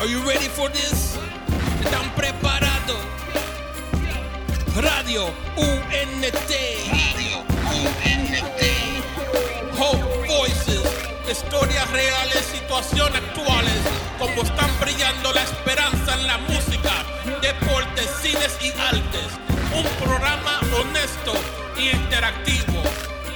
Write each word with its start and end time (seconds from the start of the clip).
Are 0.00 0.06
you 0.06 0.18
ready 0.26 0.48
for 0.48 0.70
this? 0.70 1.18
¿Están 1.84 2.08
preparados? 2.14 2.96
Radio 4.74 5.26
UNT. 5.58 6.52
Radio 6.88 7.44
UNT. 7.68 8.62
Hope 9.78 10.26
Voices. 10.26 10.80
Historias 11.30 11.90
reales, 11.90 12.46
situaciones 12.46 13.20
actuales. 13.20 13.78
Como 14.18 14.40
están 14.40 14.70
brillando 14.80 15.34
la 15.34 15.42
esperanza 15.42 16.14
en 16.14 16.26
la 16.26 16.38
música, 16.48 17.04
deportes, 17.42 18.08
cines 18.22 18.56
y 18.62 18.70
artes. 18.80 19.28
Un 19.76 19.84
programa 20.02 20.60
honesto 20.80 21.34
y 21.76 21.90
interactivo. 21.90 22.82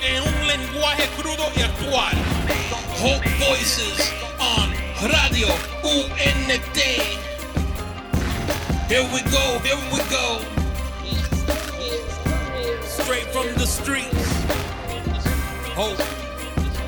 En 0.03 0.23
un 0.23 0.47
lenguaje 0.47 1.11
crudo 1.19 1.45
y 1.57 1.61
actual. 1.61 2.17
Hope 3.03 3.29
Voices 3.51 4.15
Radio 5.05 5.49
UNT. 5.85 6.79
Here 8.89 9.05
we 9.13 9.21
go, 9.31 9.59
here 9.61 9.77
we 9.93 10.01
go. 10.09 10.41
Straight 12.87 13.27
from 13.27 13.53
the 13.57 13.67
streets. 13.67 14.33
Hope. 15.77 16.01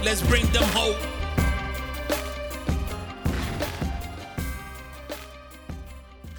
Let's 0.02 0.22
bring 0.22 0.46
them 0.52 0.62
hope. 0.72 0.96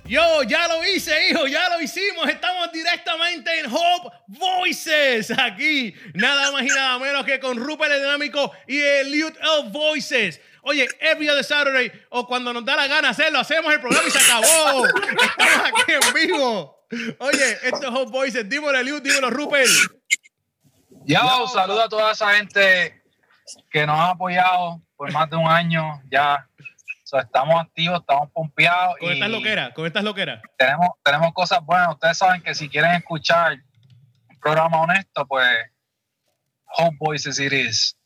Yo, 0.08 0.42
ya 0.44 0.68
lo 0.68 0.84
hice, 0.84 1.30
hijo, 1.30 1.46
ya 1.46 1.70
lo 1.70 1.80
hicimos. 1.80 2.28
Estamos 2.28 2.72
directamente 2.72 3.60
en 3.60 3.66
Hope 3.70 4.16
Voices. 4.28 5.30
Aquí, 5.38 5.94
nada 6.16 6.52
más 6.52 6.64
y 6.64 6.68
nada 6.70 6.98
menos 6.98 7.24
que 7.24 7.40
con 7.40 7.58
Rupert 7.58 7.92
el 7.92 8.02
Dinámico 8.02 8.52
y 8.68 8.80
el 8.80 9.14
Youth 9.14 9.36
L 9.38 9.70
Voices. 9.70 10.40
Oye, 10.68 10.86
every 11.00 11.30
other 11.30 11.46
Saturday 11.46 11.90
o 12.10 12.28
cuando 12.28 12.52
nos 12.52 12.66
da 12.66 12.76
la 12.76 12.88
gana 12.88 13.10
hacerlo, 13.10 13.40
hacemos 13.40 13.74
el 13.74 13.80
programa 13.80 14.06
y 14.06 14.12
se 14.12 14.20
acabó. 14.20 14.86
Estamos 14.86 15.66
aquí 15.66 15.94
en 15.94 16.14
vivo. 16.14 16.86
Oye, 17.20 17.52
esto 17.64 17.84
es 17.84 17.88
Hope 17.88 18.12
Voices. 18.12 18.50
Dímelo, 18.50 18.78
Eliud, 18.78 19.02
dímelo, 19.02 19.30
Rupert. 19.30 19.70
Un 20.90 21.48
saludo 21.48 21.84
a 21.84 21.88
toda 21.88 22.12
esa 22.12 22.34
gente 22.34 23.02
que 23.72 23.88
nos 23.88 23.98
ha 23.98 24.10
apoyado 24.10 24.82
por 24.98 25.10
más 25.14 25.30
de 25.30 25.38
un 25.38 25.48
año. 25.48 26.02
Ya 26.12 26.46
o 26.60 27.08
sea, 27.08 27.22
estamos 27.22 27.62
activos, 27.62 28.02
estamos 28.02 28.30
pompeados. 28.34 28.98
Con 29.00 29.10
estas 29.10 29.30
loqueras, 29.30 29.74
con 29.74 29.86
estas 29.86 30.04
loqueras. 30.04 30.42
Tenemos, 30.58 30.90
tenemos 31.02 31.34
cosas 31.34 31.64
buenas. 31.64 31.94
Ustedes 31.94 32.18
saben 32.18 32.42
que 32.42 32.54
si 32.54 32.68
quieren 32.68 32.92
escuchar 32.92 33.54
un 34.30 34.40
programa 34.42 34.82
honesto, 34.82 35.26
pues 35.26 35.48
Hope 36.78 36.98
Voices 37.00 37.40
it 37.40 37.54
is. 37.54 37.98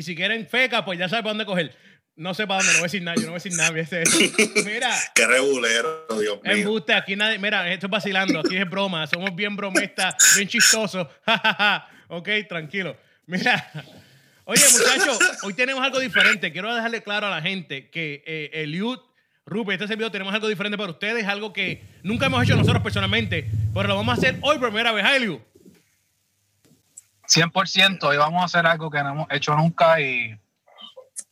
Y 0.00 0.02
si 0.02 0.16
quieren 0.16 0.46
feca, 0.46 0.82
pues 0.82 0.98
ya 0.98 1.10
saben 1.10 1.24
para 1.24 1.32
dónde 1.32 1.44
coger. 1.44 1.76
No 2.16 2.32
sé 2.32 2.46
para 2.46 2.62
dónde, 2.62 2.72
no 2.72 2.78
voy 2.78 2.84
a 2.84 2.88
decir 2.88 3.02
nada, 3.02 3.16
yo 3.16 3.26
no 3.26 3.32
voy 3.32 3.38
a 3.38 3.42
decir 3.42 3.52
nada. 3.52 3.70
Mira. 4.64 4.96
Qué 5.14 5.26
regulero, 5.26 6.06
Dios 6.18 6.42
mío. 6.42 6.52
Embuste, 6.54 6.94
aquí 6.94 7.16
nadie, 7.16 7.38
mira, 7.38 7.70
esto 7.70 7.84
es 7.84 7.90
vacilando, 7.90 8.40
aquí 8.40 8.56
es 8.56 8.70
broma, 8.70 9.06
somos 9.06 9.34
bien 9.36 9.56
bromistas, 9.56 10.14
bien 10.36 10.48
chistosos. 10.48 11.06
ok, 12.08 12.28
tranquilo. 12.48 12.96
Mira, 13.26 13.70
oye 14.44 14.62
muchachos, 14.72 15.18
hoy 15.42 15.52
tenemos 15.52 15.84
algo 15.84 15.98
diferente. 15.98 16.50
Quiero 16.50 16.74
dejarle 16.74 17.02
claro 17.02 17.26
a 17.26 17.30
la 17.30 17.42
gente 17.42 17.90
que 17.90 18.24
eh, 18.26 18.50
el 18.54 18.72
Youth, 18.72 19.02
Rupe, 19.44 19.74
este 19.74 19.86
servidor 19.86 20.10
tenemos 20.10 20.32
algo 20.32 20.48
diferente 20.48 20.78
para 20.78 20.92
ustedes, 20.92 21.26
algo 21.26 21.52
que 21.52 21.82
nunca 22.02 22.24
hemos 22.24 22.42
hecho 22.42 22.56
nosotros 22.56 22.82
personalmente, 22.82 23.50
pero 23.74 23.86
lo 23.86 23.96
vamos 23.96 24.16
a 24.16 24.18
hacer 24.18 24.38
hoy 24.40 24.58
por 24.58 24.68
primera 24.68 24.92
vez, 24.92 25.04
Eliud. 25.14 25.40
100%, 27.30 28.02
hoy 28.02 28.16
vamos 28.16 28.42
a 28.42 28.46
hacer 28.46 28.66
algo 28.66 28.90
que 28.90 29.02
no 29.04 29.10
hemos 29.10 29.26
hecho 29.30 29.54
nunca 29.54 30.00
y 30.00 30.36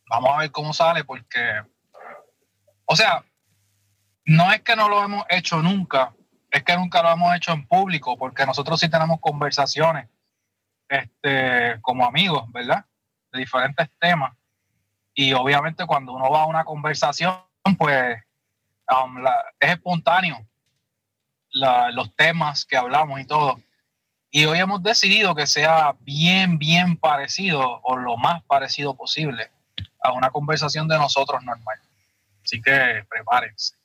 vamos 0.07 0.29
a 0.33 0.37
ver 0.39 0.51
cómo 0.51 0.71
sale 0.73 1.03
porque, 1.03 1.61
o 2.85 2.95
sea, 2.95 3.25
no 4.23 4.49
es 4.53 4.61
que 4.61 4.77
no 4.77 4.87
lo 4.87 5.03
hemos 5.03 5.25
hecho 5.29 5.61
nunca, 5.61 6.13
es 6.51 6.63
que 6.63 6.77
nunca 6.77 7.03
lo 7.03 7.11
hemos 7.11 7.35
hecho 7.35 7.51
en 7.51 7.67
público 7.67 8.17
porque 8.17 8.45
nosotros 8.45 8.79
sí 8.79 8.87
tenemos 8.87 9.19
conversaciones 9.19 10.07
este, 10.87 11.79
como 11.81 12.05
amigos, 12.05 12.49
¿verdad? 12.53 12.85
De 13.33 13.39
diferentes 13.39 13.89
temas. 13.99 14.37
Y 15.13 15.33
obviamente 15.33 15.85
cuando 15.85 16.13
uno 16.13 16.31
va 16.31 16.43
a 16.43 16.47
una 16.47 16.63
conversación, 16.63 17.35
pues 17.77 18.23
um, 18.89 19.17
la, 19.17 19.35
es 19.59 19.71
espontáneo 19.71 20.45
los 21.51 22.15
temas 22.15 22.65
que 22.65 22.77
hablamos 22.77 23.19
y 23.19 23.25
todo. 23.25 23.59
Y 24.31 24.45
hoy 24.45 24.59
hemos 24.59 24.83
decidido 24.83 25.33
que 25.33 25.47
sea 25.47 25.95
bien, 26.01 26.59
bien 26.59 26.97
parecido 26.97 27.79
o 27.83 27.97
lo 27.97 28.15
más 28.17 28.43
parecido 28.43 28.95
posible 28.95 29.49
a 30.03 30.11
una 30.13 30.29
conversación 30.29 30.87
de 30.87 30.97
nosotros 30.97 31.43
normal. 31.43 31.79
Así 32.43 32.61
que 32.61 33.03
prepárense. 33.09 33.75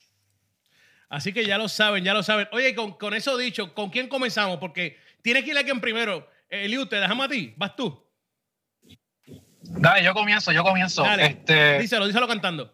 Así 1.09 1.33
que 1.33 1.45
ya 1.45 1.57
lo 1.57 1.67
saben, 1.67 2.03
ya 2.03 2.13
lo 2.13 2.23
saben. 2.23 2.47
Oye, 2.51 2.75
con, 2.75 2.93
con 2.93 3.13
eso 3.13 3.37
dicho, 3.37 3.73
¿con 3.73 3.89
quién 3.89 4.07
comenzamos? 4.07 4.57
Porque 4.57 4.99
tiene 5.21 5.43
que 5.43 5.51
ir 5.51 5.57
alguien 5.57 5.79
primero. 5.81 6.27
Eliu, 6.49 6.85
te 6.85 6.97
dejamos 6.97 7.25
a 7.25 7.29
ti. 7.29 7.53
¿Vas 7.57 7.75
tú? 7.75 8.03
Dale, 9.61 10.03
yo 10.03 10.13
comienzo, 10.13 10.51
yo 10.51 10.63
comienzo. 10.63 11.03
Dale, 11.03 11.25
Este, 11.25 11.79
díselo, 11.79 12.05
díselo 12.05 12.27
cantando. 12.27 12.71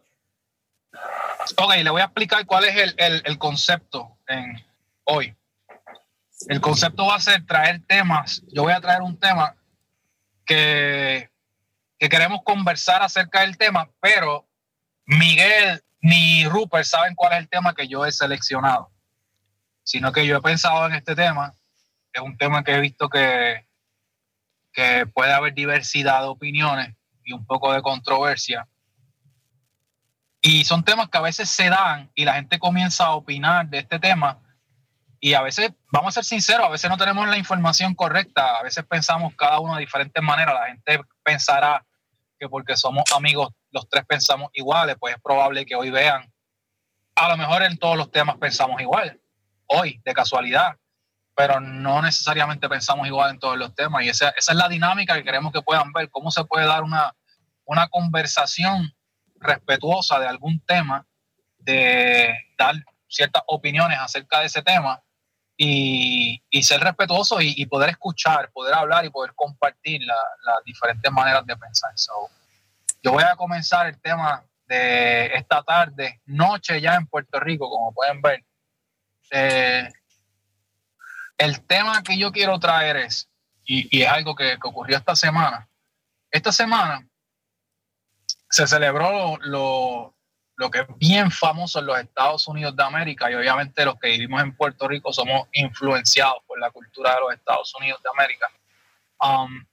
ok, 1.58 1.76
le 1.84 1.90
voy 1.90 2.02
a 2.02 2.06
explicar 2.06 2.46
cuál 2.46 2.66
es 2.66 2.76
el, 2.76 2.96
el- 2.98 3.22
el 3.26 3.38
concepto 3.38 4.18
en 4.28 4.62
hoy. 5.06 5.34
El 6.48 6.62
concepto 6.62 7.06
va 7.06 7.16
a 7.16 7.20
ser 7.20 7.46
traer 7.46 7.82
temas. 7.86 8.44
Yo 8.54 8.64
voy 8.64 8.74
a 8.74 8.82
traer 8.82 9.02
un 9.02 9.20
tema 9.20 9.56
que, 10.46 11.30
que 12.00 12.10
queremos 12.10 12.42
conversar 12.44 13.02
acerca 13.04 13.42
del 13.42 13.58
tema, 13.58 13.90
pero 14.00 14.48
Miguel 15.06 15.84
ni 16.02 16.46
Rupert 16.46 16.86
saben 16.86 17.16
cuál 17.16 17.34
es 17.34 17.40
el 17.40 17.50
tema 17.50 17.76
que 17.76 17.88
yo 17.88 18.06
he 18.06 18.12
seleccionado. 18.12 18.92
Sino 19.84 20.12
que 20.12 20.26
yo 20.26 20.38
he 20.38 20.42
pensado 20.42 20.86
en 20.88 20.94
este 20.94 21.16
tema. 21.16 21.54
Es 22.14 22.22
un 22.22 22.38
tema 22.38 22.64
que 22.64 22.74
he 22.74 22.80
visto 22.80 23.10
que, 23.10 23.68
que 24.74 25.06
puede 25.06 25.34
haber 25.34 25.54
diversidad 25.54 26.22
de 26.22 26.28
opiniones 26.28 26.96
y 27.24 27.34
un 27.34 27.46
poco 27.46 27.72
de 27.74 27.82
controversia. 27.82 28.68
Y 30.42 30.66
son 30.66 30.84
temas 30.84 31.10
que 31.10 31.18
a 31.20 31.22
veces 31.22 31.50
se 31.50 31.70
dan 31.70 32.12
y 32.16 32.26
la 32.26 32.34
gente 32.34 32.58
comienza 32.58 33.06
a 33.06 33.16
opinar 33.16 33.68
de 33.70 33.80
este 33.80 34.00
tema 34.00 34.40
y 35.24 35.36
a 35.36 35.44
veces, 35.44 35.72
vamos 35.92 36.10
a 36.10 36.16
ser 36.16 36.26
sinceros, 36.26 36.66
a 36.66 36.72
veces 36.72 36.90
no 36.90 36.98
tenemos 36.98 37.30
la 37.30 37.38
información 37.38 37.94
correcta, 37.94 38.58
a 38.58 38.64
veces 38.64 38.84
pensamos 38.86 39.36
cada 39.36 39.60
uno 39.60 39.76
de 39.76 39.82
diferentes 39.82 40.22
maneras, 40.22 40.56
la 40.56 40.66
gente 40.66 41.00
pensará 41.24 41.86
que 42.40 42.50
porque 42.50 42.76
somos 42.76 43.04
amigos 43.16 43.50
los 43.70 43.88
tres 43.88 44.04
pensamos 44.08 44.50
iguales, 44.54 44.96
pues 45.00 45.14
es 45.16 45.22
probable 45.22 45.64
que 45.64 45.76
hoy 45.76 45.92
vean, 45.92 46.34
a 47.14 47.30
lo 47.30 47.38
mejor 47.38 47.62
en 47.62 47.78
todos 47.78 47.96
los 47.98 48.12
temas 48.12 48.38
pensamos 48.38 48.82
igual, 48.82 49.22
hoy, 49.68 50.02
de 50.04 50.14
casualidad, 50.14 50.76
pero 51.36 51.60
no 51.60 52.02
necesariamente 52.02 52.68
pensamos 52.68 53.06
igual 53.06 53.30
en 53.30 53.40
todos 53.40 53.58
los 53.60 53.76
temas 53.76 54.04
y 54.04 54.10
esa, 54.10 54.30
esa 54.30 54.54
es 54.54 54.58
la 54.58 54.70
dinámica 54.70 55.14
que 55.14 55.24
queremos 55.24 55.54
que 55.54 55.62
puedan 55.62 55.94
ver, 55.94 56.10
cómo 56.10 56.32
se 56.32 56.44
puede 56.46 56.66
dar 56.66 56.82
una, 56.82 57.16
una 57.66 57.88
conversación 57.90 58.92
respetuosa 59.36 60.20
de 60.20 60.28
algún 60.28 60.60
tema, 60.66 61.06
de 61.60 62.34
dar 62.58 62.74
ciertas 63.08 63.44
opiniones 63.46 64.00
acerca 64.00 64.40
de 64.40 64.48
ese 64.48 64.64
tema 64.64 65.00
y, 65.64 66.42
y 66.50 66.64
ser 66.64 66.82
respetuoso 66.82 67.40
y, 67.40 67.54
y 67.56 67.68
poder 67.68 67.92
escuchar, 67.92 68.50
poder 68.52 68.74
hablar 68.74 69.06
y 69.06 69.12
poder 69.12 69.32
compartir 69.36 70.02
la- 70.02 70.16
las 70.44 70.64
diferentes 70.64 71.12
maneras 71.12 71.46
de 71.46 71.56
pensar. 71.56 71.92
So, 71.94 72.14
yo 73.04 73.12
voy 73.12 73.24
a 73.24 73.36
comenzar 73.36 73.86
el 73.86 74.02
tema 74.02 74.44
de 74.66 75.28
esta 75.36 75.62
tarde, 75.62 76.20
noche 76.26 76.82
ya 76.82 76.96
en 76.96 77.06
Puerto 77.06 77.40
Rico, 77.40 77.70
como 77.70 77.94
pueden 77.94 78.24
ver. 78.24 78.44
Eh, 79.30 79.88
el 81.38 81.64
tema 81.68 82.02
que 82.02 82.18
yo 82.18 82.32
quiero 82.32 82.60
traer 82.60 82.96
es, 82.98 83.30
y, 83.64 83.88
y 83.96 84.02
es 84.02 84.10
algo 84.10 84.34
que, 84.34 84.58
que 84.60 84.68
ocurrió 84.68 84.98
esta 84.98 85.16
semana, 85.16 85.70
esta 86.32 86.52
semana 86.52 87.08
se 88.50 88.66
celebró 88.66 89.12
lo, 89.12 89.38
lo 89.42 90.16
que 90.70 90.80
es 90.80 90.88
bien 90.98 91.32
famoso 91.32 91.80
en 91.80 91.86
los 91.86 92.00
Estados 92.00 92.48
Unidos 92.48 92.76
de 92.76 92.84
América 92.84 93.32
y 93.32 93.36
obviamente 93.36 93.86
los 93.86 93.96
que 94.00 94.10
vivimos 94.10 94.42
en 94.42 94.56
Puerto 94.56 94.88
Rico 94.88 95.14
somos 95.14 95.48
influenciados 95.54 96.44
por 96.46 96.60
la 96.60 96.70
cultura 96.72 97.16
de 97.16 97.22
los 97.22 97.34
Estados 97.34 97.74
Unidos 97.80 98.02
de 98.04 98.10
América. 98.10 98.48
Um, 99.20 99.66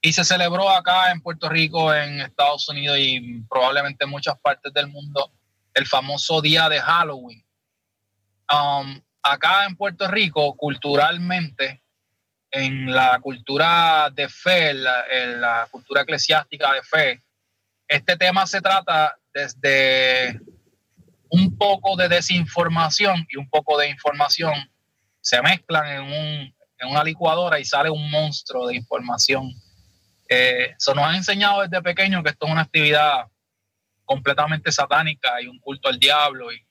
y 0.00 0.12
se 0.12 0.24
celebró 0.24 0.68
acá 0.68 1.10
en 1.10 1.20
Puerto 1.20 1.48
Rico, 1.48 1.92
en 1.92 2.20
Estados 2.20 2.68
Unidos 2.68 2.98
y 3.00 3.40
probablemente 3.48 4.04
en 4.04 4.10
muchas 4.10 4.38
partes 4.38 4.72
del 4.72 4.88
mundo 4.88 5.32
el 5.74 5.86
famoso 5.86 6.40
día 6.40 6.68
de 6.68 6.80
Halloween. 6.80 7.44
Um, 8.52 9.00
acá 9.22 9.66
en 9.66 9.76
Puerto 9.76 10.06
Rico, 10.08 10.56
culturalmente, 10.56 11.82
en 12.50 12.92
la 12.94 13.18
cultura 13.20 14.08
de 14.10 14.28
fe, 14.28 14.70
en 14.70 14.84
la, 14.84 15.04
en 15.10 15.40
la 15.40 15.68
cultura 15.70 16.02
eclesiástica 16.02 16.72
de 16.72 16.82
fe, 16.82 17.22
este 17.88 18.16
tema 18.16 18.46
se 18.46 18.60
trata 18.60 19.16
desde 19.36 20.40
un 21.28 21.58
poco 21.58 21.94
de 21.94 22.08
desinformación 22.08 23.26
y 23.28 23.36
un 23.36 23.50
poco 23.50 23.76
de 23.78 23.90
información 23.90 24.54
se 25.20 25.42
mezclan 25.42 25.86
en, 25.88 26.02
un, 26.02 26.54
en 26.78 26.88
una 26.88 27.04
licuadora 27.04 27.60
y 27.60 27.64
sale 27.66 27.90
un 27.90 28.10
monstruo 28.10 28.66
de 28.66 28.76
información. 28.76 29.52
Eh, 30.28 30.74
eso 30.78 30.94
nos 30.94 31.04
han 31.04 31.16
enseñado 31.16 31.60
desde 31.62 31.82
pequeño 31.82 32.22
que 32.22 32.30
esto 32.30 32.46
es 32.46 32.52
una 32.52 32.62
actividad 32.62 33.26
completamente 34.06 34.72
satánica 34.72 35.42
y 35.42 35.48
un 35.48 35.58
culto 35.58 35.88
al 35.88 35.98
diablo 35.98 36.50
y, 36.50 36.66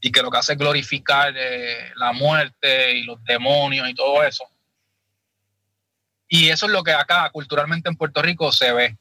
y 0.00 0.10
que 0.10 0.22
lo 0.22 0.30
que 0.30 0.38
hace 0.38 0.52
es 0.52 0.58
glorificar 0.58 1.34
eh, 1.36 1.92
la 1.96 2.12
muerte 2.12 2.96
y 2.96 3.02
los 3.02 3.22
demonios 3.24 3.86
y 3.86 3.94
todo 3.94 4.24
eso. 4.24 4.44
Y 6.26 6.48
eso 6.48 6.64
es 6.64 6.72
lo 6.72 6.82
que 6.82 6.92
acá 6.92 7.28
culturalmente 7.30 7.90
en 7.90 7.96
Puerto 7.96 8.22
Rico 8.22 8.50
se 8.50 8.72
ve. 8.72 8.96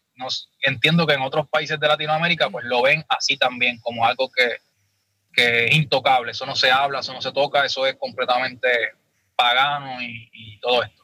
Entiendo 0.61 1.05
que 1.05 1.13
en 1.13 1.21
otros 1.21 1.47
países 1.49 1.79
de 1.79 1.87
Latinoamérica 1.87 2.49
pues 2.49 2.65
lo 2.65 2.81
ven 2.81 3.03
así 3.09 3.37
también, 3.37 3.79
como 3.79 4.05
algo 4.05 4.31
que, 4.31 4.57
que 5.33 5.65
es 5.65 5.75
intocable. 5.75 6.31
Eso 6.31 6.45
no 6.45 6.55
se 6.55 6.71
habla, 6.71 6.99
eso 6.99 7.13
no 7.13 7.21
se 7.21 7.31
toca, 7.31 7.65
eso 7.65 7.85
es 7.85 7.95
completamente 7.95 8.69
pagano 9.35 10.01
y, 10.01 10.59
todo 10.61 10.83
esto. 10.83 11.03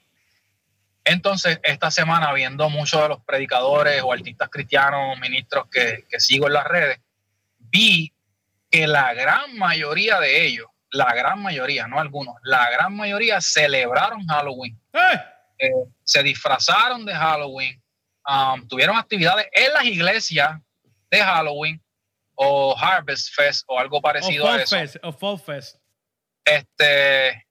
Entonces, 1.03 1.59
esta 1.63 1.89
semana, 1.89 2.31
viendo 2.33 2.69
muchos 2.69 3.01
de 3.01 3.09
los 3.09 3.23
predicadores 3.23 4.01
o 4.03 4.11
artistas 4.11 4.49
cristianos, 4.49 5.17
ministros 5.19 5.67
que, 5.71 6.05
que 6.09 6.19
sigo 6.19 6.47
en 6.47 6.53
las 6.53 6.65
redes, 6.65 6.99
vi 7.57 8.13
que 8.69 8.85
la 8.87 9.13
gran 9.13 9.57
mayoría 9.57 10.19
de 10.19 10.45
ellos, 10.45 10.67
la 10.91 11.13
gran 11.13 11.41
mayoría, 11.41 11.87
no 11.87 11.99
algunos, 11.99 12.35
la 12.43 12.69
gran 12.69 12.95
mayoría 12.95 13.41
celebraron 13.41 14.27
Halloween. 14.27 14.79
¡Eh! 14.93 15.21
Eh, 15.59 15.71
se 16.03 16.21
disfrazaron 16.21 17.05
de 17.05 17.15
Halloween, 17.15 17.81
um, 18.27 18.67
tuvieron 18.67 18.97
actividades 18.97 19.47
en 19.51 19.73
las 19.73 19.85
iglesias 19.85 20.59
de 21.09 21.19
Halloween 21.19 21.81
o 22.35 22.77
Harvest 22.77 23.33
Fest 23.33 23.63
o 23.67 23.79
algo 23.79 24.01
parecido 24.01 24.47
a 24.47 24.61
eso. 24.61 24.77
o 25.03 25.11
Fall 25.11 25.39
Fest. 25.39 25.77
Este, 26.45 27.47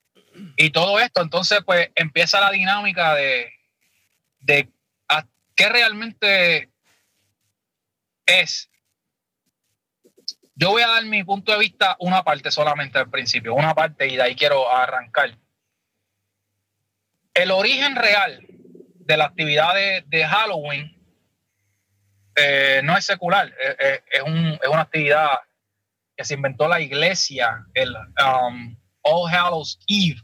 y 0.56 0.70
todo 0.70 0.99
esto, 1.00 1.23
entonces, 1.23 1.61
pues 1.64 1.90
empieza 1.94 2.40
la 2.40 2.50
dinámica 2.50 3.14
de, 3.14 3.52
de 4.40 4.69
qué 5.55 5.69
realmente 5.69 6.70
es. 8.26 8.70
Yo 10.55 10.70
voy 10.70 10.82
a 10.82 10.88
dar 10.88 11.05
mi 11.05 11.25
punto 11.25 11.52
de 11.52 11.58
vista 11.58 11.96
una 11.99 12.23
parte 12.23 12.50
solamente 12.50 12.99
al 12.99 13.11
principio, 13.11 13.55
una 13.55 13.75
parte 13.75 14.06
y 14.06 14.17
de 14.17 14.23
ahí 14.23 14.37
quiero 14.37 14.70
arrancar 14.70 15.37
el 17.34 17.50
origen 17.50 17.96
real 17.96 18.46
de 19.06 19.17
la 19.17 19.26
actividad 19.26 19.75
de, 19.75 20.26
Halloween 20.26 20.93
eh, 22.35 22.81
no 22.85 22.97
es 22.97 23.05
secular, 23.05 23.49
eh, 23.49 23.76
eh, 23.79 24.03
es, 24.11 24.23
una 24.23 24.82
actividad 24.82 25.31
que 26.17 26.25
se 26.25 26.35
inventó 26.35 26.69
la 26.69 26.81
iglesia, 26.81 27.64
el 27.75 27.94
um, 27.94 28.76
All 29.03 29.32
Hallows 29.32 29.79
Eve. 29.87 30.20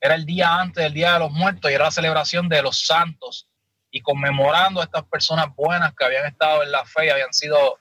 Era 0.00 0.14
el 0.14 0.24
día 0.24 0.54
antes 0.54 0.82
del 0.82 0.94
Día 0.94 1.14
de 1.14 1.18
los 1.20 1.30
Muertos 1.30 1.70
y 1.70 1.74
era 1.74 1.84
la 1.84 1.90
celebración 1.90 2.48
de 2.48 2.62
los 2.62 2.86
santos 2.86 3.48
y 3.90 4.00
conmemorando 4.00 4.80
a 4.80 4.84
estas 4.84 5.04
personas 5.04 5.46
buenas 5.56 5.94
que 5.94 6.04
habían 6.04 6.26
estado 6.26 6.62
en 6.62 6.70
la 6.70 6.84
fe 6.84 7.06
y 7.06 7.10
habían 7.10 7.32
sido 7.32 7.78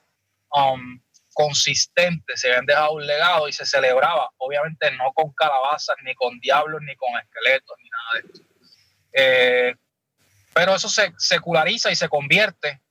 um, 0.51 0.99
consistentes, 1.33 2.41
se 2.41 2.49
habían 2.49 2.65
dejado 2.65 2.93
un 2.93 3.05
legado 3.05 3.47
y 3.47 3.53
se 3.53 3.65
celebraba, 3.65 4.29
obviamente 4.37 4.91
no 4.91 5.11
con 5.13 5.31
calabazas, 5.33 5.95
ni 6.03 6.13
con 6.15 6.39
diablos, 6.39 6.81
ni 6.81 6.95
con 6.95 7.09
esqueletos, 7.19 7.77
ni 7.81 7.89
nada 7.89 8.09
de 8.13 8.19
esto. 8.19 8.49
Eh, 9.13 9.75
pero 10.53 10.75
eso 10.75 10.89
se 10.89 11.13
seculariza 11.17 11.91
y 11.91 11.95
se 11.95 12.09
convierte 12.09 12.81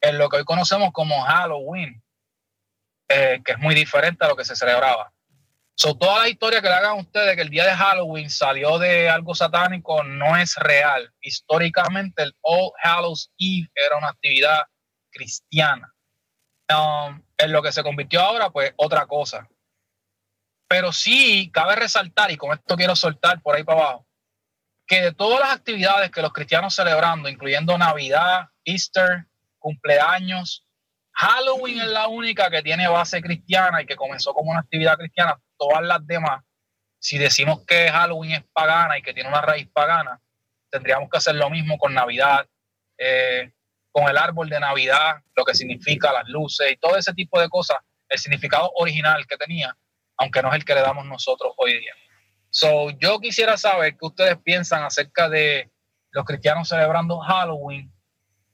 en 0.00 0.18
lo 0.18 0.28
que 0.28 0.38
hoy 0.38 0.44
conocemos 0.44 0.92
como 0.92 1.22
Halloween, 1.22 2.02
eh, 3.08 3.40
que 3.44 3.52
es 3.52 3.58
muy 3.58 3.74
diferente 3.74 4.24
a 4.24 4.28
lo 4.28 4.36
que 4.36 4.44
se 4.44 4.56
celebraba. 4.56 5.12
So, 5.74 5.96
toda 5.96 6.22
la 6.22 6.28
historia 6.28 6.60
que 6.60 6.68
le 6.68 6.74
hagan 6.74 6.98
ustedes 6.98 7.36
que 7.36 7.42
el 7.42 7.50
día 7.50 7.64
de 7.64 7.72
Halloween 7.72 8.28
salió 8.30 8.80
de 8.80 9.08
algo 9.08 9.34
satánico 9.36 10.02
no 10.02 10.36
es 10.36 10.56
real. 10.56 11.12
Históricamente, 11.20 12.24
el 12.24 12.34
All 12.40 12.72
Hallows 12.82 13.30
Eve 13.38 13.70
era 13.76 13.96
una 13.96 14.08
actividad 14.08 14.58
cristiana. 15.08 15.94
Um, 16.68 17.22
en 17.38 17.52
lo 17.52 17.62
que 17.62 17.70
se 17.70 17.84
convirtió 17.84 18.20
ahora, 18.20 18.50
pues 18.50 18.74
otra 18.76 19.06
cosa. 19.06 19.48
Pero 20.68 20.92
sí 20.92 21.48
cabe 21.52 21.76
resaltar, 21.76 22.32
y 22.32 22.36
con 22.36 22.52
esto 22.52 22.76
quiero 22.76 22.96
soltar 22.96 23.40
por 23.40 23.54
ahí 23.54 23.62
para 23.62 23.80
abajo, 23.80 24.07
que 24.88 25.02
de 25.02 25.12
todas 25.12 25.38
las 25.38 25.50
actividades 25.50 26.10
que 26.10 26.22
los 26.22 26.32
cristianos 26.32 26.74
celebrando, 26.74 27.28
incluyendo 27.28 27.76
Navidad, 27.76 28.48
Easter, 28.64 29.26
cumpleaños, 29.58 30.64
Halloween 31.12 31.80
es 31.80 31.88
la 31.88 32.08
única 32.08 32.48
que 32.48 32.62
tiene 32.62 32.88
base 32.88 33.20
cristiana 33.20 33.82
y 33.82 33.86
que 33.86 33.96
comenzó 33.96 34.32
como 34.32 34.50
una 34.50 34.60
actividad 34.60 34.96
cristiana. 34.96 35.38
Todas 35.58 35.82
las 35.82 36.06
demás, 36.06 36.42
si 36.98 37.18
decimos 37.18 37.66
que 37.66 37.90
Halloween 37.90 38.32
es 38.32 38.44
pagana 38.52 38.96
y 38.96 39.02
que 39.02 39.12
tiene 39.12 39.28
una 39.28 39.42
raíz 39.42 39.68
pagana, 39.68 40.22
tendríamos 40.70 41.10
que 41.10 41.18
hacer 41.18 41.34
lo 41.34 41.50
mismo 41.50 41.76
con 41.76 41.92
Navidad, 41.92 42.46
eh, 42.96 43.52
con 43.92 44.08
el 44.08 44.16
árbol 44.16 44.48
de 44.48 44.58
Navidad, 44.58 45.16
lo 45.36 45.44
que 45.44 45.54
significa 45.54 46.12
las 46.12 46.26
luces 46.28 46.72
y 46.72 46.76
todo 46.76 46.96
ese 46.96 47.12
tipo 47.12 47.38
de 47.38 47.50
cosas, 47.50 47.76
el 48.08 48.18
significado 48.18 48.70
original 48.76 49.26
que 49.26 49.36
tenía, 49.36 49.76
aunque 50.16 50.40
no 50.40 50.48
es 50.48 50.54
el 50.54 50.64
que 50.64 50.74
le 50.74 50.80
damos 50.80 51.04
nosotros 51.04 51.52
hoy 51.58 51.78
día. 51.78 51.92
So, 52.50 52.90
yo 52.98 53.20
quisiera 53.20 53.56
saber 53.56 53.96
qué 53.96 54.06
ustedes 54.06 54.38
piensan 54.38 54.82
acerca 54.82 55.28
de 55.28 55.70
los 56.10 56.24
cristianos 56.24 56.68
celebrando 56.68 57.18
Halloween 57.20 57.92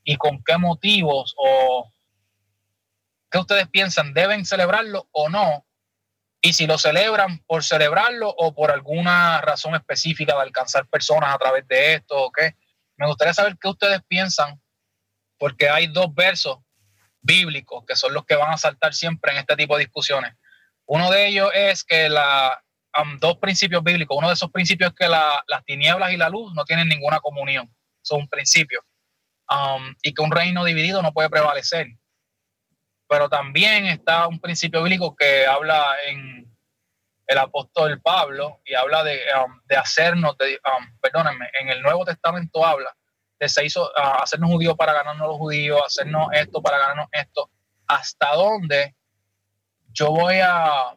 y 0.02 0.16
con 0.16 0.42
qué 0.44 0.58
motivos 0.58 1.34
o 1.36 1.90
qué 3.30 3.38
ustedes 3.38 3.68
piensan, 3.68 4.12
deben 4.14 4.44
celebrarlo 4.44 5.08
o 5.12 5.28
no. 5.28 5.66
Y 6.40 6.52
si 6.52 6.66
lo 6.66 6.76
celebran 6.76 7.38
por 7.46 7.64
celebrarlo 7.64 8.28
o 8.28 8.54
por 8.54 8.70
alguna 8.70 9.40
razón 9.40 9.74
específica 9.74 10.34
de 10.34 10.42
alcanzar 10.42 10.86
personas 10.88 11.34
a 11.34 11.38
través 11.38 11.66
de 11.66 11.94
esto 11.94 12.16
o 12.16 12.30
qué. 12.30 12.54
Me 12.96 13.06
gustaría 13.06 13.32
saber 13.32 13.56
qué 13.58 13.68
ustedes 13.68 14.02
piensan, 14.06 14.60
porque 15.38 15.68
hay 15.68 15.86
dos 15.86 16.14
versos 16.14 16.58
bíblicos 17.22 17.84
que 17.86 17.96
son 17.96 18.12
los 18.12 18.24
que 18.26 18.36
van 18.36 18.52
a 18.52 18.58
saltar 18.58 18.94
siempre 18.94 19.32
en 19.32 19.38
este 19.38 19.56
tipo 19.56 19.76
de 19.76 19.84
discusiones. 19.84 20.34
Uno 20.84 21.10
de 21.10 21.26
ellos 21.26 21.50
es 21.54 21.82
que 21.82 22.08
la, 22.08 22.62
dos 23.18 23.38
principios 23.38 23.82
bíblicos. 23.82 24.16
Uno 24.16 24.28
de 24.28 24.34
esos 24.34 24.50
principios 24.50 24.90
es 24.90 24.96
que 24.96 25.08
las 25.08 25.64
tinieblas 25.64 26.12
y 26.12 26.16
la 26.16 26.28
luz 26.28 26.52
no 26.54 26.64
tienen 26.64 26.88
ninguna 26.88 27.20
comunión. 27.20 27.72
Son 28.02 28.20
un 28.20 28.28
principio. 28.28 28.84
Um, 29.50 29.94
y 30.02 30.14
que 30.14 30.22
un 30.22 30.30
reino 30.30 30.64
dividido 30.64 31.02
no 31.02 31.12
puede 31.12 31.30
prevalecer. 31.30 31.88
Pero 33.08 33.28
también 33.28 33.86
está 33.86 34.26
un 34.26 34.40
principio 34.40 34.82
bíblico 34.82 35.14
que 35.14 35.46
habla 35.46 35.96
en 36.06 36.50
el 37.26 37.38
apóstol 37.38 38.00
Pablo 38.02 38.60
y 38.64 38.74
habla 38.74 39.02
de, 39.02 39.20
um, 39.44 39.60
de 39.64 39.76
hacernos, 39.76 40.36
de, 40.38 40.58
um, 40.78 40.98
perdónenme, 41.00 41.48
en 41.60 41.68
el 41.70 41.82
Nuevo 41.82 42.04
Testamento 42.04 42.64
habla 42.64 42.94
de 43.38 43.48
se 43.48 43.64
hizo, 43.64 43.84
uh, 43.84 44.22
hacernos 44.22 44.50
judíos 44.50 44.74
para 44.76 44.92
ganarnos 44.92 45.28
los 45.28 45.36
judíos, 45.36 45.80
hacernos 45.84 46.28
esto 46.32 46.62
para 46.62 46.78
ganarnos 46.78 47.08
esto. 47.12 47.50
¿Hasta 47.86 48.34
dónde 48.34 48.94
yo 49.92 50.10
voy 50.10 50.36
a 50.42 50.96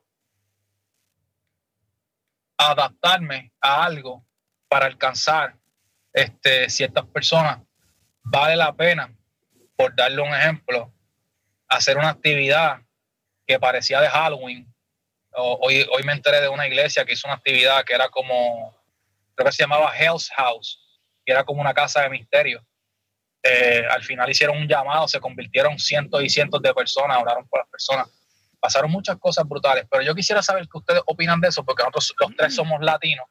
adaptarme 2.58 3.52
a 3.62 3.86
algo 3.86 4.26
para 4.68 4.88
alcanzar 4.88 5.56
este, 6.14 6.70
ciertas 6.70 7.06
personas, 7.06 7.60
vale 8.24 8.56
la 8.56 8.74
pena, 8.74 9.14
por 9.76 9.96
darle 9.96 10.22
un 10.22 10.34
ejemplo, 10.34 10.92
hacer 11.68 11.98
una 11.98 12.10
actividad 12.10 12.82
que 13.46 13.60
parecía 13.60 14.02
de 14.02 14.10
Halloween. 14.10 14.68
Hoy, 15.32 15.88
hoy 15.92 16.04
me 16.04 16.14
enteré 16.14 16.42
de 16.42 16.50
una 16.50 16.68
iglesia 16.68 17.06
que 17.06 17.14
hizo 17.14 17.28
una 17.28 17.36
actividad 17.36 17.84
que 17.86 17.94
era 17.94 18.10
como, 18.10 18.76
creo 19.36 19.46
que 19.46 19.52
se 19.52 19.64
llamaba 19.64 19.96
Hell's 19.96 20.30
House, 20.36 20.84
que 21.24 21.32
era 21.32 21.44
como 21.44 21.62
una 21.62 21.74
casa 21.74 22.02
de 22.02 22.10
misterio. 22.10 22.66
Eh, 23.44 23.86
al 23.90 24.04
final 24.04 24.30
hicieron 24.30 24.58
un 24.58 24.68
llamado, 24.68 25.08
se 25.08 25.20
convirtieron 25.20 25.78
cientos 25.78 26.24
y 26.24 26.30
cientos 26.30 26.62
de 26.62 26.74
personas, 26.74 27.22
oraron 27.22 27.48
por 27.48 27.60
las 27.60 27.70
personas 27.70 28.17
pasaron 28.60 28.92
muchas 28.92 29.18
cosas 29.18 29.48
brutales, 29.48 29.86
pero 29.90 30.04
yo 30.04 30.16
quisiera 30.16 30.42
saber 30.42 30.68
qué 30.72 30.78
ustedes 30.78 31.02
opinan 31.06 31.40
de 31.40 31.50
eso, 31.50 31.64
porque 31.64 31.84
nosotros 31.84 32.14
los 32.20 32.36
tres 32.36 32.56
somos 32.56 32.82
latinos 32.82 33.26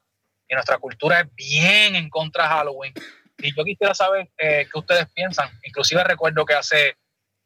y 0.49 0.54
nuestra 0.54 0.78
cultura 0.78 1.21
es 1.21 1.35
bien 1.35 1.97
en 1.97 2.09
contra 2.09 2.45
de 2.45 2.49
Halloween. 2.50 2.95
Y 3.38 3.54
yo 3.54 3.64
quisiera 3.64 3.95
saber 3.95 4.30
eh, 4.38 4.66
qué 4.73 4.78
ustedes 4.78 5.06
piensan. 5.12 5.50
Inclusive 5.64 6.02
recuerdo 6.04 6.45
que 6.45 6.54
hace 6.54 6.97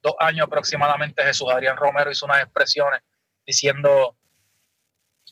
dos 0.03 0.15
años 0.19 0.47
aproximadamente 0.47 1.23
Jesús 1.23 1.49
Adrián 1.51 1.77
Romero 1.77 2.11
hizo 2.11 2.27
unas 2.27 2.43
expresiones 2.43 3.01
diciendo 3.47 4.17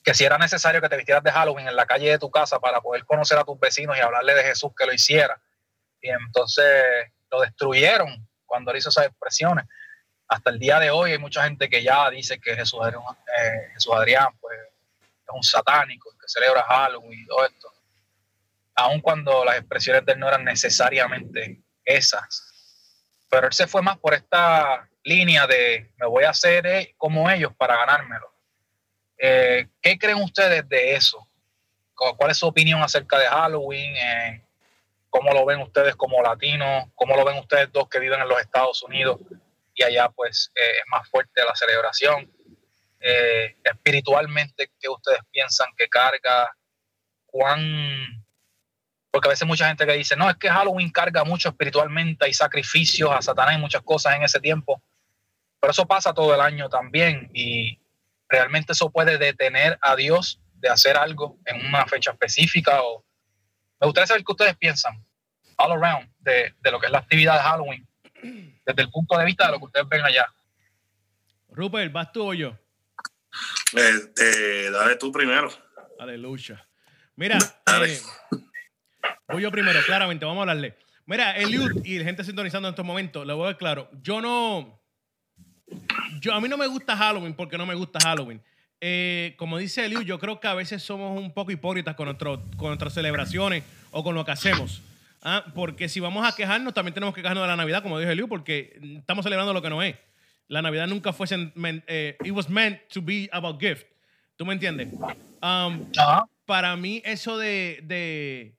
que 0.02 0.14
si 0.14 0.24
era 0.24 0.38
necesario 0.38 0.80
que 0.80 0.88
te 0.88 0.96
vistieras 0.96 1.22
de 1.22 1.30
Halloween 1.30 1.68
en 1.68 1.76
la 1.76 1.86
calle 1.86 2.10
de 2.10 2.18
tu 2.18 2.30
casa 2.30 2.58
para 2.58 2.80
poder 2.80 3.04
conocer 3.04 3.38
a 3.38 3.44
tus 3.44 3.58
vecinos 3.58 3.96
y 3.96 4.00
hablarle 4.00 4.34
de 4.34 4.42
Jesús, 4.42 4.70
que 4.76 4.86
lo 4.86 4.92
hiciera. 4.92 5.40
Y 6.00 6.08
entonces 6.08 7.12
lo 7.30 7.40
destruyeron 7.40 8.26
cuando 8.46 8.70
él 8.70 8.78
hizo 8.78 8.88
esas 8.88 9.06
expresiones 9.06 9.66
hasta 10.28 10.50
el 10.50 10.58
día 10.58 10.78
de 10.78 10.90
hoy 10.90 11.12
hay 11.12 11.18
mucha 11.18 11.44
gente 11.44 11.70
que 11.70 11.82
ya 11.82 12.10
dice 12.10 12.38
que 12.38 12.54
Jesús 12.54 12.78
Adrián, 12.82 13.02
eh, 13.02 13.70
Jesús 13.72 13.94
Adrián 13.94 14.28
pues, 14.40 14.58
es 15.00 15.34
un 15.34 15.42
satánico, 15.42 16.10
que 16.20 16.28
celebra 16.28 16.62
Halloween 16.64 17.20
y 17.20 17.26
todo 17.26 17.46
esto. 17.46 17.72
Aun 18.74 19.00
cuando 19.00 19.44
las 19.44 19.56
expresiones 19.56 20.04
de 20.04 20.12
él 20.12 20.20
no 20.20 20.28
eran 20.28 20.44
necesariamente 20.44 21.62
esas. 21.84 22.44
Pero 23.30 23.46
él 23.46 23.52
se 23.52 23.66
fue 23.66 23.82
más 23.82 23.98
por 23.98 24.14
esta 24.14 24.88
línea 25.02 25.46
de 25.46 25.90
me 25.96 26.06
voy 26.06 26.24
a 26.24 26.30
hacer 26.30 26.66
eh, 26.66 26.94
como 26.98 27.30
ellos 27.30 27.52
para 27.56 27.76
ganármelo. 27.76 28.30
Eh, 29.16 29.68
¿Qué 29.80 29.98
creen 29.98 30.22
ustedes 30.22 30.68
de 30.68 30.94
eso? 30.94 31.26
¿Cuál 31.94 32.30
es 32.30 32.36
su 32.36 32.46
opinión 32.46 32.80
acerca 32.80 33.18
de 33.18 33.26
Halloween? 33.26 33.94
¿Cómo 35.10 35.32
lo 35.32 35.44
ven 35.44 35.60
ustedes 35.60 35.96
como 35.96 36.22
latinos? 36.22 36.84
¿Cómo 36.94 37.16
lo 37.16 37.24
ven 37.24 37.38
ustedes 37.38 37.72
dos 37.72 37.88
que 37.88 37.98
viven 37.98 38.20
en 38.20 38.28
los 38.28 38.40
Estados 38.40 38.80
Unidos? 38.84 39.18
Y 39.78 39.84
allá 39.84 40.08
pues 40.10 40.50
eh, 40.54 40.72
es 40.72 40.84
más 40.88 41.08
fuerte 41.08 41.44
la 41.44 41.54
celebración. 41.54 42.30
Eh, 43.00 43.56
espiritualmente, 43.62 44.72
¿qué 44.78 44.88
ustedes 44.88 45.20
piensan 45.30 45.68
que 45.76 45.88
carga? 45.88 46.54
¿Cuán...? 47.26 48.24
Porque 49.10 49.28
a 49.28 49.30
veces 49.30 49.48
mucha 49.48 49.68
gente 49.68 49.86
que 49.86 49.92
dice, 49.94 50.16
no, 50.16 50.28
es 50.28 50.36
que 50.36 50.50
Halloween 50.50 50.90
carga 50.90 51.24
mucho 51.24 51.48
espiritualmente, 51.48 52.26
hay 52.26 52.34
sacrificios 52.34 53.10
a 53.10 53.22
Satanás 53.22 53.54
y 53.54 53.60
muchas 53.60 53.82
cosas 53.82 54.16
en 54.16 54.24
ese 54.24 54.40
tiempo. 54.40 54.82
Pero 55.60 55.70
eso 55.70 55.86
pasa 55.86 56.12
todo 56.12 56.34
el 56.34 56.40
año 56.40 56.68
también 56.68 57.30
y 57.32 57.80
realmente 58.28 58.72
eso 58.72 58.90
puede 58.90 59.16
detener 59.16 59.78
a 59.80 59.96
Dios 59.96 60.40
de 60.54 60.68
hacer 60.68 60.96
algo 60.96 61.38
en 61.46 61.64
una 61.66 61.86
fecha 61.86 62.10
específica 62.10 62.82
o 62.82 63.04
me 63.80 63.86
gustaría 63.86 64.08
saber 64.08 64.24
qué 64.24 64.32
ustedes 64.32 64.56
piensan 64.56 65.04
all 65.56 65.72
around 65.72 66.10
de, 66.18 66.54
de 66.60 66.70
lo 66.70 66.78
que 66.78 66.86
es 66.86 66.92
la 66.92 66.98
actividad 66.98 67.34
de 67.34 67.40
Halloween 67.40 67.87
desde 68.22 68.82
el 68.82 68.90
punto 68.90 69.16
de 69.18 69.24
vista 69.24 69.46
de 69.46 69.52
lo 69.52 69.58
que 69.58 69.64
ustedes 69.66 69.88
ven 69.88 70.02
allá. 70.02 70.26
Rupert, 71.50 71.92
¿vas 71.92 72.12
tú 72.12 72.30
o 72.30 72.34
yo? 72.34 72.56
Este, 73.74 74.70
dale 74.70 74.96
tú 74.96 75.12
primero. 75.12 75.50
Aleluya. 75.98 76.66
Mira, 77.16 77.38
eh, 77.84 78.00
voy 79.28 79.42
yo 79.42 79.50
primero, 79.50 79.80
claramente, 79.84 80.24
vamos 80.24 80.38
a 80.38 80.42
hablarle. 80.42 80.76
Mira, 81.06 81.36
Eliud 81.36 81.84
y 81.84 81.98
la 81.98 82.04
gente 82.04 82.22
sintonizando 82.22 82.68
en 82.68 82.72
estos 82.72 82.84
momentos, 82.84 83.26
le 83.26 83.32
voy 83.32 83.44
a 83.44 83.46
ver 83.48 83.56
claro. 83.56 83.90
Yo 84.02 84.20
no. 84.20 84.80
Yo, 86.20 86.32
a 86.32 86.40
mí 86.40 86.48
no 86.48 86.56
me 86.56 86.66
gusta 86.66 86.96
Halloween 86.96 87.34
porque 87.34 87.58
no 87.58 87.66
me 87.66 87.74
gusta 87.74 87.98
Halloween. 88.00 88.42
Eh, 88.80 89.34
como 89.36 89.58
dice 89.58 89.84
Eliud, 89.86 90.02
yo 90.02 90.18
creo 90.18 90.38
que 90.38 90.46
a 90.46 90.54
veces 90.54 90.82
somos 90.82 91.18
un 91.18 91.32
poco 91.32 91.50
hipócritas 91.50 91.96
con, 91.96 92.06
nuestro, 92.06 92.42
con 92.56 92.68
nuestras 92.68 92.94
celebraciones 92.94 93.64
o 93.90 94.04
con 94.04 94.14
lo 94.14 94.24
que 94.24 94.32
hacemos. 94.32 94.82
¿Ah? 95.22 95.44
Porque 95.54 95.88
si 95.88 96.00
vamos 96.00 96.26
a 96.26 96.34
quejarnos, 96.34 96.74
también 96.74 96.94
tenemos 96.94 97.14
que 97.14 97.22
quejarnos 97.22 97.44
de 97.44 97.48
la 97.48 97.56
Navidad, 97.56 97.82
como 97.82 97.98
dijo 97.98 98.10
Eliud, 98.10 98.28
porque 98.28 98.78
estamos 98.98 99.24
celebrando 99.24 99.52
lo 99.52 99.62
que 99.62 99.70
no 99.70 99.82
es. 99.82 99.96
La 100.48 100.62
Navidad 100.62 100.86
nunca 100.86 101.12
fue. 101.12 101.26
Eh, 101.30 102.16
it 102.24 102.32
was 102.32 102.48
meant 102.48 102.80
to 102.88 103.02
be 103.02 103.28
about 103.32 103.60
gift. 103.60 103.86
¿Tú 104.36 104.46
me 104.46 104.54
entiendes? 104.54 104.88
Um, 105.42 105.90
para 106.46 106.76
mí, 106.76 107.02
eso 107.04 107.36
de, 107.36 107.80
de, 107.82 108.54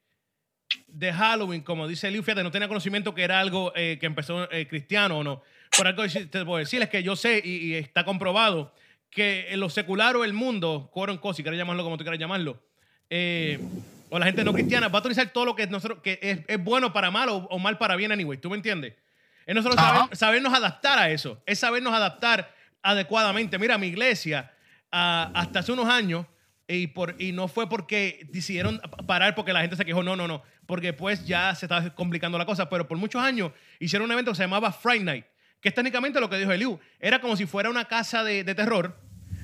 de, 0.87 1.13
Halloween, 1.13 1.61
como 1.61 1.87
dice 1.87 2.09
Eliud, 2.09 2.23
fíjate, 2.23 2.43
no 2.43 2.51
tenía 2.51 2.67
conocimiento 2.67 3.15
que 3.15 3.23
era 3.23 3.39
algo 3.39 3.71
eh, 3.75 3.97
que 3.99 4.05
empezó 4.05 4.51
eh, 4.51 4.67
cristiano 4.67 5.19
o 5.19 5.23
no. 5.23 5.41
Por 5.75 5.87
algo 5.87 6.03
te 6.07 6.45
puedo 6.45 6.57
decir 6.57 6.81
es 6.81 6.89
que 6.89 7.01
yo 7.01 7.15
sé 7.15 7.41
y, 7.43 7.73
está 7.75 8.03
comprobado 8.03 8.73
que 9.09 9.49
lo 9.55 9.69
secular 9.69 10.15
o 10.15 10.23
el 10.23 10.33
mundo, 10.33 10.89
quote 10.91 11.17
si 11.33 11.41
quieres 11.41 11.57
llamarlo 11.57 11.83
como 11.83 11.97
tú 11.97 12.03
quieras 12.03 12.19
llamarlo, 12.19 12.61
o 14.09 14.19
la 14.19 14.25
gente 14.25 14.43
no 14.43 14.53
cristiana 14.53 14.87
va 14.87 14.99
a 14.99 15.01
utilizar 15.01 15.29
todo 15.29 15.45
lo 15.45 15.55
que, 15.55 15.67
nosotros, 15.67 15.99
que 16.01 16.19
es, 16.21 16.39
es 16.47 16.63
bueno 16.63 16.91
para 16.91 17.11
mal 17.11 17.29
o, 17.29 17.37
o, 17.37 17.59
mal 17.59 17.77
para 17.77 17.95
bien, 17.95 18.11
anyway. 18.11 18.37
¿Tú 18.37 18.49
me 18.49 18.55
entiendes? 18.55 18.93
Es 19.45 19.55
nosotros 19.55 19.79
sabernos 20.13 20.53
adaptar 20.53 20.99
a 20.99 21.09
eso, 21.09 21.41
es 21.45 21.59
sabernos 21.59 21.93
adaptar 21.93 22.53
adecuadamente. 22.81 23.57
Mira, 23.57 23.77
mi 23.77 23.87
iglesia, 23.87 24.51
ah, 24.91 25.31
hasta 25.33 25.59
hace 25.59 25.71
unos 25.71 25.87
años, 25.87 26.25
y, 26.67 26.87
por, 26.87 27.15
y 27.19 27.31
no 27.31 27.47
fue 27.47 27.67
porque 27.67 28.27
decidieron 28.31 28.79
parar 29.07 29.33
porque 29.33 29.53
la 29.53 29.61
gente 29.61 29.75
se 29.75 29.85
quejó, 29.85 30.03
no, 30.03 30.15
no, 30.15 30.27
no, 30.27 30.43
porque 30.67 30.93
pues 30.93 31.25
ya 31.25 31.55
se 31.55 31.65
estaba 31.65 31.89
complicando 31.95 32.37
la 32.37 32.45
cosa, 32.45 32.69
pero 32.69 32.87
por 32.87 32.97
muchos 32.97 33.21
años 33.21 33.51
hicieron 33.79 34.05
un 34.05 34.11
evento 34.11 34.31
que 34.31 34.37
se 34.37 34.43
llamaba 34.43 34.71
Friday 34.71 35.03
Night, 35.03 35.25
que 35.61 35.69
es 35.69 35.75
técnicamente 35.75 36.19
lo 36.19 36.29
que 36.29 36.37
dijo 36.37 36.51
Eliu, 36.51 36.79
era 36.99 37.19
como 37.19 37.35
si 37.35 37.47
fuera 37.47 37.71
una 37.71 37.85
casa 37.85 38.23
de, 38.23 38.43
de 38.43 38.53
terror, 38.53 38.95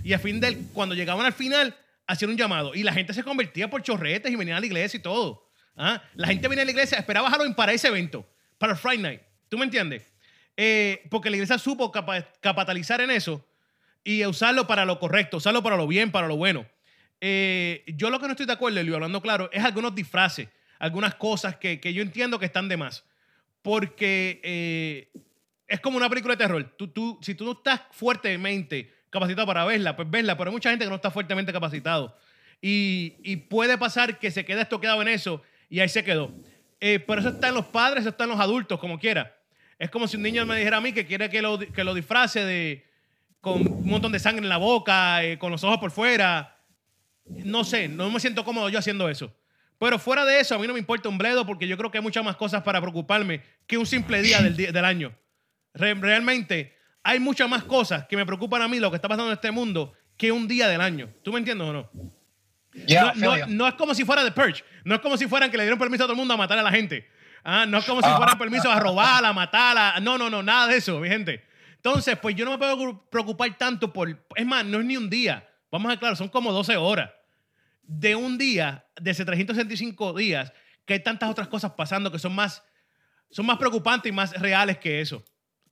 y 0.03 0.13
a 0.13 0.19
fin 0.19 0.39
del, 0.39 0.67
cuando 0.72 0.93
llegaban 0.93 1.25
al 1.25 1.34
final, 1.34 1.75
hacían 2.07 2.31
un 2.31 2.38
llamado, 2.38 2.75
y 2.75 2.83
la 2.83 2.93
gente 2.93 3.13
se 3.13 3.24
convertía 3.24 3.69
por 3.69 3.81
chorretes 3.81 4.31
y 4.31 4.35
venía 4.35 4.57
a 4.57 4.59
la 4.59 4.65
iglesia 4.65 4.97
y 4.97 5.01
todo. 5.01 5.50
¿ah? 5.75 6.01
La 6.15 6.27
gente 6.27 6.47
venía 6.47 6.63
a 6.63 6.65
la 6.65 6.71
iglesia, 6.71 6.97
esperaba 6.97 7.29
Halloween 7.29 7.55
para 7.55 7.74
ese 7.74 7.88
evento, 7.88 8.27
para 8.57 8.74
el 8.74 8.79
Friday 8.79 9.00
Night. 9.00 9.21
¿Tú 9.50 9.57
me 9.57 9.65
entiendes? 9.65 10.13
Eh, 10.57 11.03
porque 11.09 11.29
la 11.29 11.35
iglesia 11.35 11.57
supo 11.57 11.91
capitalizar 11.91 13.01
en 13.01 13.12
eso 13.12 13.45
y 14.03 14.25
usarlo 14.25 14.67
para 14.67 14.85
lo 14.85 15.00
correcto, 15.00 15.38
usarlo 15.38 15.63
para 15.63 15.75
lo 15.75 15.88
bien, 15.88 16.12
para 16.12 16.27
lo 16.27 16.38
bueno. 16.38 16.65
Eh, 17.19 17.83
yo 17.88 18.09
lo 18.09 18.19
que 18.19 18.27
no 18.27 18.31
estoy 18.31 18.45
de 18.45 18.53
acuerdo, 18.53 18.79
Elio, 18.79 18.95
hablando 18.95 19.21
claro, 19.21 19.50
es 19.51 19.63
algunos 19.63 19.95
disfraces, 19.95 20.47
algunas 20.79 21.15
cosas 21.15 21.57
que, 21.57 21.79
que 21.79 21.93
yo 21.93 22.01
entiendo 22.01 22.39
que 22.39 22.45
están 22.45 22.69
de 22.69 22.77
más. 22.77 23.03
Porque 23.62 24.39
eh, 24.43 25.12
es 25.67 25.79
como 25.79 25.97
una 25.97 26.09
película 26.09 26.35
de 26.35 26.43
terror. 26.43 26.75
Tú, 26.77 26.88
tú, 26.89 27.19
si 27.21 27.35
tú 27.35 27.45
no 27.45 27.53
estás 27.53 27.81
fuertemente 27.91 28.93
capacitado 29.15 29.48
para 29.48 29.65
verla, 29.65 29.95
pues 29.95 30.10
verla, 30.10 30.38
pero 30.38 30.50
hay 30.50 30.53
mucha 30.53 30.69
gente 30.69 30.86
que 30.86 30.89
no 30.89 30.98
está 30.98 31.10
fuertemente 31.10 31.51
capacitado. 31.51 32.15
Y, 32.62 33.15
y 33.24 33.38
puede 33.38 33.77
pasar 33.77 34.19
que 34.19 34.31
se 34.31 34.45
quede 34.45 34.62
estoqueado 34.62 35.01
en 35.01 35.07
eso 35.07 35.41
y 35.69 35.79
ahí 35.79 35.89
se 35.89 36.03
quedó. 36.03 36.31
pero 36.79 37.19
eso 37.19 37.29
está 37.29 37.50
en 37.50 37.55
los 37.55 37.65
padres, 37.65 38.01
eso 38.01 38.10
está 38.10 38.25
en 38.25 38.31
los 38.31 38.39
adultos, 38.39 38.79
como 38.79 39.00
quiera. 39.00 39.36
Es 39.77 39.89
como 39.89 40.07
si 40.07 40.17
un 40.17 40.24
niño 40.24 40.45
me 40.45 40.57
dijera 40.57 40.77
a 40.77 40.81
mí 40.81 40.93
que 40.93 41.05
quiere 41.05 41.29
que 41.29 41.41
lo, 41.41 41.60
que 41.60 41.84
lo 41.84 41.93
disfrace 41.93 42.45
de, 42.45 42.86
con 43.41 43.62
un 43.62 43.88
montón 43.88 44.12
de 44.12 44.19
sangre 44.19 44.43
en 44.43 44.50
la 44.50 44.57
boca, 44.57 45.24
eh, 45.24 45.38
con 45.38 45.51
los 45.51 45.63
ojos 45.63 45.77
por 45.77 45.91
fuera. 45.91 46.57
No 47.25 47.63
sé, 47.63 47.88
no 47.88 48.10
me 48.10 48.19
siento 48.19 48.45
cómodo 48.45 48.69
yo 48.69 48.79
haciendo 48.79 49.10
eso. 49.10 49.36
Pero 49.77 50.00
fuera 50.00 50.24
de 50.24 50.39
eso, 50.39 50.55
a 50.55 50.60
mí 50.60 50.67
no 50.67 50.74
me 50.74 50.79
importa 50.79 51.10
un 51.10 51.17
bledo 51.17 51.45
porque 51.45 51.67
yo 51.67 51.77
creo 51.77 51.91
que 51.91 51.98
hay 51.98 52.03
muchas 52.03 52.24
más 52.24 52.38
cosas 52.38 52.63
para 52.63 52.79
preocuparme 52.79 53.41
que 53.67 53.77
un 53.77 53.86
simple 53.86 54.22
día 54.22 54.41
del, 54.41 54.55
del 54.55 54.86
año. 54.86 55.13
realmente 55.74 56.75
hay 57.05 57.19
muchas 57.19 57.47
más 57.47 57.63
cosas 57.63 58.07
que 58.07 58.17
me 58.17 58.25
preocupan 58.25 58.63
a 58.63 58.67
mí 58.67 58.79
lo 58.79 58.89
que 58.89 58.95
está 58.95 59.07
pasando 59.07 59.27
en 59.27 59.33
este 59.33 59.51
mundo 59.51 59.93
que 60.17 60.31
un 60.31 60.47
día 60.47 60.67
del 60.67 60.81
año. 60.81 61.07
¿Tú 61.24 61.31
me 61.31 61.38
entiendes 61.38 61.67
o 61.67 61.71
no? 61.71 61.89
no, 63.15 63.47
no, 63.47 63.67
es 63.67 63.75
como 63.75 63.93
si 63.93 64.03
fuera 64.03 64.24
The 64.24 64.31
Purge. 64.31 64.63
No 64.83 64.95
es 64.95 65.01
como 65.01 65.15
si 65.15 65.27
fueran 65.27 65.51
que 65.51 65.57
le 65.57 65.63
dieron 65.63 65.77
permiso 65.77 66.03
a 66.03 66.07
todo 66.07 66.13
el 66.13 66.17
mundo 66.17 66.33
a 66.33 66.38
matar 66.38 66.57
a 66.57 66.63
la 66.63 66.71
gente. 66.71 67.07
Ah, 67.43 67.67
no 67.67 67.77
es 67.77 67.85
como 67.85 68.01
si 68.01 68.09
fueran 68.09 68.39
permisos 68.39 68.65
a 68.65 68.79
robarla, 68.79 69.29
a 69.29 69.33
matarla. 69.33 70.00
No, 70.01 70.17
no, 70.17 70.31
no, 70.31 70.41
nada 70.41 70.65
de 70.65 70.77
eso, 70.77 71.00
mi 71.00 71.07
gente. 71.07 71.45
Entonces, 71.75 72.17
pues 72.17 72.35
yo 72.35 72.43
no 72.43 72.51
me 72.51 72.57
puedo 72.57 73.07
preocupar 73.07 73.55
tanto 73.55 73.93
por. 73.93 74.25
Es 74.35 74.45
más, 74.45 74.65
no 74.65 74.79
es 74.79 74.85
ni 74.85 74.97
un 74.97 75.07
día. 75.07 75.47
Vamos 75.71 75.93
a 75.93 75.97
claro, 75.97 76.15
son 76.15 76.29
como 76.29 76.51
12 76.51 76.75
horas. 76.75 77.12
De 77.83 78.15
un 78.15 78.39
día, 78.39 78.83
de 79.00 79.12
ese 79.12 79.25
365 79.25 80.13
días, 80.13 80.51
que 80.85 80.93
hay 80.93 81.03
tantas 81.03 81.29
otras 81.29 81.47
cosas 81.50 81.74
pasando 81.74 82.12
que 82.12 82.17
son 82.17 82.33
más, 82.33 82.63
son 83.29 83.45
más 83.45 83.59
preocupantes 83.59 84.09
y 84.09 84.12
más 84.12 84.33
reales 84.41 84.79
que 84.79 85.01
eso. 85.01 85.24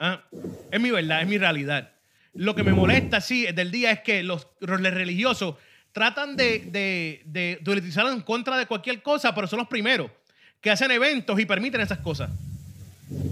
¿Ah? 0.05 0.21
Es 0.69 0.81
mi 0.81 0.91
verdad, 0.91 1.21
es 1.21 1.27
mi 1.29 1.37
realidad. 1.37 1.93
Lo 2.33 2.55
que 2.55 2.63
me 2.63 2.73
molesta, 2.73 3.21
sí, 3.21 3.45
del 3.53 3.71
día 3.71 3.89
es 3.89 4.01
que 4.01 4.21
los, 4.21 4.49
religiosos 4.59 5.55
tratan 5.93 6.35
de, 6.35 6.59
de, 6.59 7.21
de, 7.25 7.59
de 7.61 7.71
utilizarlo 7.71 8.11
en 8.11 8.19
contra 8.19 8.57
de 8.57 8.65
cualquier 8.65 9.01
cosa, 9.01 9.33
pero 9.33 9.47
son 9.47 9.59
los 9.59 9.67
primeros 9.69 10.11
que 10.59 10.69
hacen 10.69 10.91
eventos 10.91 11.39
y 11.39 11.45
permiten 11.45 11.79
esas 11.79 11.99
cosas. 11.99 12.29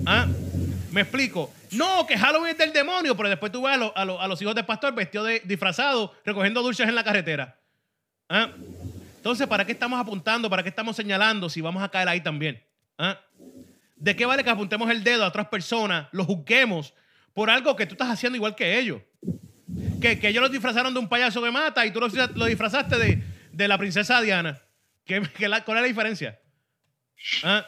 ¿Ah? 0.05 0.27
Me 0.91 1.01
explico. 1.01 1.53
No, 1.71 2.07
que 2.07 2.17
Halloween 2.17 2.51
es 2.51 2.57
del 2.57 2.71
demonio, 2.71 3.17
pero 3.17 3.27
después 3.27 3.51
tú 3.51 3.63
ves 3.63 3.77
a, 3.93 4.05
los 4.05 4.41
hijos 4.41 4.55
del 4.55 4.65
pastor 4.65 4.95
vestidos 4.95 5.27
de 5.27 5.41
disfrazados, 5.43 6.11
recogiendo 6.23 6.61
dulces 6.61 6.87
en 6.87 6.95
la 6.95 7.03
carretera. 7.03 7.59
¿Ah? 8.29 8.49
Entonces, 9.17 9.45
¿para 9.45 9.65
qué 9.65 9.73
estamos 9.73 9.99
apuntando? 9.99 10.49
¿Para 10.49 10.63
qué 10.63 10.69
estamos 10.69 10.95
señalando 10.95 11.49
si 11.49 11.59
vamos 11.59 11.83
a 11.83 11.89
caer 11.89 12.07
ahí 12.07 12.21
también? 12.21 12.63
¿Ah? 12.97 13.19
¿De 14.01 14.15
qué 14.15 14.25
vale 14.25 14.43
que 14.43 14.49
apuntemos 14.49 14.89
el 14.89 15.03
dedo 15.03 15.23
a 15.23 15.27
otras 15.27 15.47
personas, 15.47 16.07
los 16.11 16.25
juzguemos 16.25 16.95
por 17.35 17.51
algo 17.51 17.75
que 17.75 17.85
tú 17.85 17.93
estás 17.93 18.09
haciendo 18.09 18.35
igual 18.35 18.55
que 18.55 18.79
ellos? 18.79 18.99
Que, 20.01 20.19
ellos 20.23 20.41
los 20.41 20.51
disfrazaron 20.51 20.91
de 20.91 20.99
un 20.99 21.07
payaso 21.07 21.39
que 21.39 21.51
mata 21.51 21.85
y 21.85 21.91
tú 21.91 21.99
lo, 21.99 22.45
disfrazaste 22.47 23.21
de, 23.53 23.67
la 23.67 23.77
princesa 23.77 24.19
Diana. 24.19 24.59
¿Qué, 25.05 25.21
¿Cuál 25.37 25.77
es 25.77 25.81
la 25.83 25.87
diferencia? 25.87 26.39
¿Ah? 27.43 27.63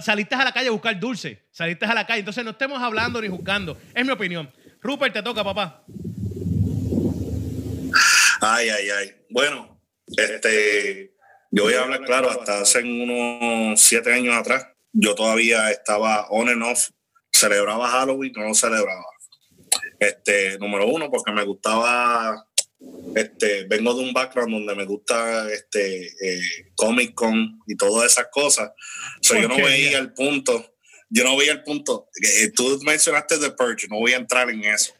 saliste 0.00 0.34
a 0.34 0.44
la 0.44 0.52
calle 0.52 0.66
a 0.66 0.72
buscar 0.72 0.98
dulce. 0.98 1.46
Saliste 1.52 1.84
a 1.86 1.94
la 1.94 2.04
calle. 2.04 2.18
Entonces 2.18 2.44
no 2.44 2.50
estemos 2.50 2.82
hablando 2.82 3.22
ni 3.22 3.28
juzgando. 3.28 3.78
Es 3.94 4.04
mi 4.04 4.10
opinión. 4.10 4.52
Rupert, 4.80 5.14
te 5.14 5.22
toca, 5.22 5.44
papá. 5.44 5.84
Ay, 8.40 8.68
ay, 8.68 8.90
ay. 8.90 9.12
Bueno, 9.30 9.80
este, 10.08 11.14
yo 11.52 11.64
voy 11.64 11.74
a 11.74 11.82
hablar 11.82 12.00
claro, 12.00 12.30
hasta 12.30 12.62
hace 12.62 12.82
unos 12.82 13.80
siete 13.80 14.12
años 14.12 14.34
atrás, 14.34 14.71
yo 14.92 15.14
todavía 15.14 15.70
estaba 15.70 16.26
on 16.28 16.48
and 16.48 16.62
off, 16.62 16.90
celebraba 17.32 17.88
Halloween, 17.88 18.32
no 18.36 18.48
lo 18.48 18.54
celebraba. 18.54 19.04
Este, 19.98 20.58
número 20.58 20.86
uno, 20.86 21.10
porque 21.10 21.32
me 21.32 21.44
gustaba 21.44 22.46
este, 23.14 23.64
vengo 23.64 23.94
de 23.94 24.02
un 24.02 24.12
background 24.12 24.52
donde 24.52 24.74
me 24.74 24.84
gusta 24.84 25.50
este 25.52 26.06
eh, 26.06 26.42
Comic 26.74 27.14
Con 27.14 27.60
y 27.66 27.76
todas 27.76 28.12
esas 28.12 28.26
cosas. 28.30 28.70
yo 29.22 29.48
no 29.48 29.56
veía 29.56 29.98
el 29.98 30.12
punto. 30.12 30.74
Yo 31.10 31.24
no 31.24 31.36
veía 31.36 31.52
el 31.52 31.62
punto. 31.62 32.08
Eh, 32.22 32.50
tú 32.54 32.80
mencionaste 32.84 33.38
The 33.38 33.50
Purge, 33.50 33.86
no 33.88 33.98
voy 33.98 34.14
a 34.14 34.16
entrar 34.16 34.48
en 34.48 34.64
eso. 34.64 34.94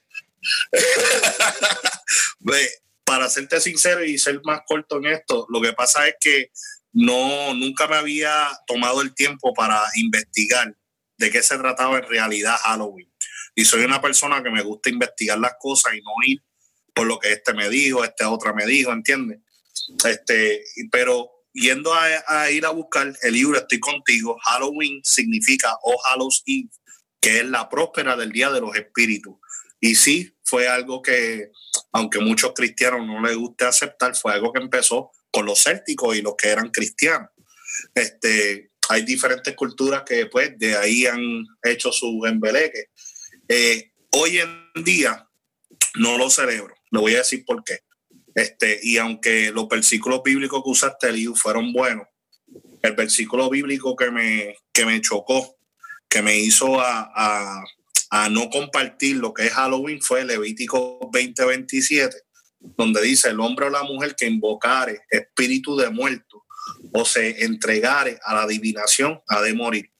Para 3.04 3.30
serte 3.30 3.61
sincero 3.61 4.04
y 4.04 4.18
ser 4.18 4.40
más 4.44 4.61
corto 4.66 4.99
en 4.99 5.06
esto, 5.06 5.46
lo 5.49 5.61
que 5.61 5.72
pasa 5.72 6.08
es 6.08 6.16
que 6.20 6.50
no, 6.92 7.54
nunca 7.54 7.88
me 7.88 7.96
había 7.96 8.49
tomado 8.66 9.00
el 9.00 9.14
tiempo 9.14 9.54
para 9.54 9.82
investigar 9.96 10.76
de 11.16 11.30
qué 11.30 11.42
se 11.42 11.56
trataba 11.58 11.99
en 11.99 12.08
realidad 12.08 12.56
Halloween. 12.62 13.12
Y 13.54 13.64
soy 13.64 13.84
una 13.84 14.00
persona 14.00 14.42
que 14.42 14.50
me 14.50 14.62
gusta 14.62 14.90
investigar 14.90 15.38
las 15.38 15.54
cosas 15.58 15.94
y 15.94 16.00
no 16.00 16.12
ir 16.26 16.42
por 16.94 17.06
lo 17.06 17.18
que 17.18 17.32
este 17.32 17.54
me 17.54 17.68
dijo, 17.68 18.04
este 18.04 18.25
otra 18.25 18.52
me 18.52 18.66
dijo, 18.66 18.92
¿entiendes? 18.92 19.40
Este, 20.04 20.64
pero 20.90 21.30
yendo 21.52 21.92
a, 21.94 22.50
ir 22.50 22.66
a 22.66 22.70
buscar 22.70 23.12
el 23.22 23.32
libro 23.32 23.58
Estoy 23.58 23.80
contigo, 23.80 24.38
Halloween 24.44 25.00
significa 25.02 25.76
o 25.82 25.99
Hallows 26.06 26.42
Eve, 26.46 26.70
que 27.20 27.38
es 27.38 27.46
la 27.46 27.68
próspera 27.68 28.16
del 28.16 28.32
Día 28.32 28.50
de 28.50 28.61
los 28.61 28.75
Espíritus. 28.76 29.37
Y 29.80 29.94
sí, 29.94 30.34
fue 30.44 30.68
algo 30.68 31.02
que, 31.02 31.50
aunque 31.92 32.20
muchos 32.20 32.52
cristianos 32.54 33.06
no 33.06 33.20
les 33.22 33.37
guste 33.37 33.64
aceptar, 33.64 34.14
fue 34.14 34.32
algo 34.32 34.52
que 34.52 34.61
empezó 34.61 35.11
con 35.32 35.46
los 35.46 35.62
célticos 35.62 36.16
y 36.16 36.22
los 36.22 36.34
que 36.36 36.48
eran 36.48 36.70
cristianos. 36.70 37.30
Este, 37.94 38.70
hay 38.88 39.02
diferentes 39.02 39.54
culturas 39.56 40.02
que 40.04 40.26
pues 40.26 40.56
de 40.58 40.76
ahí 40.76 41.06
han 41.06 41.44
hecho 41.62 41.90
su 41.90 42.24
embeleque. 42.26 42.86
Eh, 43.48 43.92
hoy 44.10 44.38
en 44.38 44.84
día 44.84 45.28
no 45.94 46.18
lo 46.18 46.30
celebro. 46.30 46.74
Le 46.90 47.00
voy 47.00 47.14
a 47.14 47.18
decir 47.18 47.44
por 47.44 47.64
qué. 47.64 47.80
Este, 48.34 48.80
y 48.82 48.98
aunque 48.98 49.50
los 49.50 49.68
versículos 49.68 50.22
bíblicos 50.22 50.62
que 50.62 50.70
usaste, 50.70 51.12
Liu, 51.12 51.34
fueron 51.34 51.72
buenos, 51.72 52.06
el 52.82 52.94
versículo 52.94 53.48
bíblico 53.50 53.94
que 53.96 54.10
me, 54.10 54.56
que 54.72 54.86
me 54.86 55.00
chocó, 55.00 55.56
que 56.08 56.22
me 56.22 56.38
hizo 56.38 56.80
a, 56.80 57.64
no 58.30 58.50
compartir 58.50 59.16
lo 59.16 59.32
que 59.32 59.46
es 59.46 59.52
Halloween 59.54 60.02
fue 60.02 60.26
Levítico 60.26 61.10
20:27, 61.10 62.12
donde 62.76 63.02
dice, 63.02 63.28
el 63.28 63.40
hombre 63.40 63.66
o 63.66 63.71
la 63.71 63.83
mujer 63.83 64.14
que 64.16 64.26
invocare 64.26 65.02
espíritu 65.11 65.76
de 65.76 65.90
muerto 65.90 66.45
o 66.92 67.04
se 67.04 67.45
entregare 67.45 68.19
a 68.25 68.35
la 68.35 68.42
adivinación 68.42 69.21
ha 69.26 69.40
de 69.40 69.54
morir. 69.54 69.90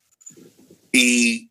Y 0.93 1.51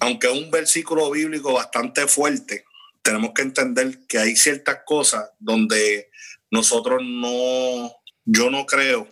aunque 0.00 0.26
es 0.26 0.32
un 0.32 0.50
versículo 0.50 1.10
bíblico 1.10 1.52
bastante 1.52 2.06
fuerte, 2.06 2.64
tenemos 3.02 3.32
que 3.34 3.42
entender 3.42 4.06
que 4.06 4.18
hay 4.18 4.36
ciertas 4.36 4.78
cosas 4.86 5.30
donde 5.38 6.10
nosotros 6.50 7.02
no, 7.04 7.92
yo 8.24 8.50
no 8.50 8.66
creo 8.66 9.08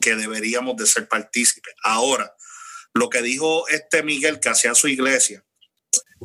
que 0.00 0.14
deberíamos 0.14 0.76
de 0.76 0.86
ser 0.86 1.08
partícipes. 1.08 1.74
Ahora, 1.82 2.34
lo 2.94 3.10
que 3.10 3.22
dijo 3.22 3.68
este 3.68 4.02
Miguel 4.02 4.40
que 4.40 4.48
hacía 4.48 4.74
su 4.74 4.88
iglesia, 4.88 5.44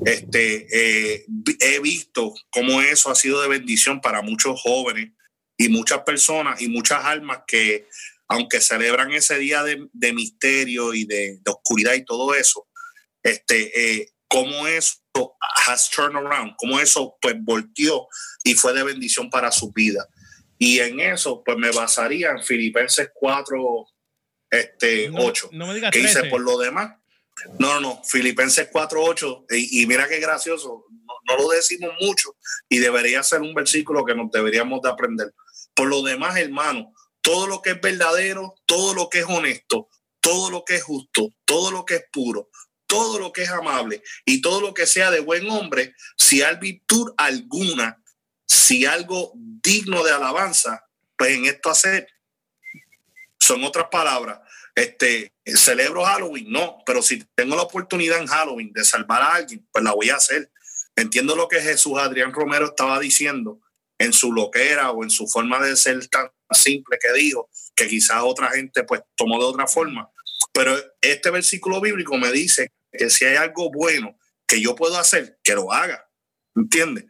este, 0.05 1.15
eh, 1.15 1.25
he 1.60 1.79
visto 1.79 2.33
cómo 2.50 2.81
eso 2.81 3.12
ha 3.12 3.15
sido 3.15 3.41
de 3.41 3.50
bendición 3.50 4.01
para 4.01 4.21
muchos 4.21 4.60
jóvenes 4.62 5.12
y 5.57 5.69
muchas 5.69 6.01
personas 6.01 6.62
y 6.62 6.69
muchas 6.69 7.05
almas 7.05 7.41
que, 7.45 7.88
aunque 8.27 8.62
celebran 8.62 9.12
ese 9.12 9.38
día 9.38 9.63
de, 9.63 10.13
misterio 10.13 10.93
y 10.93 11.05
de, 11.05 11.39
oscuridad 11.45 11.93
y 11.93 12.05
todo 12.05 12.33
eso, 12.33 12.67
este, 13.21 14.00
eh, 14.00 14.10
cómo 14.27 14.65
eso 14.65 14.98
has 15.67 15.89
turned 15.89 16.15
around, 16.15 16.55
cómo 16.57 16.79
eso 16.79 17.17
pues 17.21 17.36
volteó 17.39 18.07
y 18.43 18.53
fue 18.53 18.74
de 18.74 18.83
bendición 18.83 19.29
para 19.29 19.51
su 19.51 19.71
vida. 19.71 20.07
Y 20.57 20.79
en 20.79 21.00
eso 21.00 21.43
pues 21.43 21.57
me 21.57 21.71
basaría 21.71 22.31
en 22.31 22.43
Filipenses 22.43 23.10
4, 23.13 23.88
este, 24.50 25.12
8, 25.13 25.50
que 25.91 26.00
dice 26.00 26.24
por 26.25 26.41
lo 26.41 26.57
demás. 26.57 27.00
No, 27.59 27.73
no, 27.73 27.79
no, 27.79 28.01
Filipenses 28.03 28.69
4, 28.71 29.03
8, 29.03 29.45
y, 29.51 29.85
mira 29.85 30.07
qué 30.07 30.19
gracioso, 30.19 30.85
no, 30.89 31.38
lo 31.38 31.50
decimos 31.50 31.91
mucho 32.00 32.35
y 32.69 32.77
debería 32.77 33.23
ser 33.23 33.41
un 33.41 33.53
versículo 33.53 34.05
que 34.05 34.15
nos 34.15 34.31
deberíamos 34.31 34.81
de 34.81 34.89
aprender. 34.89 35.33
Por 35.73 35.88
lo 35.88 36.01
demás, 36.03 36.38
hermano, 36.38 36.93
todo 37.21 37.47
lo 37.47 37.61
que 37.61 37.71
es 37.71 37.81
verdadero, 37.81 38.55
todo 38.65 38.93
lo 38.93 39.09
que 39.09 39.19
es 39.19 39.25
honesto, 39.25 39.89
todo 40.19 40.50
lo 40.50 40.63
que 40.63 40.75
es 40.75 40.83
justo, 40.83 41.33
todo 41.45 41.71
lo 41.71 41.85
que 41.85 41.95
es 41.95 42.05
puro, 42.11 42.50
todo 42.85 43.19
lo 43.19 43.31
que 43.31 43.43
es 43.43 43.50
amable 43.50 44.03
y 44.25 44.41
todo 44.41 44.61
lo 44.61 44.73
que 44.73 44.85
sea 44.85 45.09
de 45.11 45.21
buen 45.21 45.50
hombre, 45.50 45.95
si 46.17 46.41
hay 46.41 46.57
virtud 46.57 47.13
alguna, 47.17 48.03
si 48.45 48.85
algo 48.85 49.31
digno 49.35 50.03
de 50.03 50.11
alabanza, 50.11 50.85
pues 51.17 51.31
en 51.31 51.45
esto 51.45 51.69
hacer. 51.69 52.07
Son 53.39 53.63
otras 53.63 53.88
palabras. 53.89 54.39
Este, 54.75 55.33
celebro 55.55 56.03
Halloween, 56.03 56.51
no, 56.51 56.77
pero 56.85 57.01
si 57.01 57.23
tengo 57.35 57.55
la 57.55 57.63
oportunidad 57.63 58.19
en 58.19 58.27
Halloween 58.27 58.71
de 58.73 58.85
salvar 58.85 59.21
a 59.21 59.35
alguien, 59.35 59.67
pues 59.71 59.83
la 59.83 59.93
voy 59.93 60.09
a 60.09 60.15
hacer. 60.15 60.51
Entiendo 60.95 61.35
lo 61.35 61.47
que 61.47 61.61
Jesús 61.61 61.97
Adrián 61.97 62.34
Romero 62.34 62.67
estaba 62.67 62.99
diciendo 62.99 63.60
en 63.97 64.13
su 64.13 64.34
loquera 64.34 64.91
o 64.91 65.03
en 65.03 65.10
su 65.10 65.27
forma 65.27 65.60
de 65.60 65.75
ser 65.75 66.07
tan 66.07 66.29
simple 66.51 66.97
que 66.99 67.13
dijo, 67.13 67.49
que 67.75 67.88
quizás 67.88 68.21
otra 68.23 68.49
gente 68.51 68.84
pues 68.84 69.01
tomó 69.15 69.39
de 69.39 69.45
otra 69.45 69.67
forma. 69.67 70.10
Pero 70.53 70.75
este 70.99 71.29
versículo 71.29 71.79
bíblico 71.79 72.17
me 72.17 72.31
dice 72.31 72.71
que 72.91 73.10
si 73.10 73.25
hay 73.25 73.36
algo 73.36 73.71
bueno 73.71 74.17
que 74.47 74.60
yo 74.62 74.75
puedo 74.75 74.97
hacer, 74.97 75.39
que 75.43 75.53
lo 75.53 75.71
haga. 75.71 76.10
¿Entiendes? 76.55 77.05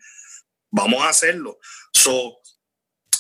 Vamos 0.69 1.01
a 1.03 1.09
hacerlo. 1.09 1.59
So, 1.91 2.40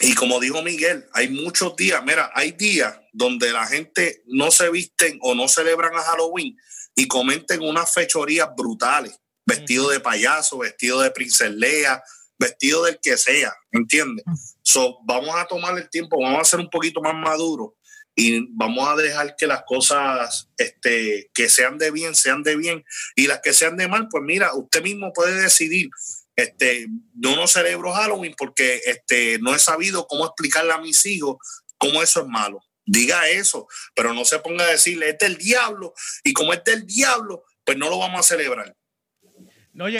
y 0.01 0.13
como 0.15 0.39
dijo 0.39 0.61
Miguel, 0.61 1.05
hay 1.13 1.29
muchos 1.29 1.75
días, 1.75 2.03
mira, 2.03 2.31
hay 2.33 2.51
días 2.51 2.99
donde 3.13 3.51
la 3.51 3.65
gente 3.67 4.23
no 4.25 4.51
se 4.51 4.69
visten 4.69 5.19
o 5.21 5.35
no 5.35 5.47
celebran 5.47 5.95
a 5.95 6.01
Halloween 6.01 6.57
y 6.95 7.07
comenten 7.07 7.61
unas 7.61 7.93
fechorías 7.93 8.49
brutales, 8.55 9.19
vestido 9.45 9.89
de 9.89 9.99
payaso, 9.99 10.59
vestido 10.59 11.01
de 11.01 11.11
princesa 11.11 12.03
vestido 12.41 12.83
del 12.85 12.99
que 12.99 13.17
sea, 13.17 13.53
¿entiendes? 13.71 14.25
So, 14.63 14.97
vamos 15.03 15.35
a 15.35 15.45
tomar 15.45 15.77
el 15.77 15.89
tiempo, 15.89 16.19
vamos 16.19 16.41
a 16.41 16.43
ser 16.43 16.59
un 16.59 16.69
poquito 16.71 16.99
más 16.99 17.13
maduros 17.13 17.73
y 18.15 18.47
vamos 18.55 18.87
a 18.89 18.95
dejar 18.95 19.35
que 19.37 19.47
las 19.47 19.63
cosas 19.63 20.49
este, 20.57 21.29
que 21.33 21.49
sean 21.49 21.77
de 21.77 21.91
bien 21.91 22.15
sean 22.15 22.43
de 22.43 22.55
bien 22.55 22.83
y 23.15 23.27
las 23.27 23.41
que 23.41 23.53
sean 23.53 23.77
de 23.77 23.87
mal, 23.87 24.07
pues 24.09 24.23
mira, 24.23 24.53
usted 24.55 24.81
mismo 24.81 25.13
puede 25.13 25.39
decidir. 25.39 25.89
Este, 26.35 26.87
yo 27.13 27.35
no 27.35 27.47
celebro 27.47 27.91
Halloween 27.93 28.33
porque 28.37 28.81
este, 28.85 29.37
no 29.39 29.53
he 29.53 29.59
sabido 29.59 30.07
cómo 30.07 30.25
explicarle 30.25 30.71
a 30.71 30.77
mis 30.77 31.05
hijos 31.05 31.37
cómo 31.77 32.01
eso 32.01 32.21
es 32.21 32.27
malo. 32.27 32.63
Diga 32.85 33.27
eso, 33.29 33.67
pero 33.95 34.13
no 34.13 34.25
se 34.25 34.39
ponga 34.39 34.65
a 34.65 34.71
decirle, 34.71 35.09
es 35.09 35.17
del 35.17 35.37
diablo 35.37 35.93
y 36.23 36.33
como 36.33 36.53
es 36.53 36.63
del 36.63 36.85
diablo, 36.85 37.43
pues 37.63 37.77
no 37.77 37.89
lo 37.89 37.97
vamos 37.97 38.19
a 38.19 38.23
celebrar. 38.23 38.75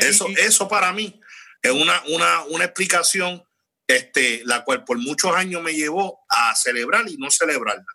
eso, 0.02 0.28
eso 0.38 0.68
para 0.68 0.92
mí 0.94 1.20
es 1.62 1.72
una, 1.72 2.02
una, 2.08 2.44
una 2.46 2.66
explicación 2.66 3.44
este, 3.88 4.42
la 4.46 4.64
cual 4.64 4.84
por 4.84 4.98
muchos 4.98 5.36
años 5.36 5.62
me 5.62 5.74
llevó 5.74 6.24
a 6.30 6.56
celebrar 6.56 7.08
y 7.08 7.18
no 7.18 7.30
celebrarla. 7.30 7.86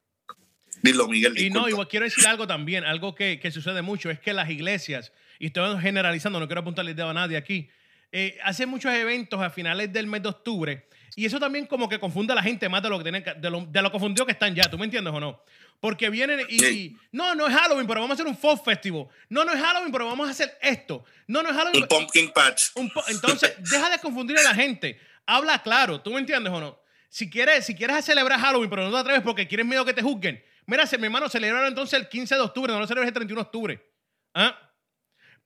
Miguel. 1.08 1.38
Y 1.38 1.50
no, 1.50 1.68
igual 1.68 1.88
quiero 1.88 2.04
decir 2.04 2.26
algo 2.26 2.46
también, 2.46 2.84
algo 2.84 3.14
que, 3.14 3.40
sucede 3.50 3.82
mucho, 3.82 4.10
es 4.10 4.20
que 4.20 4.32
las 4.32 4.50
iglesias, 4.50 5.12
y 5.38 5.46
estoy 5.46 5.80
generalizando, 5.80 6.38
no 6.38 6.46
quiero 6.46 6.60
apuntarle 6.60 6.94
dedo 6.94 7.10
a 7.10 7.14
nadie 7.14 7.36
aquí, 7.36 7.68
eh, 8.12 8.38
hacen 8.42 8.68
muchos 8.68 8.92
eventos 8.92 9.40
a 9.40 9.50
finales 9.50 9.92
del 9.92 10.06
mes 10.06 10.22
de 10.22 10.28
octubre, 10.28 10.88
y 11.14 11.24
eso 11.24 11.40
también 11.40 11.66
como 11.66 11.88
que 11.88 11.98
confunde 11.98 12.32
a 12.32 12.36
la 12.36 12.42
gente 12.42 12.68
más 12.68 12.82
de 12.82 12.90
lo 12.90 12.98
que 12.98 13.04
tienen, 13.04 13.24
de 13.40 13.50
lo, 13.50 13.64
de 13.64 13.82
lo 13.82 13.90
confundido 13.90 14.26
que 14.26 14.32
están 14.32 14.54
ya, 14.54 14.64
¿tú 14.70 14.76
me 14.76 14.84
entiendes 14.84 15.14
o 15.14 15.18
no? 15.18 15.42
Porque 15.80 16.10
vienen 16.10 16.40
y, 16.48 16.96
no, 17.12 17.34
no 17.34 17.46
es 17.46 17.54
Halloween, 17.54 17.86
pero 17.86 18.00
vamos 18.00 18.18
a 18.18 18.22
hacer 18.22 18.26
un 18.26 18.36
folk 18.36 18.64
festival. 18.64 19.06
No, 19.28 19.44
no 19.44 19.52
es 19.52 19.60
Halloween, 19.60 19.92
pero 19.92 20.06
vamos 20.06 20.28
a 20.28 20.30
hacer 20.30 20.56
esto. 20.60 21.04
No, 21.26 21.42
no 21.42 21.50
es 21.50 21.56
Halloween. 21.56 21.82
Un 21.82 21.88
pumpkin 21.88 22.32
patch. 22.32 22.70
entonces, 23.08 23.54
deja 23.70 23.90
de 23.90 23.98
confundir 23.98 24.38
a 24.38 24.42
la 24.42 24.54
gente. 24.54 24.98
Habla 25.26 25.62
claro, 25.62 26.00
¿tú 26.00 26.12
me 26.12 26.20
entiendes 26.20 26.52
o 26.52 26.60
no? 26.60 26.78
Si 27.08 27.30
quieres, 27.30 27.64
si 27.64 27.74
quieres 27.74 28.04
celebrar 28.04 28.38
Halloween, 28.38 28.68
pero 28.68 28.84
no 28.84 28.90
te 28.90 28.98
atreves 28.98 29.22
porque 29.22 29.46
quieres 29.46 29.66
miedo 29.66 29.84
que 29.84 29.94
te 29.94 30.02
juzguen, 30.02 30.42
Mira, 30.66 30.84
mi 30.98 31.04
hermano, 31.04 31.28
celebraron 31.28 31.68
entonces 31.68 31.98
el 31.98 32.08
15 32.08 32.34
de 32.34 32.40
octubre, 32.40 32.72
no 32.72 32.80
lo 32.80 32.86
celebres 32.86 33.08
el 33.08 33.14
31 33.14 33.40
de 33.40 33.46
octubre. 33.46 33.92
¿Ah? 34.34 34.58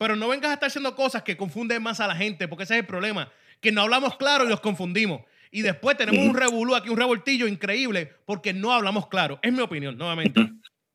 Pero 0.01 0.17
no 0.17 0.29
vengas 0.29 0.51
a 0.51 0.55
estar 0.55 0.69
haciendo 0.69 0.97
cosas 0.97 1.23
que 1.23 1.37
confunden 1.37 1.83
más 1.83 2.01
a 2.01 2.07
la 2.07 2.17
gente, 2.17 2.49
porque 2.49 2.65
ese 2.65 2.73
es 2.73 2.81
el 2.81 2.87
problema, 2.87 3.31
que 3.61 3.71
no 3.71 3.83
hablamos 3.83 4.17
claro 4.17 4.47
y 4.47 4.49
los 4.49 4.63
confundimos. 4.63 5.21
Y 5.51 5.61
después 5.61 5.95
tenemos 5.99 6.25
un 6.25 6.35
revolú 6.35 6.75
aquí, 6.75 6.89
un 6.89 6.97
revoltillo 6.97 7.47
increíble, 7.47 8.11
porque 8.25 8.55
no 8.55 8.73
hablamos 8.73 9.09
claro. 9.09 9.39
Es 9.43 9.53
mi 9.53 9.61
opinión, 9.61 9.99
nuevamente. 9.99 10.41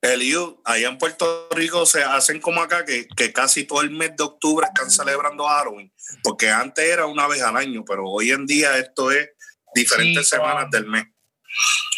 Eliu, 0.01 0.59
allá 0.65 0.87
en 0.87 0.97
Puerto 0.97 1.47
Rico 1.51 1.85
se 1.85 2.03
hacen 2.03 2.41
como 2.41 2.63
acá, 2.63 2.83
que, 2.83 3.07
que, 3.15 3.31
casi 3.31 3.65
todo 3.65 3.81
el 3.81 3.91
mes 3.91 4.15
de 4.17 4.23
octubre 4.23 4.65
están 4.65 4.89
celebrando 4.89 5.45
Halloween, 5.45 5.93
porque 6.23 6.49
antes 6.49 6.83
era 6.83 7.05
una 7.05 7.27
vez 7.27 7.43
al 7.43 7.57
año, 7.57 7.85
pero 7.85 8.05
hoy 8.05 8.31
en 8.31 8.47
día 8.47 8.75
esto 8.79 9.11
es 9.11 9.29
diferentes 9.75 10.27
semanas 10.27 10.71
del 10.71 10.87
mes. 10.87 11.05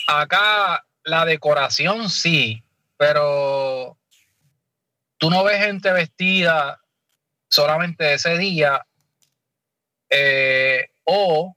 Acá 0.07 0.85
la 1.03 1.23
decoración 1.23 2.09
sí, 2.09 2.61
pero 2.97 3.97
tú 5.17 5.29
no 5.29 5.45
ves 5.45 5.63
gente 5.63 5.89
vestida 5.93 6.81
solamente 7.49 8.13
ese 8.13 8.37
día 8.37 8.85
eh, 10.09 10.87
o 11.03 11.55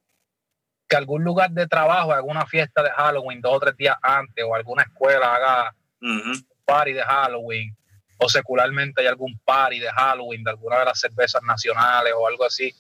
que 0.89 0.97
algún 0.97 1.23
lugar 1.23 1.51
de 1.51 1.69
trabajo, 1.69 2.13
alguna 2.13 2.47
fiesta 2.47 2.83
de 2.83 2.91
Halloween 2.91 3.41
dos 3.41 3.55
o 3.55 3.61
tres 3.61 3.77
días 3.77 3.97
antes 4.03 4.45
o 4.45 4.55
alguna 4.55 4.83
escuela 4.83 5.35
haga 5.35 5.75
un 6.01 6.47
party 6.65 6.93
de 6.93 7.03
Halloween 7.03 7.77
o 8.19 8.29
secularmente 8.29 9.01
hay 9.01 9.07
algún 9.07 9.39
party 9.45 9.79
de 9.79 9.91
Halloween 9.91 10.43
de 10.43 10.51
alguna 10.51 10.81
de 10.81 10.85
las 10.87 10.99
cervezas 10.99 11.43
nacionales 11.43 12.13
o 12.17 12.27
algo 12.27 12.45
así, 12.45 12.75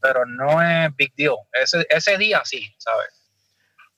pero 0.00 0.24
no 0.24 0.62
es 0.62 0.94
big 0.96 1.14
deal. 1.14 1.36
Ese, 1.52 1.86
ese 1.90 2.16
día 2.16 2.42
sí, 2.44 2.74
¿sabes? 2.78 3.08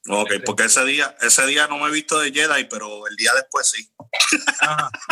Ok, 0.08 0.32
porque 0.44 0.64
ese 0.64 0.84
día, 0.84 1.14
ese 1.20 1.46
día 1.46 1.66
no 1.66 1.78
me 1.78 1.88
he 1.88 1.92
visto 1.92 2.18
de 2.18 2.32
Jedi, 2.32 2.64
pero 2.64 3.06
el 3.06 3.16
día 3.16 3.32
después 3.34 3.70
sí. 3.70 3.90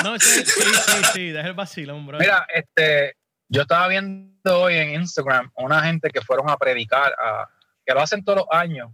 No, 0.02 0.18
sí, 0.18 0.44
sí, 0.44 0.62
sí, 0.62 1.04
sí, 1.12 1.30
deja 1.30 1.48
el 1.48 1.54
vacilo, 1.54 2.00
bro. 2.02 2.18
Mira, 2.18 2.46
este, 2.54 3.16
yo 3.48 3.62
estaba 3.62 3.88
viendo 3.88 4.60
hoy 4.60 4.76
en 4.76 5.00
Instagram 5.00 5.50
una 5.56 5.82
gente 5.82 6.10
que 6.10 6.20
fueron 6.22 6.48
a 6.48 6.56
predicar, 6.56 7.14
a, 7.18 7.48
que 7.84 7.94
lo 7.94 8.00
hacen 8.00 8.24
todos 8.24 8.38
los 8.38 8.46
años, 8.50 8.90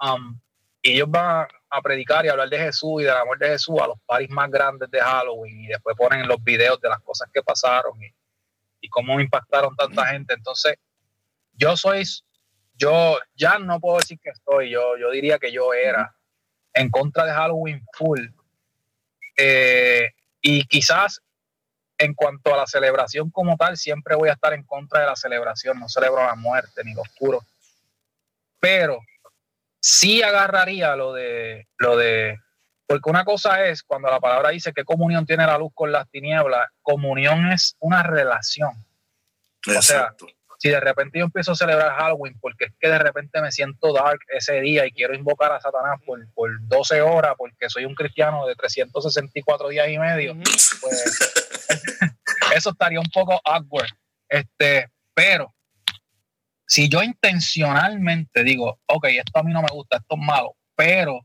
um, 0.00 0.38
y 0.82 0.92
ellos 0.92 1.10
van 1.10 1.48
a 1.70 1.82
predicar 1.82 2.24
y 2.24 2.28
hablar 2.28 2.48
de 2.48 2.58
Jesús 2.58 3.02
y 3.02 3.04
del 3.04 3.16
amor 3.16 3.38
de 3.38 3.48
Jesús 3.48 3.80
a 3.80 3.88
los 3.88 3.98
paris 4.06 4.30
más 4.30 4.50
grandes 4.50 4.90
de 4.90 5.00
Halloween, 5.00 5.64
y 5.64 5.66
después 5.68 5.96
ponen 5.96 6.28
los 6.28 6.42
videos 6.44 6.80
de 6.80 6.88
las 6.88 7.00
cosas 7.00 7.28
que 7.32 7.42
pasaron, 7.42 8.00
y, 8.02 8.14
y 8.82 8.88
cómo 8.88 9.20
impactaron 9.20 9.74
tanta 9.74 10.06
gente. 10.06 10.34
Entonces, 10.34 10.76
yo 11.54 11.76
soy, 11.76 12.04
yo 12.76 13.18
ya 13.34 13.58
no 13.58 13.80
puedo 13.80 13.98
decir 13.98 14.18
que 14.20 14.30
estoy, 14.30 14.70
yo, 14.70 14.96
yo 14.98 15.10
diría 15.10 15.38
que 15.38 15.52
yo 15.52 15.72
era 15.72 16.14
en 16.74 16.90
contra 16.90 17.24
de 17.24 17.32
Halloween 17.32 17.84
full. 17.92 18.20
Eh, 19.36 20.12
y 20.40 20.64
quizás 20.64 21.20
en 21.98 22.14
cuanto 22.14 22.52
a 22.52 22.58
la 22.58 22.66
celebración 22.66 23.30
como 23.30 23.56
tal, 23.56 23.76
siempre 23.76 24.14
voy 24.14 24.28
a 24.28 24.34
estar 24.34 24.52
en 24.52 24.64
contra 24.64 25.00
de 25.00 25.06
la 25.06 25.16
celebración, 25.16 25.78
no 25.80 25.88
celebro 25.88 26.22
la 26.22 26.34
muerte 26.34 26.84
ni 26.84 26.94
lo 26.94 27.02
oscuro. 27.02 27.42
Pero 28.60 29.00
sí 29.80 30.22
agarraría 30.22 30.96
lo 30.96 31.12
de 31.12 31.68
lo 31.78 31.96
de 31.96 32.38
porque 32.86 33.10
una 33.10 33.24
cosa 33.24 33.66
es 33.66 33.82
cuando 33.82 34.08
la 34.08 34.20
palabra 34.20 34.50
dice 34.50 34.72
que 34.72 34.84
comunión 34.84 35.26
tiene 35.26 35.46
la 35.46 35.58
luz 35.58 35.72
con 35.74 35.90
las 35.90 36.08
tinieblas, 36.08 36.70
comunión 36.82 37.50
es 37.50 37.76
una 37.80 38.02
relación. 38.02 38.72
Exacto. 39.66 40.26
O 40.26 40.28
sea, 40.28 40.35
si 40.58 40.68
de 40.68 40.80
repente 40.80 41.18
yo 41.18 41.24
empiezo 41.24 41.52
a 41.52 41.56
celebrar 41.56 41.96
Halloween 41.96 42.38
porque 42.40 42.66
es 42.66 42.72
que 42.78 42.88
de 42.88 42.98
repente 42.98 43.40
me 43.40 43.52
siento 43.52 43.92
dark 43.92 44.20
ese 44.28 44.60
día 44.60 44.86
y 44.86 44.92
quiero 44.92 45.14
invocar 45.14 45.52
a 45.52 45.60
Satanás 45.60 46.00
por, 46.04 46.20
por 46.32 46.50
12 46.68 47.02
horas 47.02 47.34
porque 47.36 47.68
soy 47.68 47.84
un 47.84 47.94
cristiano 47.94 48.46
de 48.46 48.54
364 48.54 49.68
días 49.68 49.88
y 49.88 49.98
medio, 49.98 50.34
pues 50.80 51.32
eso 52.54 52.70
estaría 52.70 53.00
un 53.00 53.10
poco 53.12 53.40
awkward. 53.44 53.90
Este, 54.28 54.90
pero 55.14 55.54
si 56.66 56.88
yo 56.88 57.02
intencionalmente 57.02 58.42
digo, 58.42 58.80
ok, 58.86 59.04
esto 59.06 59.38
a 59.38 59.42
mí 59.42 59.52
no 59.52 59.62
me 59.62 59.68
gusta, 59.72 59.98
esto 59.98 60.16
es 60.16 60.26
malo, 60.26 60.56
pero 60.74 61.20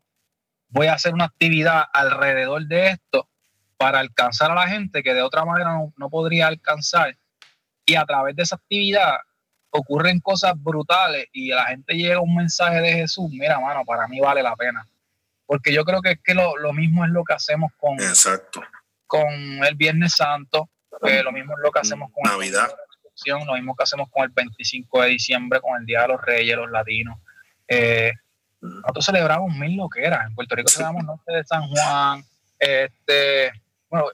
voy 0.67 0.87
a 0.87 0.93
hacer 0.93 1.13
una 1.13 1.25
actividad 1.25 1.83
alrededor 1.93 2.65
de 2.67 2.89
esto 2.89 3.27
para 3.77 3.99
alcanzar 3.99 4.51
a 4.51 4.55
la 4.55 4.67
gente 4.67 5.01
que 5.01 5.13
de 5.13 5.23
otra 5.23 5.43
manera 5.43 5.75
no, 5.97 6.09
podría 6.09 6.47
alcanzar. 6.47 7.17
Y 7.91 7.95
a 7.95 8.05
través 8.05 8.35
de 8.37 8.43
esa 8.43 8.55
actividad 8.55 9.17
ocurren 9.69 10.21
cosas 10.21 10.53
brutales 10.55 11.27
y 11.33 11.49
la 11.49 11.65
gente 11.65 11.93
llega 11.93 12.21
un 12.21 12.35
mensaje 12.35 12.79
de 12.79 12.93
Jesús, 12.93 13.29
mira, 13.29 13.59
mano, 13.59 13.83
para 13.83 14.07
mí 14.07 14.21
vale 14.21 14.41
la 14.41 14.55
pena. 14.55 14.87
Porque 15.45 15.73
yo 15.73 15.83
creo 15.83 16.01
que 16.01 16.11
es 16.11 16.19
que 16.23 16.33
lo, 16.33 16.53
mismo 16.71 17.03
es 17.03 17.11
lo 17.11 17.25
que 17.25 17.33
hacemos 17.33 17.73
con, 17.77 17.99
Exacto. 17.99 18.61
con 19.07 19.29
el 19.29 19.75
Viernes 19.75 20.13
Santo, 20.13 20.69
lo 21.01 21.31
mismo 21.33 21.53
es 21.53 21.59
lo 21.61 21.69
que 21.69 21.79
hacemos 21.79 22.09
con 22.13 22.31
Navidad. 22.31 22.69
lo 23.45 23.53
mismo 23.55 23.75
que 23.75 23.83
hacemos 23.83 24.09
con 24.09 24.23
el 24.23 24.29
25 24.29 25.01
de 25.01 25.09
diciembre, 25.09 25.59
con 25.59 25.77
el 25.77 25.85
Día 25.85 26.03
de 26.03 26.07
los 26.07 26.21
Reyes, 26.21 26.55
los 26.55 26.71
latinos. 26.71 27.19
Eh, 27.67 28.13
nosotros 28.61 29.05
celebramos 29.05 29.53
mil 29.53 29.75
loqueras. 29.75 30.27
En 30.27 30.33
Puerto 30.33 30.55
Rico 30.55 30.69
celebramos 30.69 31.03
Noche 31.03 31.23
de 31.27 31.43
San 31.43 31.67
Juan. 31.67 32.23
Este, 32.57 33.51
bueno, 33.91 34.07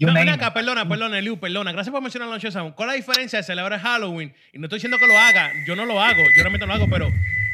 no, 0.00 0.12
mira 0.12 0.34
acá, 0.34 0.52
perdona, 0.52 0.88
perdona, 0.88 1.18
Eliu, 1.18 1.38
perdona. 1.38 1.70
Gracias 1.70 1.92
por 1.92 2.02
mencionar 2.02 2.28
la 2.28 2.34
noche 2.34 2.50
Juan. 2.50 2.72
¿Cuál 2.72 2.88
es 2.88 2.92
la 2.92 2.96
diferencia 2.96 3.38
de 3.38 3.42
celebrar 3.44 3.78
Halloween? 3.80 4.34
Y 4.52 4.58
no 4.58 4.66
estoy 4.66 4.78
diciendo 4.78 4.98
que 4.98 5.06
lo 5.06 5.16
haga, 5.16 5.52
yo 5.66 5.76
no 5.76 5.86
lo 5.86 6.00
hago, 6.00 6.20
yo 6.36 6.42
realmente 6.42 6.66
no 6.66 6.74
lo 6.74 6.82
hago, 6.82 6.90
pero 6.90 7.06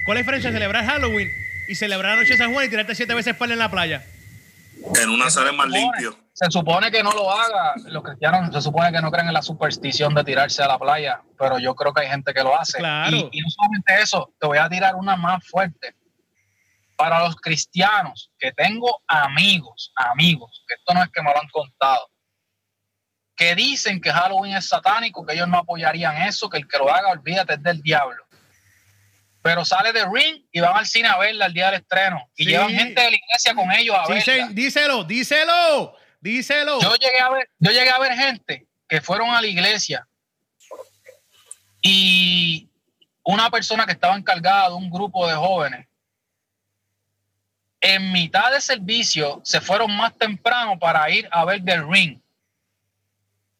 ¿cuál 0.06 0.16
es 0.16 0.22
la 0.26 0.32
diferencia 0.32 0.50
de 0.50 0.56
celebrar 0.56 0.86
Halloween 0.86 1.28
y 1.68 1.74
celebrar 1.74 2.14
la 2.14 2.22
noche 2.22 2.32
de 2.32 2.38
San 2.38 2.54
Juan 2.54 2.64
y 2.64 2.70
tirarte 2.70 2.94
siete 2.94 3.12
veces 3.12 3.36
para 3.36 3.52
en 3.52 3.58
la 3.58 3.70
playa? 3.70 4.02
En 5.02 5.10
una 5.10 5.28
sala 5.28 5.52
más 5.52 5.68
limpio. 5.68 6.18
Se 6.32 6.50
supone 6.50 6.90
que 6.90 7.02
no 7.02 7.12
lo 7.12 7.30
haga. 7.30 7.74
Los 7.86 8.02
cristianos 8.02 8.54
se 8.54 8.62
supone 8.62 8.90
que 8.92 9.02
no 9.02 9.10
creen 9.10 9.28
en 9.28 9.34
la 9.34 9.42
superstición 9.42 10.14
de 10.14 10.24
tirarse 10.24 10.62
a 10.62 10.68
la 10.68 10.78
playa, 10.78 11.20
pero 11.38 11.58
yo 11.58 11.74
creo 11.74 11.92
que 11.92 12.02
hay 12.02 12.08
gente 12.08 12.32
que 12.32 12.42
lo 12.42 12.58
hace. 12.58 12.78
Claro. 12.78 13.28
y 13.30 13.40
no 13.40 13.50
solamente 13.50 14.02
eso, 14.02 14.32
te 14.38 14.46
voy 14.46 14.58
a 14.58 14.68
tirar 14.68 14.94
una 14.94 15.16
más 15.16 15.46
fuerte 15.46 15.94
para 16.96 17.20
los 17.20 17.36
cristianos, 17.36 18.30
que 18.38 18.52
tengo 18.52 19.02
amigos, 19.06 19.92
amigos, 19.96 20.64
que 20.66 20.74
esto 20.74 20.94
no 20.94 21.02
es 21.02 21.10
que 21.10 21.22
me 21.22 21.32
lo 21.32 21.40
han 21.40 21.48
contado, 21.48 22.10
que 23.36 23.54
dicen 23.54 24.00
que 24.00 24.10
Halloween 24.10 24.56
es 24.56 24.68
satánico, 24.68 25.24
que 25.24 25.34
ellos 25.34 25.46
no 25.46 25.58
apoyarían 25.58 26.16
eso, 26.22 26.48
que 26.48 26.56
el 26.56 26.66
que 26.66 26.78
lo 26.78 26.92
haga, 26.92 27.10
olvídate, 27.10 27.54
es 27.54 27.62
del 27.62 27.82
diablo. 27.82 28.24
Pero 29.42 29.64
sale 29.64 29.92
de 29.92 30.04
Ring 30.06 30.44
y 30.50 30.60
van 30.60 30.76
al 30.76 30.86
cine 30.86 31.08
a 31.08 31.18
verla 31.18 31.46
el 31.46 31.52
día 31.52 31.66
del 31.66 31.80
estreno. 31.80 32.28
Y 32.34 32.46
llevan 32.46 32.70
gente 32.70 33.00
de 33.00 33.10
la 33.10 33.16
iglesia 33.16 33.54
con 33.54 33.70
ellos 33.70 33.94
a 33.94 34.08
verla. 34.08 34.48
Díselo, 34.50 35.04
díselo, 35.04 35.96
díselo. 36.20 36.80
Yo 36.80 36.94
llegué, 36.96 37.20
a 37.20 37.30
ver, 37.30 37.48
yo 37.58 37.70
llegué 37.70 37.90
a 37.90 37.98
ver 37.98 38.14
gente 38.14 38.66
que 38.88 39.00
fueron 39.00 39.30
a 39.30 39.40
la 39.40 39.46
iglesia 39.46 40.08
y 41.80 42.68
una 43.22 43.50
persona 43.50 43.86
que 43.86 43.92
estaba 43.92 44.16
encargada 44.16 44.70
de 44.70 44.74
un 44.74 44.90
grupo 44.90 45.28
de 45.28 45.34
jóvenes 45.34 45.86
en 47.86 48.10
mitad 48.10 48.50
de 48.50 48.60
servicio 48.60 49.40
se 49.44 49.60
fueron 49.60 49.96
más 49.96 50.16
temprano 50.18 50.76
para 50.76 51.08
ir 51.08 51.28
a 51.30 51.44
ver 51.44 51.64
The 51.64 51.82
Ring. 51.82 52.20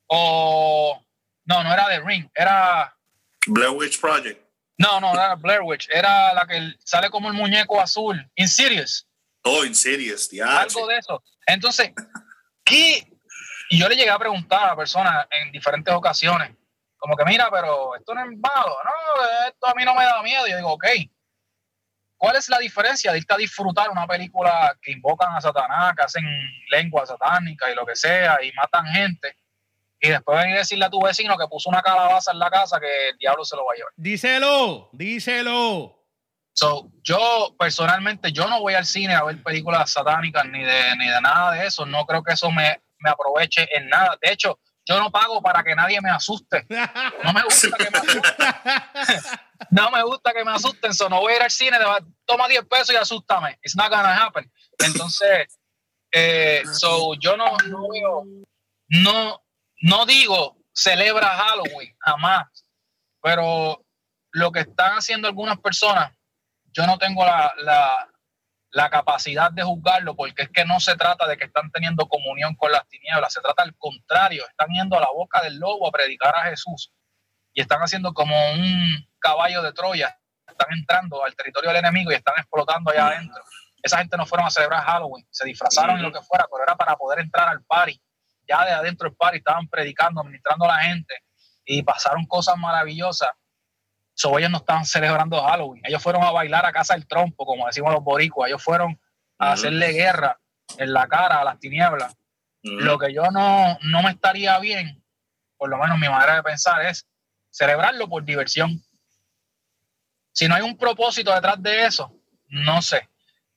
O 0.09 1.01
no, 1.45 1.63
no 1.63 1.73
era 1.73 1.87
The 1.87 2.01
Ring, 2.01 2.29
era 2.35 2.93
Blair 3.47 3.71
Witch 3.71 4.01
Project. 4.01 4.45
No, 4.79 5.01
no, 5.01 5.15
era 5.15 5.37
Blair 5.37 5.63
Witch, 5.63 5.89
era 5.93 6.35
la 6.35 6.45
que 6.45 6.75
sale 6.85 7.09
como 7.09 7.29
el 7.29 7.35
muñeco 7.35 7.81
azul, 7.81 8.29
Insidious. 8.35 9.07
Oh, 9.43 9.65
Insidious, 9.65 10.29
Algo 10.45 10.89
de 10.89 10.99
eso. 10.99 11.23
Entonces, 11.47 11.93
¿qué? 12.65 13.09
Y 13.71 13.79
yo 13.79 13.89
le 13.89 13.95
llegué 13.95 14.11
a 14.11 14.19
preguntar 14.19 14.65
a 14.65 14.67
la 14.69 14.77
persona 14.77 15.29
en 15.31 15.53
diferentes 15.53 15.95
ocasiones, 15.95 16.51
como 16.97 17.17
que 17.17 17.25
mira, 17.25 17.49
pero 17.51 17.95
esto 17.95 18.13
no 18.13 18.23
es 18.23 18.39
malo, 18.39 18.77
no, 18.85 19.47
esto 19.49 19.69
a 19.69 19.75
mí 19.75 19.85
no 19.85 19.95
me 19.95 20.05
da 20.05 20.21
miedo. 20.23 20.49
yo 20.49 20.57
digo, 20.57 20.73
ok, 20.73 20.85
¿Cuál 22.17 22.37
es 22.37 22.49
la 22.49 22.59
diferencia 22.59 23.13
de 23.13 23.19
irte 23.19 23.35
a 23.35 23.37
disfrutar 23.37 23.91
una 23.91 24.07
película 24.07 24.77
que 24.81 24.93
invocan 24.93 25.35
a 25.35 25.41
Satanás, 25.41 25.95
que 25.97 26.03
hacen 26.03 26.25
lengua 26.71 27.07
satánica 27.07 27.71
y 27.71 27.75
lo 27.75 27.85
que 27.85 27.95
sea, 27.95 28.39
y 28.43 28.53
matan 28.53 28.87
gente, 28.87 29.37
y 30.01 30.09
después 30.09 30.39
venir 30.39 30.57
a 30.57 30.59
decirle 30.59 30.85
a 30.85 30.91
tu 30.91 31.03
vecino 31.03 31.37
que 31.37 31.47
puso 31.47 31.69
una 31.69 31.83
calabaza 31.83 32.33
en 32.33 32.39
la 32.39 32.51
casa 32.51 32.81
que 32.81 33.11
el 33.11 33.19
diablo 33.19 33.45
se 33.45 33.57
lo 33.57 33.65
va 33.65 33.73
a 33.73 33.77
llevar? 33.77 33.93
Díselo, 33.97 34.91
díselo. 34.93 35.97
So, 36.53 36.91
yo 37.03 37.55
personalmente, 37.59 38.33
yo 38.33 38.49
no 38.49 38.61
voy 38.61 38.75
al 38.75 38.87
cine 38.87 39.15
a 39.15 39.25
ver 39.25 39.43
películas 39.43 39.91
satánicas 39.91 40.47
ni 40.47 40.65
de, 40.65 40.97
ni 40.97 41.07
de 41.07 41.21
nada 41.21 41.53
de 41.53 41.67
eso. 41.67 41.85
No 41.85 42.07
creo 42.07 42.23
que 42.23 42.33
eso 42.33 42.51
me, 42.51 42.81
me 42.99 43.11
aproveche 43.11 43.69
en 43.77 43.89
nada. 43.89 44.17
De 44.23 44.33
hecho, 44.33 44.59
yo 44.89 45.01
no 45.01 45.11
pago 45.11 45.43
para 45.43 45.65
que 45.65 45.75
nadie 45.75 46.01
me 46.01 46.11
asuste. 46.11 46.67
No 47.25 47.33
me 47.33 47.43
gusta 47.43 47.77
que 47.77 47.91
me 47.91 47.99
asusten. 47.99 48.47
no 49.71 49.91
me 49.91 50.03
gusta 50.05 50.33
que 50.33 50.45
me 50.45 50.53
asusten. 50.53 50.95
So 50.95 51.09
no 51.09 51.21
voy 51.21 51.33
a 51.33 51.37
ir 51.37 51.43
al 51.43 51.51
cine, 51.51 51.77
toma 52.25 52.47
10 52.47 52.67
pesos 52.67 52.91
y 52.93 52.97
asústame. 52.97 53.59
It's 53.63 53.75
not 53.75 53.91
gonna 53.91 54.15
happen. 54.15 54.51
Entonces, 54.79 55.59
eh, 56.13 56.63
so 56.73 57.15
yo 57.19 57.37
no, 57.37 57.57
no, 57.67 58.25
no, 58.89 59.43
no 59.83 60.07
digo 60.07 60.57
celebra 60.73 61.29
Halloween, 61.31 61.97
jamás. 61.99 62.47
Pero 63.21 63.85
lo 64.31 64.53
que 64.53 64.61
están 64.61 64.99
haciendo 64.99 65.27
algunas 65.27 65.59
personas, 65.59 66.13
yo 66.73 66.87
no 66.87 66.97
tengo 66.97 67.25
la, 67.25 67.53
la 67.59 68.09
la 68.77 68.91
capacidad 68.91 69.51
de 69.51 69.63
juzgarlo, 69.63 70.15
porque 70.15 70.43
es 70.43 70.51
que 70.51 70.67
no 70.67 70.81
se 70.81 70.97
trata 70.97 71.27
de 71.27 71.39
que 71.39 71.47
están 71.47 71.71
teniendo 71.71 72.07
comunión 72.09 72.55
con 72.57 72.71
las 72.71 72.87
tinieblas, 72.89 73.33
se 73.33 73.41
trata 73.41 73.63
al 73.63 73.75
contrario, 73.79 74.45
están 74.47 74.69
yendo 74.69 74.99
a 74.99 75.01
la 75.01 75.09
boca 75.11 75.41
del 75.41 75.57
lobo 75.59 75.89
a 75.89 75.91
predicar 75.91 76.35
a 76.37 76.43
Jesús 76.51 76.93
y 77.55 77.63
están 77.63 77.81
haciendo 77.81 78.13
como 78.13 78.37
un 78.53 79.09
caballo 79.19 79.63
de 79.63 79.73
Troya, 79.73 80.15
están 80.47 80.75
entrando 80.75 81.25
al 81.25 81.35
territorio 81.35 81.71
del 81.71 81.79
enemigo 81.79 82.13
y 82.13 82.17
están 82.17 82.35
explotando 82.37 82.91
allá 82.91 83.07
adentro. 83.07 83.43
Esa 83.83 83.97
gente 83.97 84.15
no 84.19 84.27
fueron 84.27 84.47
a 84.47 84.51
celebrar 84.51 84.83
Halloween, 84.83 85.27
se 85.31 85.47
disfrazaron 85.47 85.99
y 85.99 86.03
lo 86.03 86.13
que 86.13 86.21
fuera, 86.21 86.45
pero 86.51 86.63
era 86.63 86.77
para 86.77 86.97
poder 86.97 87.21
entrar 87.21 87.49
al 87.49 87.65
party. 87.65 87.99
Ya 88.47 88.63
de 88.67 88.73
adentro 88.73 89.09
del 89.09 89.17
party 89.17 89.39
estaban 89.39 89.69
predicando, 89.69 90.21
administrando 90.21 90.67
a 90.67 90.77
la 90.77 90.83
gente 90.83 91.15
y 91.65 91.83
pasaron 91.83 92.27
cosas 92.27 92.59
maravillosas 92.59 93.31
So, 94.17 94.39
ellos 94.39 94.51
no 94.51 94.57
estaban 94.57 94.87
celebrando 94.87 95.43
Halloween. 95.43 95.83
Ellos 95.85 96.03
fueron 96.03 96.25
a 96.25 96.31
bailar 96.31 96.65
a 96.65 96.73
casa 96.73 96.95
del 96.95 97.07
trompo, 97.07 97.45
como 97.45 97.67
decimos 97.67 97.93
los 97.93 98.03
boricuas. 98.03 98.49
Ellos 98.49 98.63
fueron 98.63 98.99
a 99.39 99.53
hacerle 99.53 99.93
guerra 99.93 100.41
en 100.79 100.95
la 100.95 101.07
cara 101.07 101.43
a 101.43 101.45
las 101.45 101.61
tinieblas. 101.61 102.17
Lo 102.63 102.99
que 102.99 103.13
yo 103.13 103.31
no, 103.31 103.79
no 103.83 104.03
me 104.03 104.11
estaría 104.11 104.59
bien, 104.59 105.05
por 105.59 105.69
lo 105.69 105.77
menos 105.77 105.99
mi 105.99 106.09
manera 106.09 106.37
de 106.37 106.43
pensar, 106.43 106.87
es 106.87 107.07
celebrarlo 107.51 108.09
por 108.09 108.25
diversión. 108.25 108.83
Si 110.33 110.49
no 110.49 110.55
hay 110.55 110.63
un 110.63 110.79
propósito 110.79 111.35
detrás 111.35 111.63
de 111.63 111.85
eso, 111.85 112.11
no 112.47 112.81
sé. 112.81 113.11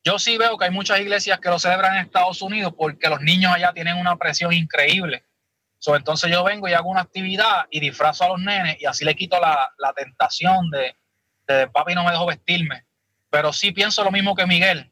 Yo 0.03 0.19
sí 0.19 0.37
veo 0.37 0.57
que 0.57 0.65
hay 0.65 0.71
muchas 0.71 0.99
iglesias 0.99 1.39
que 1.39 1.49
lo 1.49 1.57
celebran 1.57 1.95
en 1.95 2.05
Estados 2.05 2.41
Unidos 2.41 2.73
porque 2.77 3.07
los 3.07 3.21
niños 3.21 3.53
allá 3.53 3.71
tienen 3.71 3.95
una 3.95 4.17
presión 4.17 4.51
increíble 4.51 5.23
entonces 5.87 6.29
yo 6.31 6.43
vengo 6.43 6.67
y 6.67 6.73
hago 6.73 6.89
una 6.89 7.01
actividad 7.01 7.65
y 7.69 7.79
disfrazo 7.79 8.25
a 8.25 8.29
los 8.29 8.39
nenes 8.39 8.77
y 8.81 8.85
así 8.85 9.05
le 9.05 9.15
quito 9.15 9.39
la, 9.39 9.93
tentación 9.95 10.69
de, 10.69 10.95
de, 11.47 11.67
papi 11.67 11.95
no 11.95 12.03
me 12.03 12.11
dejo 12.11 12.25
vestirme. 12.25 12.85
Pero 13.29 13.53
sí 13.53 13.71
pienso 13.71 14.03
lo 14.03 14.11
mismo 14.11 14.35
que 14.35 14.45
Miguel. 14.45 14.91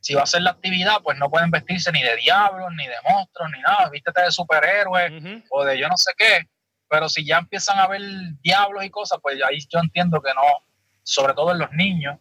Si 0.00 0.14
va 0.14 0.20
a 0.20 0.24
hacer 0.24 0.42
la 0.42 0.50
actividad, 0.50 1.00
pues 1.02 1.16
no 1.18 1.30
pueden 1.30 1.50
vestirse 1.50 1.90
ni 1.92 2.02
de 2.02 2.16
diablos, 2.16 2.70
ni 2.76 2.86
de 2.86 2.94
monstruos, 3.08 3.50
ni 3.52 3.60
nada. 3.60 3.88
Vístete 3.90 4.22
de 4.22 4.30
superhéroe 4.32 5.42
o 5.50 5.64
de 5.64 5.78
yo 5.78 5.88
no 5.88 5.96
sé 5.96 6.12
qué. 6.16 6.48
Pero 6.88 7.08
si 7.08 7.24
ya 7.24 7.38
empiezan 7.38 7.78
a 7.78 7.86
ver 7.86 8.02
diablos 8.42 8.84
y 8.84 8.90
cosas, 8.90 9.18
pues 9.22 9.38
ahí 9.42 9.58
yo 9.70 9.78
entiendo 9.80 10.20
que 10.20 10.34
no, 10.34 10.42
sobre 11.02 11.32
todo 11.32 11.52
en 11.52 11.58
los 11.58 11.72
niños, 11.72 12.18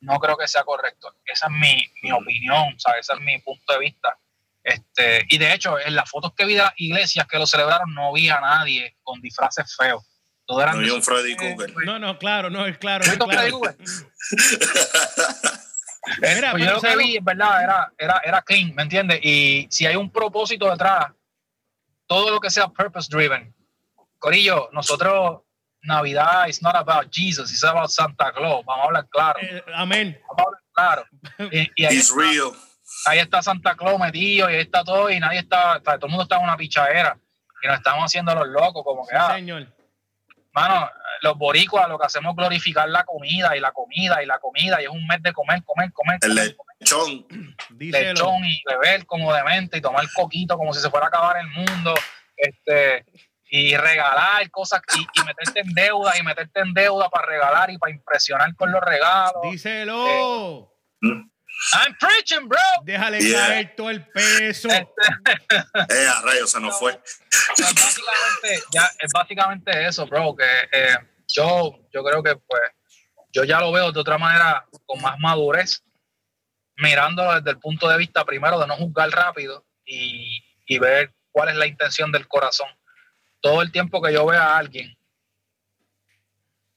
no 0.00 0.18
creo 0.18 0.36
que 0.36 0.46
sea 0.46 0.64
correcto. 0.64 1.14
Esa 1.24 1.46
es 1.46 1.52
mi, 1.52 1.82
mi 2.02 2.12
opinión, 2.12 2.78
¿sabes? 2.78 3.08
ese 3.08 3.14
es 3.14 3.20
mi 3.20 3.38
punto 3.38 3.72
de 3.72 3.78
vista. 3.78 4.18
Este, 4.62 5.24
y 5.28 5.38
de 5.38 5.52
hecho, 5.52 5.78
en 5.78 5.96
las 5.96 6.08
fotos 6.08 6.32
que 6.36 6.44
vi 6.44 6.54
de 6.54 6.62
las 6.62 6.72
iglesias 6.76 7.26
que 7.26 7.38
lo 7.38 7.46
celebraron, 7.46 7.92
no 7.94 8.12
vi 8.12 8.28
a 8.28 8.40
nadie 8.40 8.96
con 9.02 9.20
disfraces 9.20 9.74
feos. 9.76 10.04
Todo 10.46 10.62
eran 10.62 10.76
No 10.76 10.82
vi 10.82 10.90
un 10.90 11.02
Freddy 11.02 11.36
Krueger. 11.36 11.74
No, 11.84 11.98
no, 11.98 12.18
claro, 12.18 12.50
no, 12.50 12.66
es 12.66 12.78
claro. 12.78 13.04
Mira, 16.20 16.50
Pues 16.50 16.64
yo 16.64 16.72
lo 16.74 16.80
que 16.80 16.96
vi, 16.96 17.16
en 17.16 17.24
verdad, 17.24 17.62
era, 17.62 17.92
era, 17.96 18.20
era 18.24 18.42
clean, 18.42 18.74
¿me 18.74 18.82
entiendes? 18.82 19.20
Y 19.22 19.68
si 19.70 19.86
hay 19.86 19.94
un 19.94 20.10
propósito 20.10 20.68
detrás, 20.68 21.06
todo 22.06 22.30
lo 22.30 22.40
que 22.40 22.50
sea 22.50 22.68
purpose 22.68 23.08
driven. 23.10 23.54
Corillo, 24.18 24.68
nosotros, 24.72 25.42
Navidad 25.82 26.48
is 26.48 26.60
not 26.62 26.74
about 26.76 27.10
Jesus, 27.10 27.50
it's 27.50 27.64
about 27.64 27.90
Santa 27.90 28.32
Claus. 28.32 28.64
Vamos 28.64 28.84
a 28.84 28.86
hablar 28.86 29.08
claro. 29.08 29.38
Eh, 29.40 29.62
amén. 29.74 30.20
Vamos 30.28 30.38
a 30.38 30.42
hablar 30.42 30.62
claro. 30.72 31.04
Y, 31.52 31.70
y 31.76 31.84
ahí, 31.84 31.96
It's 31.96 32.10
real. 32.14 32.52
Ahí 33.06 33.18
está 33.18 33.42
Santa 33.42 33.74
Claus 33.76 33.98
metido 33.98 34.50
y 34.50 34.54
ahí 34.54 34.60
está 34.60 34.84
todo 34.84 35.10
y 35.10 35.18
nadie 35.20 35.40
está, 35.40 35.76
está- 35.76 35.96
todo 35.96 36.06
el 36.06 36.10
mundo 36.12 36.22
está 36.24 36.36
en 36.36 36.44
una 36.44 36.56
pichadera 36.56 37.16
y 37.62 37.66
nos 37.66 37.76
estamos 37.76 38.04
haciendo 38.04 38.34
los 38.34 38.48
locos 38.48 38.82
como 38.84 39.06
que, 39.06 39.14
Sí, 39.14 39.20
ah, 39.20 39.34
señor. 39.34 39.66
mano, 40.52 40.90
los 41.22 41.38
boricuas 41.38 41.88
lo 41.88 41.98
que 41.98 42.06
hacemos 42.06 42.30
es 42.32 42.36
glorificar 42.36 42.88
la 42.88 43.04
comida 43.04 43.56
y 43.56 43.60
la 43.60 43.72
comida 43.72 44.22
y 44.22 44.26
la 44.26 44.38
comida 44.38 44.80
y 44.80 44.84
es 44.84 44.90
un 44.90 45.06
mes 45.06 45.22
de 45.22 45.32
comer, 45.32 45.62
comer, 45.64 45.92
comer, 45.92 46.18
El 46.22 46.30
comer, 46.30 46.56
comer 46.56 46.76
lechón. 46.80 47.26
Lechón 47.78 48.44
y 48.44 48.60
beber 48.66 49.06
como 49.06 49.32
demente 49.32 49.78
y 49.78 49.80
tomar 49.80 50.04
coquito 50.12 50.56
como 50.58 50.72
si 50.74 50.80
se 50.80 50.90
fuera 50.90 51.06
a 51.06 51.08
acabar 51.08 51.36
el 51.36 51.46
mundo, 51.48 51.94
este, 52.36 53.04
y 53.54 53.76
regalar 53.76 54.50
cosas 54.50 54.80
y, 54.96 55.02
y 55.20 55.24
meterte 55.24 55.60
en 55.60 55.72
deuda 55.74 56.18
y 56.18 56.22
meterte 56.24 56.58
en 56.60 56.74
deuda 56.74 57.08
para 57.08 57.26
regalar 57.26 57.70
y 57.70 57.78
para 57.78 57.92
impresionar 57.92 58.54
con 58.56 58.72
los 58.72 58.80
regalos. 58.82 59.34
Díselo. 59.44 60.72
I'm 61.74 61.96
preaching, 61.98 62.48
bro. 62.48 62.58
Déjale 62.84 63.20
Yeah. 63.20 63.46
caer 63.46 63.74
todo 63.76 63.90
el 63.90 64.06
peso. 64.08 64.68
Eh, 65.88 66.06
a 66.08 66.20
rayos, 66.22 66.50
se 66.50 66.60
nos 66.60 66.78
fue. 66.78 66.92
o 66.92 67.56
sea, 67.56 67.66
básicamente, 67.68 68.62
ya, 68.72 68.90
es 68.98 69.12
básicamente 69.12 69.86
eso, 69.86 70.06
bro, 70.06 70.34
que 70.36 70.44
eh, 70.72 70.96
yo, 71.28 71.78
yo 71.92 72.02
creo 72.04 72.22
que 72.22 72.36
pues 72.36 72.62
yo 73.32 73.44
ya 73.44 73.60
lo 73.60 73.72
veo 73.72 73.92
de 73.92 74.00
otra 74.00 74.18
manera 74.18 74.66
con 74.86 75.00
más 75.00 75.18
madurez, 75.18 75.82
mirándolo 76.76 77.34
desde 77.34 77.50
el 77.50 77.58
punto 77.58 77.88
de 77.88 77.96
vista 77.98 78.24
primero 78.24 78.58
de 78.58 78.66
no 78.66 78.76
juzgar 78.76 79.08
rápido 79.10 79.64
y, 79.84 80.42
y 80.66 80.78
ver 80.78 81.14
cuál 81.30 81.48
es 81.50 81.56
la 81.56 81.66
intención 81.66 82.10
del 82.12 82.28
corazón. 82.28 82.68
Todo 83.40 83.62
el 83.62 83.72
tiempo 83.72 84.00
que 84.02 84.12
yo 84.12 84.26
vea 84.26 84.42
a 84.42 84.58
alguien 84.58 84.96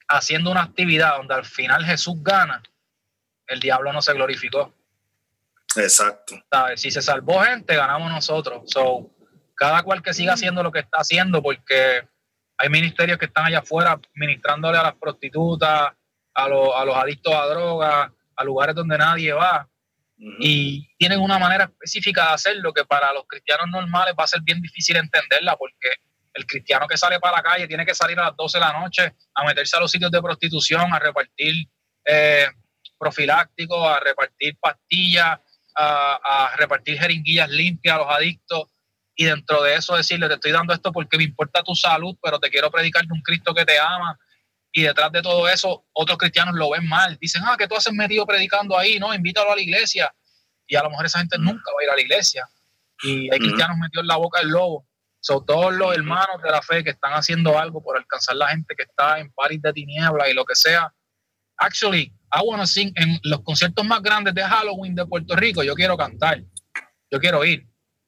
haciendo 0.08 0.52
una 0.52 0.62
actividad 0.64 1.18
donde 1.18 1.34
al 1.34 1.46
final 1.46 1.84
Jesús 1.86 2.16
gana, 2.20 2.62
el 3.48 3.60
diablo 3.60 3.92
no 3.94 4.02
se 4.02 4.14
glorificó. 4.14 4.74
Exacto. 5.76 6.36
¿sabes? 6.52 6.82
Si 6.82 6.92
se 6.92 7.02
salvó 7.02 7.42
gente, 7.42 7.76
ganamos 7.76 8.12
nosotros. 8.12 8.64
So, 8.68 9.12
cada 9.56 9.84
cual 9.84 10.02
que 10.02 10.14
siga 10.14 10.34
haciendo 10.34 10.64
lo 10.64 10.72
que 10.72 10.80
está 10.80 11.00
haciendo, 11.00 11.42
porque 11.42 12.08
hay 12.58 12.70
ministerios 12.70 13.18
que 13.18 13.26
están 13.26 13.46
allá 13.46 13.60
afuera 13.60 14.00
ministrándole 14.14 14.78
a 14.78 14.84
las 14.84 14.96
prostitutas, 14.96 15.92
a, 16.34 16.48
los- 16.48 16.76
a 16.76 16.86
los 16.86 16.96
adictos 16.96 17.34
a 17.34 17.46
drogas, 17.48 18.12
a 18.36 18.44
lugares 18.44 18.76
donde 18.76 18.98
nadie 18.98 19.34
va, 19.34 19.68
y 20.40 20.88
tienen 20.98 21.20
una 21.20 21.38
manera 21.38 21.66
específica 21.66 22.28
de 22.28 22.34
hacerlo 22.36 22.74
que 22.74 22.86
para 22.86 23.12
los 23.12 23.26
cristianos 23.28 23.68
normales 23.70 24.14
va 24.18 24.24
a 24.24 24.28
ser 24.28 24.40
bien 24.42 24.62
difícil 24.62 24.96
entenderla, 24.96 25.58
porque 25.58 25.90
el 26.34 26.46
cristiano 26.46 26.88
que 26.88 26.96
sale 26.98 27.20
para 27.20 27.38
la 27.38 27.44
calle 27.44 27.68
tiene 27.68 27.86
que 27.86 27.94
salir 27.94 28.18
a 28.20 28.26
las 28.28 28.36
12 28.38 28.58
de 28.58 28.64
la 28.66 28.80
noche 28.80 29.14
a 29.34 29.44
meterse 29.46 29.76
a 29.76 29.82
los 29.82 29.92
sitios 29.92 30.12
de 30.12 30.22
prostitución, 30.22 30.94
a 30.94 31.00
repartir 31.00 31.68
eh, 32.06 32.48
profilácticos, 32.98 33.88
a 33.88 34.00
repartir 34.00 34.58
pastillas, 34.60 35.40
a, 35.76 36.20
a 36.24 36.56
repartir 36.56 37.00
jeringuillas 37.00 37.50
limpias 37.50 37.96
a 37.96 38.00
los 38.00 38.10
adictos 38.10 38.70
y 39.16 39.26
dentro 39.26 39.64
de 39.64 39.76
eso 39.76 39.96
decirle, 39.96 40.28
te 40.28 40.34
estoy 40.36 40.52
dando 40.52 40.74
esto 40.74 40.92
porque 40.92 41.18
me 41.18 41.24
importa 41.24 41.64
tu 41.64 41.74
salud, 41.74 42.16
pero 42.22 42.38
te 42.38 42.50
quiero 42.50 42.70
predicar 42.70 43.06
de 43.06 43.14
un 43.14 43.22
Cristo 43.22 43.54
que 43.54 43.66
te 43.66 43.80
ama. 43.80 44.20
Y 44.74 44.84
detrás 44.84 45.10
de 45.14 45.22
todo 45.22 45.48
eso, 45.48 45.86
otros 45.94 46.18
cristianos 46.18 46.54
lo 46.56 46.72
ven 46.72 46.86
mal. 46.86 47.18
Dicen, 47.20 47.42
ah, 47.46 47.56
que 47.58 47.66
tú 47.66 47.76
haces 47.78 47.94
metido 47.94 48.26
predicando 48.26 48.78
ahí, 48.78 49.00
no, 49.00 49.14
invítalo 49.14 49.54
a 49.54 49.56
la 49.56 49.62
iglesia. 49.62 50.14
Y 50.68 50.76
a 50.76 50.84
lo 50.84 50.90
mejor 50.90 51.06
esa 51.06 51.20
gente 51.20 51.38
nunca 51.38 51.72
va 51.72 51.82
a 51.82 51.84
ir 51.86 51.90
a 51.92 51.96
la 51.96 52.02
iglesia. 52.02 52.46
Y 53.04 53.32
hay 53.32 53.40
cristianos 53.40 53.78
metidos 53.78 54.04
en 54.04 54.08
la 54.08 54.18
boca 54.18 54.42
del 54.42 54.50
lobo. 54.50 54.86
Son 55.22 55.46
todos 55.46 55.74
los 55.74 55.96
hermanos 55.96 56.42
de 56.44 56.52
la 56.52 56.62
fe 56.62 56.84
que 56.84 56.90
están 56.90 57.14
haciendo 57.14 57.58
algo 57.58 57.82
por 57.82 57.98
alcanzar 57.98 58.36
la 58.36 58.50
gente 58.50 58.76
que 58.76 58.84
está 58.84 59.20
en 59.20 59.32
paris 59.32 59.62
de 59.62 59.72
tiniebla 59.72 60.30
y 60.30 60.34
lo 60.34 60.44
que 60.44 60.56
sea. 60.56 60.94
Actually, 61.58 62.14
I 62.32 62.42
wanna 62.44 62.68
sing 62.68 62.92
en 62.96 63.20
los 63.24 63.42
conciertos 63.42 63.86
más 63.86 64.02
grandes 64.02 64.34
de 64.34 64.44
Halloween 64.44 64.96
de 64.96 65.06
Puerto 65.06 65.36
Rico. 65.36 65.64
Yo 65.64 65.76
quiero 65.76 65.98
cantar. 65.98 66.42
Yo 67.10 67.20
quiero 67.20 67.46
ir. 67.46 67.66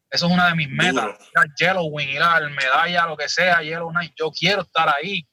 Eso 0.10 0.28
es 0.28 0.32
una 0.32 0.48
de 0.48 0.56
mis 0.56 0.70
metas. 0.70 1.06
Duro. 1.06 1.18
Ir 1.20 1.38
al 1.38 1.54
Yellowwing, 1.56 2.10
ir 2.10 2.22
al 2.22 2.50
medalla, 2.52 3.06
lo 3.06 3.18
que 3.18 3.30
sea, 3.30 3.62
Yellow 3.62 3.92
Night. 3.92 4.14
Yo 4.18 4.32
quiero 4.32 4.62
estar 4.62 4.90
ahí. 4.90 5.28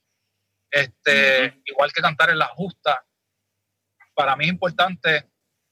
Este, 0.71 1.63
Igual 1.65 1.93
que 1.93 2.01
cantar 2.01 2.31
en 2.31 2.39
la 2.39 2.49
justa. 2.49 3.05
Para 4.15 4.37
mí 4.37 4.45
es 4.45 4.51
importante 4.51 5.29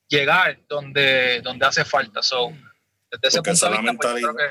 llegar 0.09 0.59
donde, 0.69 1.41
donde 1.43 1.67
hace 1.67 1.85
falta. 1.85 2.23
So, 2.23 2.53
desde 3.11 3.29
ese 3.29 3.39
Porque 3.39 3.51
punto 3.51 3.71
de 3.71 3.81
vista, 3.81 3.99
pues, 3.99 4.23
creo 4.23 4.37
que, 4.37 4.51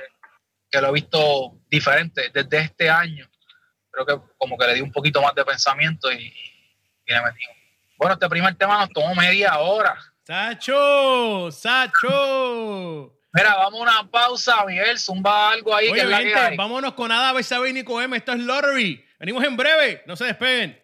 que 0.69 0.81
lo 0.81 0.87
he 0.89 0.93
visto 0.93 1.59
diferente 1.69 2.31
desde 2.33 2.59
este 2.59 2.89
año. 2.89 3.29
Creo 3.89 4.05
que 4.05 4.27
como 4.37 4.57
que 4.57 4.67
le 4.67 4.75
di 4.75 4.81
un 4.81 4.91
poquito 4.91 5.21
más 5.21 5.35
de 5.35 5.43
pensamiento 5.43 6.11
y, 6.11 6.33
y 7.05 7.13
le 7.13 7.21
metí. 7.21 7.43
Bueno, 8.01 8.15
este 8.15 8.27
primer 8.29 8.55
tema 8.55 8.79
nos 8.79 8.89
tomó 8.89 9.13
media 9.13 9.59
hora. 9.59 9.95
Sacho, 10.25 11.51
Sacho. 11.51 13.13
Mira, 13.31 13.55
vamos 13.57 13.79
a 13.79 13.83
una 13.83 14.09
pausa, 14.09 14.65
Miguel. 14.65 14.97
Zumba 14.97 15.51
algo 15.51 15.75
ahí 15.75 15.85
que 15.85 15.91
Oye, 15.91 16.05
la 16.05 16.17
que 16.17 16.23
gente, 16.23 16.39
hay. 16.39 16.57
vámonos 16.57 16.93
con 16.93 17.11
Ada 17.11 17.31
Besabe 17.31 17.69
y 17.69 17.73
Nico 17.73 18.01
M. 18.01 18.17
Esto 18.17 18.31
es 18.31 18.39
Lottery. 18.39 19.05
Venimos 19.19 19.43
en 19.43 19.55
breve. 19.55 20.01
No 20.07 20.15
se 20.15 20.25
despeguen. 20.25 20.83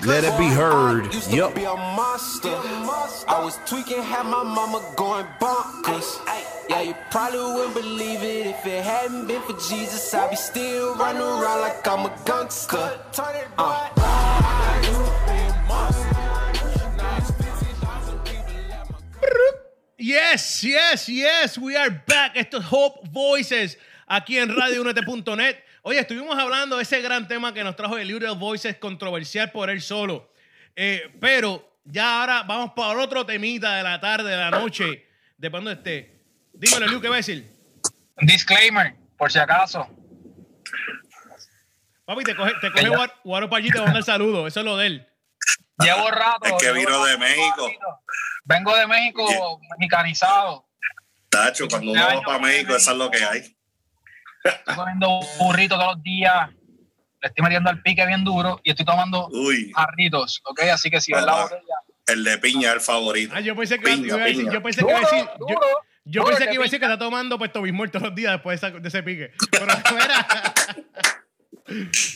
Let 0.00 0.24
it 0.24 0.36
be 0.38 0.46
heard. 0.48 1.14
Yup. 1.30 1.54
be 1.54 1.64
a 1.64 1.76
monster. 1.76 2.48
I 2.48 3.40
was 3.44 3.58
tweaking, 3.66 4.02
had 4.02 4.24
my 4.24 4.42
mama 4.42 4.82
going 4.96 5.26
bonkers. 5.38 6.18
Yeah, 6.68 6.80
you 6.80 6.94
probably 7.10 7.38
wouldn't 7.38 7.74
believe 7.74 8.22
it 8.22 8.46
if 8.46 8.66
it 8.66 8.82
hadn't 8.82 9.26
been 9.26 9.42
for 9.42 9.52
Jesus. 9.52 10.14
I'd 10.14 10.30
be 10.30 10.36
still 10.36 10.94
running 10.96 11.22
around 11.22 11.60
like 11.60 11.86
I'm 11.86 12.06
a 12.06 12.18
gangster. 12.24 12.98
Uh. 13.58 13.88
Yes, 19.98 20.64
yes, 20.64 21.08
yes, 21.08 21.58
we 21.58 21.76
are 21.76 21.90
back. 21.90 22.36
Esto 22.36 22.58
es 22.58 22.64
Hope 22.64 23.08
Voices 23.12 23.76
aquí 24.08 24.38
en 24.38 24.54
radiounete.net. 24.54 25.56
Oye, 25.82 25.98
estuvimos 25.98 26.38
hablando 26.38 26.76
de 26.76 26.84
ese 26.84 27.00
gran 27.00 27.26
tema 27.26 27.52
que 27.52 27.64
nos 27.64 27.74
trajo 27.74 27.98
el 27.98 28.06
Little 28.06 28.34
Voices, 28.36 28.76
controversial 28.76 29.50
por 29.50 29.68
él 29.68 29.80
solo. 29.82 30.32
Eh, 30.76 31.12
pero 31.20 31.78
ya 31.84 32.20
ahora 32.20 32.42
vamos 32.44 32.72
para 32.76 32.98
otro 33.00 33.26
temita 33.26 33.76
de 33.76 33.82
la 33.82 34.00
tarde, 34.00 34.30
de 34.30 34.36
la 34.36 34.50
noche, 34.50 35.08
de 35.36 35.50
cuando 35.50 35.70
esté. 35.72 36.20
Dímelo, 36.52 36.86
Liu, 36.86 37.00
¿qué 37.00 37.08
va 37.08 37.14
a 37.14 37.18
decir? 37.18 37.50
Disclaimer, 38.18 38.94
por 39.16 39.32
si 39.32 39.38
acaso. 39.40 39.88
Papi, 42.04 42.24
te 42.24 42.36
coge, 42.36 42.52
te 42.60 42.70
coge 42.70 42.88
Guar- 42.88 43.14
Guaro 43.24 43.50
Pallí 43.50 43.68
y 43.68 43.70
te 43.72 43.80
manda 43.80 43.98
el 43.98 44.04
saludo. 44.04 44.46
Eso 44.46 44.60
es 44.60 44.66
lo 44.66 44.76
de 44.76 44.86
él. 44.86 45.08
Llevo 45.78 46.10
rato. 46.10 46.44
Es 46.44 46.52
que 46.62 46.72
vino 46.72 46.90
rato 46.90 47.04
de 47.06 47.18
México. 47.18 47.68
Vengo 48.44 48.76
de 48.76 48.86
México 48.86 49.60
mexicanizado. 49.78 50.68
Tacho, 51.28 51.66
cuando 51.68 51.90
uno 51.92 52.00
va 52.06 52.20
para 52.22 52.38
México, 52.38 52.76
eso 52.76 52.92
es 52.92 52.96
lo 52.98 53.10
que 53.10 53.24
hay. 53.24 53.56
Estoy 54.44 54.74
comiendo 54.74 55.20
burrito 55.38 55.76
todos 55.76 55.94
los 55.96 56.02
días. 56.02 56.50
le 57.20 57.28
estoy 57.28 57.42
metiendo 57.44 57.70
al 57.70 57.80
pique 57.82 58.04
bien 58.06 58.24
duro 58.24 58.60
y 58.64 58.70
estoy 58.70 58.84
tomando 58.84 59.28
Uy, 59.28 59.70
jarritos, 59.74 60.40
¿ok? 60.44 60.60
Así 60.72 60.90
que 60.90 61.00
si 61.00 61.12
ves 61.12 61.22
la 61.24 61.42
botella, 61.42 61.62
el 62.08 62.24
de 62.24 62.38
piña 62.38 62.68
es 62.70 62.74
el 62.74 62.80
favorito. 62.80 63.32
Ah, 63.36 63.40
yo 63.40 63.54
pensé 63.54 63.78
que 63.78 63.84
Piña, 63.84 64.06
iba 64.08 64.16
a 64.16 64.26
decir, 64.26 64.50
yo 64.50 64.62
pensé 64.62 64.84
que 64.84 64.90
iba 64.90 64.98
a 64.98 65.00
decir, 65.02 65.24
yo, 65.38 65.46
duro, 65.46 65.60
yo 66.04 66.22
duro 66.22 66.26
pensé 66.32 66.42
el 66.44 66.48
que 66.48 66.54
iba 66.54 66.62
a 66.62 66.64
de 66.64 66.66
decir 66.66 66.78
que 66.80 66.86
está 66.86 66.98
tomando 66.98 67.38
pues 67.38 67.52
Tobismol 67.52 67.90
todos 67.92 68.06
los 68.08 68.14
días 68.16 68.32
después 68.32 68.60
de, 68.60 68.66
esa- 68.68 68.78
de 68.78 68.88
ese 68.88 69.02
pique. 69.04 69.30
Pero, 69.52 69.66
mira. 69.92 70.26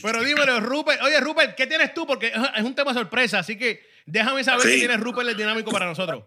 Pero 0.03 0.25
dímelo, 0.25 0.61
Rupert. 0.61 1.01
Oye, 1.03 1.21
Rupert, 1.21 1.55
¿qué 1.57 1.67
tienes 1.67 1.95
tú? 1.95 2.07
Porque 2.07 2.27
es- 2.29 2.35
es 2.57 2.62
un 2.65 2.75
tema 2.75 2.93
sorpresa, 2.93 3.39
así 3.39 3.57
que 3.57 3.81
déjame 4.07 4.43
saber 4.45 4.62
Sí. 4.62 4.69
qué 4.71 4.79
tiene 4.81 4.97
Rupert 4.97 5.29
el 5.29 5.37
dinámico 5.37 5.71
para 5.71 5.87
nosotros. 5.87 6.25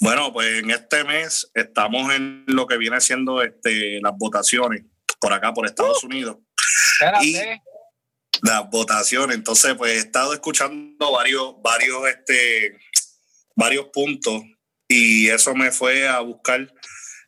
Bueno, 0.00 0.32
pues 0.32 0.58
en 0.62 0.70
este 0.70 1.04
mes 1.04 1.50
estamos 1.54 2.12
en 2.12 2.44
lo 2.46 2.66
que 2.66 2.76
viene 2.76 3.00
siendo 3.00 3.42
este, 3.42 4.00
las 4.00 4.12
votaciones 4.16 4.84
por 5.20 5.32
acá, 5.32 5.52
por 5.54 5.66
Estados 5.66 6.02
Unidos. 6.04 6.38
espérate. 6.94 7.62
Las 8.42 8.68
votaciones. 8.70 9.36
Entonces, 9.36 9.74
pues 9.76 9.92
he 9.92 9.98
estado 9.98 10.32
escuchando 10.32 11.12
varios, 11.12 11.54
varios, 11.62 12.08
este, 12.08 12.78
varios 13.54 13.86
puntos 13.92 14.42
y 14.88 15.28
eso 15.28 15.54
me 15.54 15.70
fue 15.70 16.08
a 16.08 16.18
buscar 16.20 16.72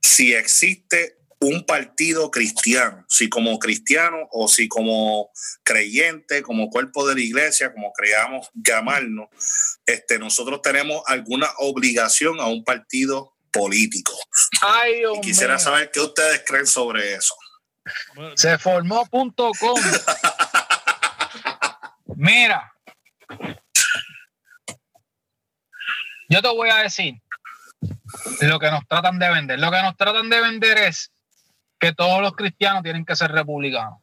si 0.03 0.35
existe 0.35 1.14
un 1.45 1.65
partido 1.67 2.31
cristiano, 2.31 3.05
si 3.09 3.29
como 3.29 3.59
cristiano 3.59 4.17
o 4.33 4.49
si 4.49 4.67
como 4.67 5.31
creyente, 5.63 6.43
como 6.43 6.71
cuerpo 6.71 7.07
de 7.07 7.15
la 7.15 7.21
iglesia, 7.21 7.73
como 7.73 7.93
creamos 7.93 8.49
llamarnos, 8.55 9.29
este, 9.85 10.19
nosotros 10.19 10.63
tenemos 10.63 11.03
alguna 11.07 11.49
obligación 11.59 12.41
a 12.41 12.47
un 12.47 12.65
partido 12.65 13.35
político. 13.53 14.13
Ay, 14.63 15.01
Dios 15.01 15.19
Y 15.19 15.21
quisiera 15.21 15.55
mío. 15.55 15.65
saber 15.65 15.91
qué 15.93 16.01
ustedes 16.01 16.43
creen 16.47 16.67
sobre 16.67 17.15
eso. 17.15 17.35
Se 18.37 18.57
formó 18.59 19.05
punto 19.07 19.51
com. 19.61 19.79
Mira. 22.17 22.73
Yo 26.31 26.41
te 26.41 26.49
voy 26.49 26.71
a 26.71 26.77
decir 26.77 27.15
lo 28.41 28.59
que 28.59 28.71
nos 28.71 28.87
tratan 28.89 29.19
de 29.19 29.31
vender. 29.31 29.61
Lo 29.61 29.71
que 29.71 29.83
nos 29.83 29.97
tratan 29.97 30.31
de 30.31 30.41
vender 30.41 30.79
es 30.79 31.13
que 31.79 31.93
todos 31.93 32.21
los 32.23 32.35
cristianos 32.35 32.83
tienen 32.83 33.05
que 33.05 33.17
ser 33.17 33.31
republicanos. 33.33 33.99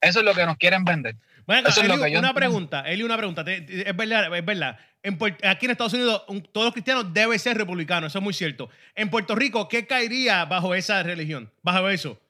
Eso 0.00 0.20
es 0.20 0.24
lo 0.24 0.34
que 0.34 0.44
nos 0.46 0.56
quieren 0.56 0.84
vender. 0.84 1.16
Bueno, 1.46 1.68
Eso 1.68 1.80
es 1.80 1.88
lo 1.88 2.02
que 2.02 2.10
yo 2.10 2.18
una 2.18 2.34
pregunta, 2.34 2.82
Eli, 2.82 3.02
una 3.02 3.16
pregunta. 3.16 3.42
Es 3.46 3.96
verdad, 3.96 4.36
es 4.36 4.44
verdad. 4.44 4.78
En 5.02 5.16
aquí 5.44 5.66
en 5.66 5.70
Estados 5.70 5.92
Unidos, 5.94 6.24
un- 6.28 6.42
todos 6.42 6.64
los 6.66 6.72
cristianos 6.74 7.12
deben 7.14 7.38
ser 7.38 7.56
republicanos, 7.56 8.10
eso 8.12 8.18
es 8.18 8.24
muy 8.24 8.34
cierto. 8.34 8.68
En 8.94 9.08
Puerto 9.10 9.34
Rico, 9.36 9.68
¿qué 9.68 9.86
caería 9.86 10.44
bajo 10.44 10.74
esa 10.74 11.02
religión? 11.04 11.52
Bajo 11.62 11.88
eso. 11.88 12.20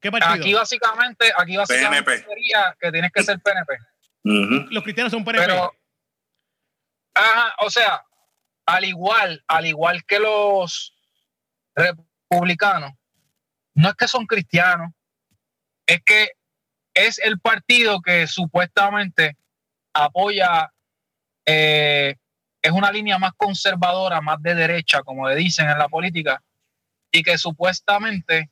¿Qué 0.00 0.10
partido? 0.10 0.34
Aquí 0.34 0.54
básicamente, 0.54 1.32
aquí 1.36 1.56
básicamente 1.56 2.02
PNP. 2.04 2.28
sería 2.28 2.76
que 2.80 2.92
tienes 2.92 3.12
que 3.12 3.22
ser 3.22 3.40
PNP. 3.40 3.76
Los 4.70 4.82
cristianos 4.84 5.10
son 5.10 5.24
PNP. 5.24 5.44
Pero, 5.46 5.74
ajá, 7.14 7.54
o 7.60 7.70
sea, 7.70 8.02
al 8.66 8.84
igual, 8.84 9.42
al 9.48 9.66
igual 9.66 10.04
que 10.04 10.20
los 10.20 10.94
republicanos, 11.74 12.92
no 13.74 13.88
es 13.88 13.94
que 13.94 14.08
son 14.08 14.26
cristianos, 14.26 14.92
es 15.86 16.00
que 16.04 16.30
es 16.94 17.18
el 17.18 17.40
partido 17.40 18.00
que 18.00 18.26
supuestamente 18.26 19.36
apoya, 19.92 20.72
eh, 21.46 22.16
es 22.62 22.72
una 22.72 22.90
línea 22.92 23.18
más 23.18 23.32
conservadora, 23.36 24.20
más 24.20 24.42
de 24.42 24.54
derecha, 24.54 25.02
como 25.02 25.28
le 25.28 25.36
dicen 25.36 25.68
en 25.68 25.78
la 25.78 25.88
política, 25.88 26.42
y 27.10 27.22
que 27.22 27.38
supuestamente 27.38 28.50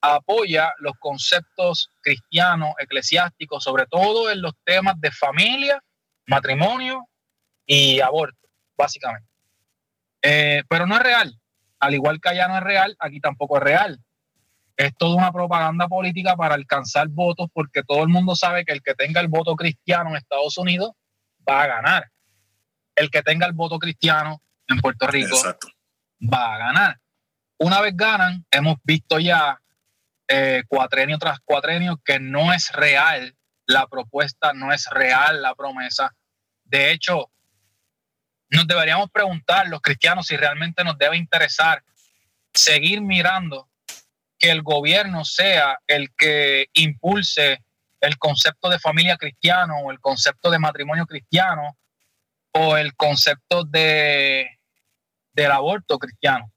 apoya 0.00 0.72
los 0.78 0.92
conceptos 0.98 1.90
cristianos, 2.02 2.74
eclesiásticos, 2.78 3.64
sobre 3.64 3.86
todo 3.86 4.30
en 4.30 4.42
los 4.42 4.52
temas 4.64 5.00
de 5.00 5.10
familia, 5.10 5.82
matrimonio 6.26 7.08
y 7.66 8.00
aborto, 8.00 8.48
básicamente. 8.76 9.28
Eh, 10.22 10.62
pero 10.68 10.86
no 10.86 10.96
es 10.96 11.02
real. 11.02 11.40
Al 11.78 11.94
igual 11.94 12.20
que 12.20 12.28
allá 12.28 12.48
no 12.48 12.56
es 12.56 12.62
real, 12.62 12.96
aquí 12.98 13.20
tampoco 13.20 13.58
es 13.58 13.62
real. 13.62 14.00
Es 14.76 14.94
toda 14.96 15.16
una 15.16 15.32
propaganda 15.32 15.88
política 15.88 16.36
para 16.36 16.54
alcanzar 16.54 17.08
votos 17.08 17.48
porque 17.52 17.82
todo 17.82 18.02
el 18.02 18.08
mundo 18.08 18.36
sabe 18.36 18.64
que 18.64 18.72
el 18.72 18.82
que 18.82 18.94
tenga 18.94 19.20
el 19.20 19.28
voto 19.28 19.56
cristiano 19.56 20.10
en 20.10 20.16
Estados 20.16 20.58
Unidos 20.58 20.90
va 21.48 21.62
a 21.62 21.66
ganar. 21.66 22.10
El 22.94 23.10
que 23.10 23.22
tenga 23.22 23.46
el 23.46 23.52
voto 23.52 23.78
cristiano 23.78 24.42
en 24.68 24.78
Puerto 24.78 25.06
Rico 25.06 25.36
Exacto. 25.36 25.68
va 26.20 26.54
a 26.54 26.58
ganar. 26.58 27.00
Una 27.58 27.80
vez 27.80 27.96
ganan, 27.96 28.44
hemos 28.50 28.76
visto 28.82 29.18
ya 29.18 29.60
eh, 30.28 30.62
cuatrenio 30.68 31.18
tras 31.18 31.38
cuatrenio 31.40 32.00
que 32.04 32.18
no 32.18 32.52
es 32.52 32.70
real 32.72 33.34
la 33.66 33.86
propuesta, 33.86 34.52
no 34.52 34.72
es 34.72 34.86
real 34.90 35.40
la 35.40 35.54
promesa. 35.54 36.14
De 36.64 36.92
hecho, 36.92 37.30
nos 38.50 38.66
deberíamos 38.66 39.10
preguntar 39.10 39.68
los 39.68 39.80
cristianos 39.80 40.26
si 40.26 40.36
realmente 40.36 40.84
nos 40.84 40.98
debe 40.98 41.16
interesar 41.16 41.82
seguir 42.52 43.00
mirando 43.00 43.68
el 44.50 44.62
gobierno 44.62 45.24
sea 45.24 45.78
el 45.86 46.14
que 46.14 46.66
impulse 46.74 47.62
el 48.00 48.18
concepto 48.18 48.68
de 48.68 48.78
familia 48.78 49.16
cristiano 49.16 49.78
o 49.78 49.90
el 49.90 50.00
concepto 50.00 50.50
de 50.50 50.58
matrimonio 50.58 51.06
cristiano 51.06 51.76
o 52.52 52.76
el 52.76 52.94
concepto 52.94 53.64
de 53.64 54.48
del 55.32 55.50
aborto 55.52 55.98
cristiano. 55.98 56.50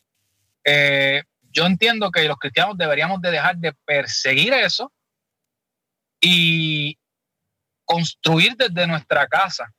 Eh, 0.63 1.23
yo 1.51 1.65
entiendo 1.65 2.11
que 2.11 2.27
los 2.27 2.37
cristianos 2.37 2.77
deberíamos 2.77 3.21
de 3.21 3.31
dejar 3.31 3.57
de 3.57 3.73
perseguir 3.85 4.53
eso 4.53 4.91
y 6.21 6.97
construir 7.85 8.55
desde 8.55 8.87
nuestra 8.87 9.27
casa. 9.27 9.73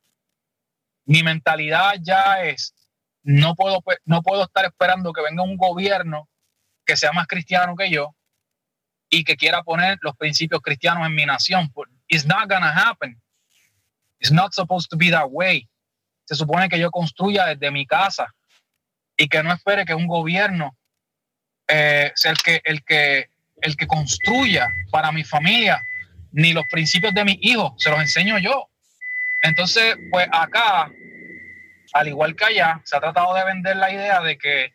Mi 1.05 1.23
mentalidad 1.23 1.95
ya 2.01 2.43
es, 2.43 2.75
no 3.23 3.55
puedo, 3.55 3.81
pe- 3.83 3.99
no 4.05 4.23
puedo 4.23 4.45
estar 4.45 4.65
esperando 4.65 5.13
que 5.13 5.23
venga 5.23 5.43
un 5.43 5.57
gobierno 5.57 6.29
que 6.91 6.97
sea 6.97 7.13
más 7.13 7.29
cristiano 7.29 7.77
que 7.77 7.89
yo 7.89 8.17
y 9.09 9.23
que 9.23 9.37
quiera 9.37 9.63
poner 9.63 9.97
los 10.03 10.17
principios 10.17 10.61
cristianos 10.61 11.07
en 11.07 11.15
mi 11.15 11.25
nación. 11.25 11.73
It's 12.09 12.27
not 12.27 12.49
gonna 12.49 12.73
happen. 12.73 13.17
It's 14.19 14.33
not 14.33 14.53
supposed 14.53 14.91
to 14.91 14.97
be 14.97 15.09
that 15.11 15.29
way. 15.31 15.69
Se 16.25 16.35
supone 16.35 16.69
que 16.69 16.81
yo 16.81 16.91
construya 16.91 17.47
desde 17.47 17.71
mi 17.71 17.87
casa 17.87 18.35
y 19.17 19.29
que 19.29 19.41
no 19.41 19.53
espere 19.53 19.85
que 19.85 19.95
un 19.95 20.09
gobierno 20.09 20.77
eh, 21.69 22.11
sea 22.17 22.33
el 22.33 22.39
que, 22.39 22.61
el, 22.65 22.85
que, 22.85 23.31
el 23.63 23.77
que 23.77 23.87
construya 23.87 24.67
para 24.91 25.13
mi 25.13 25.23
familia, 25.23 25.81
ni 26.33 26.53
los 26.53 26.65
principios 26.73 27.15
de 27.15 27.25
mis 27.25 27.39
hijos, 27.41 27.73
se 27.79 27.91
los 27.91 28.01
enseño 28.01 28.37
yo. 28.39 28.69
Entonces, 29.43 29.97
pues 30.11 30.27
acá, 30.33 30.91
al 31.93 32.09
igual 32.09 32.35
que 32.35 32.47
allá, 32.47 32.81
se 32.85 32.97
ha 32.97 33.01
tratado 33.01 33.33
de 33.35 33.45
vender 33.45 33.77
la 33.77 33.93
idea 33.93 34.21
de 34.23 34.37
que 34.37 34.73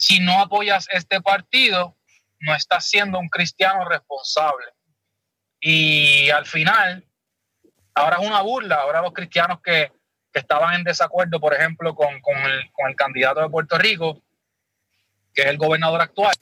si 0.00 0.18
no 0.18 0.40
apoyas 0.40 0.88
este 0.90 1.20
partido, 1.20 1.94
no 2.40 2.54
estás 2.54 2.88
siendo 2.88 3.18
un 3.18 3.28
cristiano 3.28 3.86
responsable. 3.86 4.64
Y 5.60 6.30
al 6.30 6.46
final, 6.46 7.06
ahora 7.94 8.16
es 8.18 8.26
una 8.26 8.40
burla, 8.40 8.76
ahora 8.76 9.02
los 9.02 9.12
cristianos 9.12 9.60
que, 9.62 9.92
que 10.32 10.40
estaban 10.40 10.74
en 10.74 10.84
desacuerdo, 10.84 11.38
por 11.38 11.52
ejemplo, 11.52 11.94
con, 11.94 12.18
con 12.22 12.34
el, 12.38 12.96
candidato 12.96 13.42
de 13.42 13.50
Puerto 13.50 13.76
Rico, 13.76 14.22
que 15.34 15.42
es 15.42 15.48
el 15.48 15.58
gobernador 15.58 16.00
actual, 16.00 16.34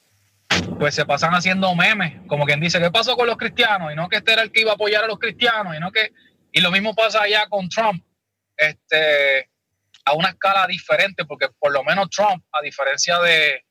pues 0.79 0.95
se 0.95 1.05
pasan 1.05 1.35
haciendo 1.35 1.75
memes, 1.75 2.15
como 2.29 2.47
quien 2.47 2.61
dice, 2.61 2.79
¿qué 2.79 2.93
pasó 2.93 3.17
con 3.17 3.27
los 3.27 3.37
cristianos? 3.37 3.93
Y 3.93 3.97
no 3.97 4.09
que 4.09 4.19
este 4.19 4.35
era 4.35 4.43
el 4.43 4.53
que 4.53 4.61
iba 4.61 4.71
a 4.71 4.75
apoyar 4.75 5.03
a 5.03 5.09
los 5.09 5.19
cristianos, 5.19 5.77
y 5.77 5.81
no 5.81 5.91
que... 5.91 6.13
Y 6.53 6.61
lo 6.61 6.71
mismo 6.71 6.95
pasa 6.95 7.23
allá 7.23 7.49
con 7.49 7.69
Trump, 7.69 8.05
este, 8.57 9.51
a 10.09 10.15
una 10.15 10.31
escala 10.31 10.67
diferente, 10.67 11.25
porque 11.25 11.49
por 11.59 11.73
lo 11.73 11.85
menos 11.85 12.09
Trump, 12.11 12.43
a 12.53 12.63
diferencia 12.63 13.19
de, 13.19 13.65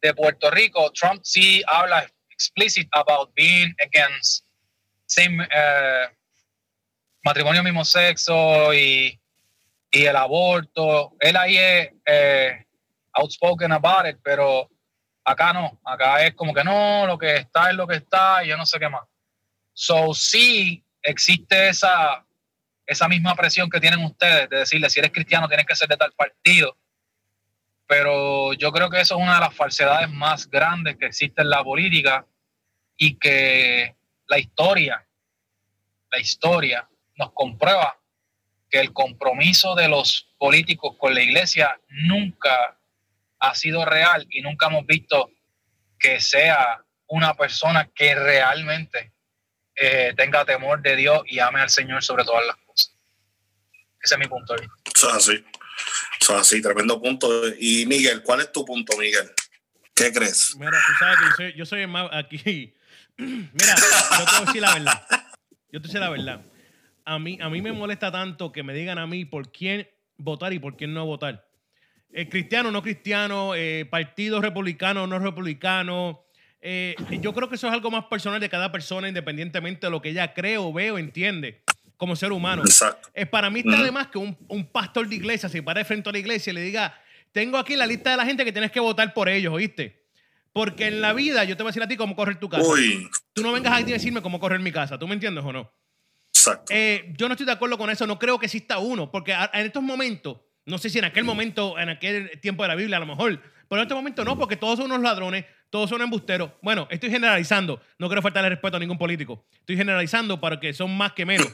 de 0.00 0.14
Puerto 0.14 0.50
Rico, 0.50 0.90
Trump 0.92 1.20
sí 1.22 1.62
habla 1.66 2.06
explicit 2.30 2.88
about 2.92 3.32
being 3.34 3.72
against 3.80 4.44
same, 5.06 5.46
eh, 5.54 6.06
matrimonio 7.24 7.62
mismo 7.62 7.84
sexo 7.84 8.74
y, 8.74 9.18
y 9.90 10.04
el 10.04 10.16
aborto. 10.16 11.14
Él 11.20 11.36
ahí 11.36 11.56
es 11.56 11.90
eh, 12.06 12.66
outspoken 13.12 13.72
about 13.72 14.06
it, 14.06 14.18
pero 14.22 14.68
acá 15.24 15.52
no. 15.52 15.80
Acá 15.84 16.24
es 16.24 16.34
como 16.34 16.52
que 16.52 16.64
no, 16.64 17.06
lo 17.06 17.18
que 17.18 17.36
está 17.36 17.70
es 17.70 17.76
lo 17.76 17.86
que 17.86 17.96
está 17.96 18.44
y 18.44 18.48
yo 18.48 18.56
no 18.56 18.66
sé 18.66 18.78
qué 18.80 18.88
más. 18.88 19.02
So 19.74 20.12
sí 20.14 20.84
existe 21.02 21.68
esa, 21.68 22.26
esa 22.86 23.08
misma 23.08 23.34
presión 23.34 23.70
que 23.70 23.80
tienen 23.80 24.04
ustedes 24.04 24.48
de 24.50 24.58
decirle 24.58 24.90
si 24.90 24.98
eres 24.98 25.12
cristiano 25.12 25.48
tienes 25.48 25.66
que 25.66 25.76
ser 25.76 25.88
de 25.88 25.96
tal 25.96 26.12
partido. 26.12 26.76
Pero 27.86 28.52
yo 28.54 28.72
creo 28.72 28.90
que 28.90 29.00
eso 29.00 29.16
es 29.16 29.22
una 29.22 29.34
de 29.34 29.40
las 29.40 29.54
falsedades 29.54 30.10
más 30.10 30.48
grandes 30.48 30.96
que 30.96 31.06
existe 31.06 31.42
en 31.42 31.50
la 31.50 31.62
política 31.62 32.26
y 32.96 33.16
que 33.16 33.96
la 34.26 34.38
historia, 34.38 35.06
la 36.10 36.18
historia 36.18 36.88
nos 37.16 37.32
comprueba 37.32 37.98
que 38.70 38.80
el 38.80 38.92
compromiso 38.92 39.74
de 39.74 39.88
los 39.88 40.30
políticos 40.38 40.96
con 40.98 41.14
la 41.14 41.22
iglesia 41.22 41.78
nunca 41.88 42.78
ha 43.38 43.54
sido 43.54 43.84
real 43.84 44.26
y 44.30 44.40
nunca 44.40 44.66
hemos 44.66 44.86
visto 44.86 45.30
que 45.98 46.20
sea 46.20 46.82
una 47.08 47.34
persona 47.34 47.90
que 47.94 48.14
realmente 48.14 49.11
eh, 49.82 50.14
tenga 50.16 50.44
temor 50.44 50.80
de 50.80 50.94
Dios 50.94 51.22
y 51.26 51.40
ame 51.40 51.60
al 51.60 51.70
Señor 51.70 52.04
sobre 52.04 52.24
todas 52.24 52.46
las 52.46 52.56
cosas. 52.56 52.96
Ese 54.00 54.14
es 54.14 54.18
mi 54.18 54.26
punto 54.26 54.54
de 54.54 54.62
vista. 54.62 54.76
Eso 54.94 55.08
es 55.08 55.14
así. 55.14 55.44
Eso 56.20 56.34
es 56.34 56.40
así, 56.40 56.62
tremendo 56.62 57.00
punto. 57.00 57.28
Y 57.58 57.84
Miguel, 57.86 58.22
¿cuál 58.22 58.40
es 58.40 58.52
tu 58.52 58.64
punto, 58.64 58.96
Miguel? 58.96 59.30
¿Qué 59.94 60.12
crees? 60.12 60.54
Mira, 60.56 60.70
tú 60.70 60.92
sabes 60.98 61.18
que 61.18 61.24
yo 61.24 61.36
soy, 61.36 61.58
yo 61.58 61.66
soy 61.66 61.80
el 61.82 61.88
más 61.88 62.08
aquí. 62.12 62.74
Mira, 63.16 63.74
yo 63.74 64.24
te 64.24 64.30
voy 64.30 64.42
a 64.42 64.44
decir 64.46 64.62
la 64.62 64.74
verdad. 64.74 65.06
Yo 65.10 65.18
te 65.50 65.78
voy 65.78 65.78
a 65.78 65.80
decir 65.80 66.00
la 66.00 66.10
verdad. 66.10 66.44
A 67.04 67.18
mí, 67.18 67.38
a 67.40 67.48
mí 67.48 67.60
me 67.60 67.72
molesta 67.72 68.12
tanto 68.12 68.52
que 68.52 68.62
me 68.62 68.72
digan 68.72 68.98
a 68.98 69.06
mí 69.06 69.24
por 69.24 69.50
quién 69.50 69.88
votar 70.16 70.52
y 70.52 70.58
por 70.58 70.76
quién 70.76 70.94
no 70.94 71.04
votar. 71.04 71.44
Eh, 72.12 72.28
cristiano, 72.28 72.70
no 72.70 72.82
cristiano, 72.82 73.54
eh, 73.54 73.86
partido 73.90 74.40
republicano, 74.40 75.06
no 75.06 75.18
republicano. 75.18 76.24
Eh, 76.62 76.94
yo 77.20 77.32
creo 77.34 77.48
que 77.48 77.56
eso 77.56 77.66
es 77.66 77.72
algo 77.72 77.90
más 77.90 78.04
personal 78.04 78.40
de 78.40 78.48
cada 78.48 78.70
persona, 78.70 79.08
independientemente 79.08 79.86
de 79.86 79.90
lo 79.90 80.00
que 80.00 80.10
ella 80.10 80.32
cree 80.32 80.58
o 80.58 80.72
ve 80.72 80.90
o 80.92 80.98
entiende 80.98 81.62
como 81.96 82.14
ser 82.16 82.32
humano. 82.32 82.62
Exacto. 82.62 83.10
Es 83.14 83.28
para 83.28 83.50
mí 83.50 83.60
está 83.60 83.82
de 83.82 83.90
más 83.90 84.06
que 84.08 84.18
un, 84.18 84.36
un 84.48 84.64
pastor 84.66 85.08
de 85.08 85.16
iglesia 85.16 85.48
se 85.48 85.62
pare 85.62 85.84
frente 85.84 86.08
a 86.08 86.12
la 86.12 86.18
iglesia 86.18 86.52
y 86.52 86.54
le 86.54 86.62
diga, 86.62 86.98
tengo 87.32 87.58
aquí 87.58 87.74
la 87.76 87.86
lista 87.86 88.10
de 88.12 88.16
la 88.16 88.24
gente 88.24 88.44
que 88.44 88.52
tienes 88.52 88.70
que 88.70 88.80
votar 88.80 89.12
por 89.12 89.28
ellos, 89.28 89.52
¿oíste? 89.52 90.02
Porque 90.52 90.86
en 90.86 91.00
la 91.00 91.12
vida 91.14 91.44
yo 91.44 91.56
te 91.56 91.62
voy 91.62 91.70
a 91.70 91.72
decir 91.72 91.82
a 91.82 91.88
ti 91.88 91.96
cómo 91.96 92.14
correr 92.14 92.38
tu 92.38 92.48
casa. 92.48 92.62
Uy, 92.68 93.08
Tú 93.32 93.42
no 93.42 93.52
vengas 93.52 93.72
aquí 93.72 93.90
a 93.90 93.94
decirme 93.94 94.20
cómo 94.22 94.38
correr 94.38 94.60
mi 94.60 94.70
casa. 94.70 94.98
¿Tú 94.98 95.08
me 95.08 95.14
entiendes 95.14 95.44
o 95.44 95.52
no? 95.52 95.72
exacto. 96.28 96.72
Eh, 96.74 97.12
yo 97.16 97.26
no 97.28 97.34
estoy 97.34 97.46
de 97.46 97.52
acuerdo 97.52 97.78
con 97.78 97.88
eso. 97.90 98.06
No 98.06 98.18
creo 98.18 98.38
que 98.38 98.46
exista 98.46 98.78
uno. 98.78 99.10
Porque 99.10 99.32
a- 99.32 99.50
en 99.54 99.66
estos 99.66 99.82
momentos, 99.82 100.38
no 100.66 100.76
sé 100.78 100.90
si 100.90 100.98
en 100.98 101.06
aquel 101.06 101.24
momento, 101.24 101.78
en 101.78 101.88
aquel 101.88 102.38
tiempo 102.40 102.62
de 102.64 102.68
la 102.68 102.74
Biblia, 102.74 102.98
a 102.98 103.00
lo 103.00 103.06
mejor. 103.06 103.40
Pero 103.68 103.80
en 103.80 103.86
este 103.86 103.94
momento 103.94 104.24
no, 104.24 104.36
porque 104.38 104.56
todos 104.56 104.76
son 104.78 104.86
unos 104.92 105.00
ladrones, 105.00 105.46
todos 105.72 105.88
son 105.88 106.02
embusteros. 106.02 106.50
Bueno, 106.60 106.86
estoy 106.90 107.08
generalizando. 107.10 107.80
No 107.98 108.06
quiero 108.06 108.20
faltarle 108.20 108.50
respeto 108.50 108.76
a 108.76 108.80
ningún 108.80 108.98
político. 108.98 109.42
Estoy 109.54 109.74
generalizando 109.78 110.38
para 110.38 110.60
que 110.60 110.74
son 110.74 110.94
más 110.94 111.12
que 111.14 111.24
menos. 111.24 111.48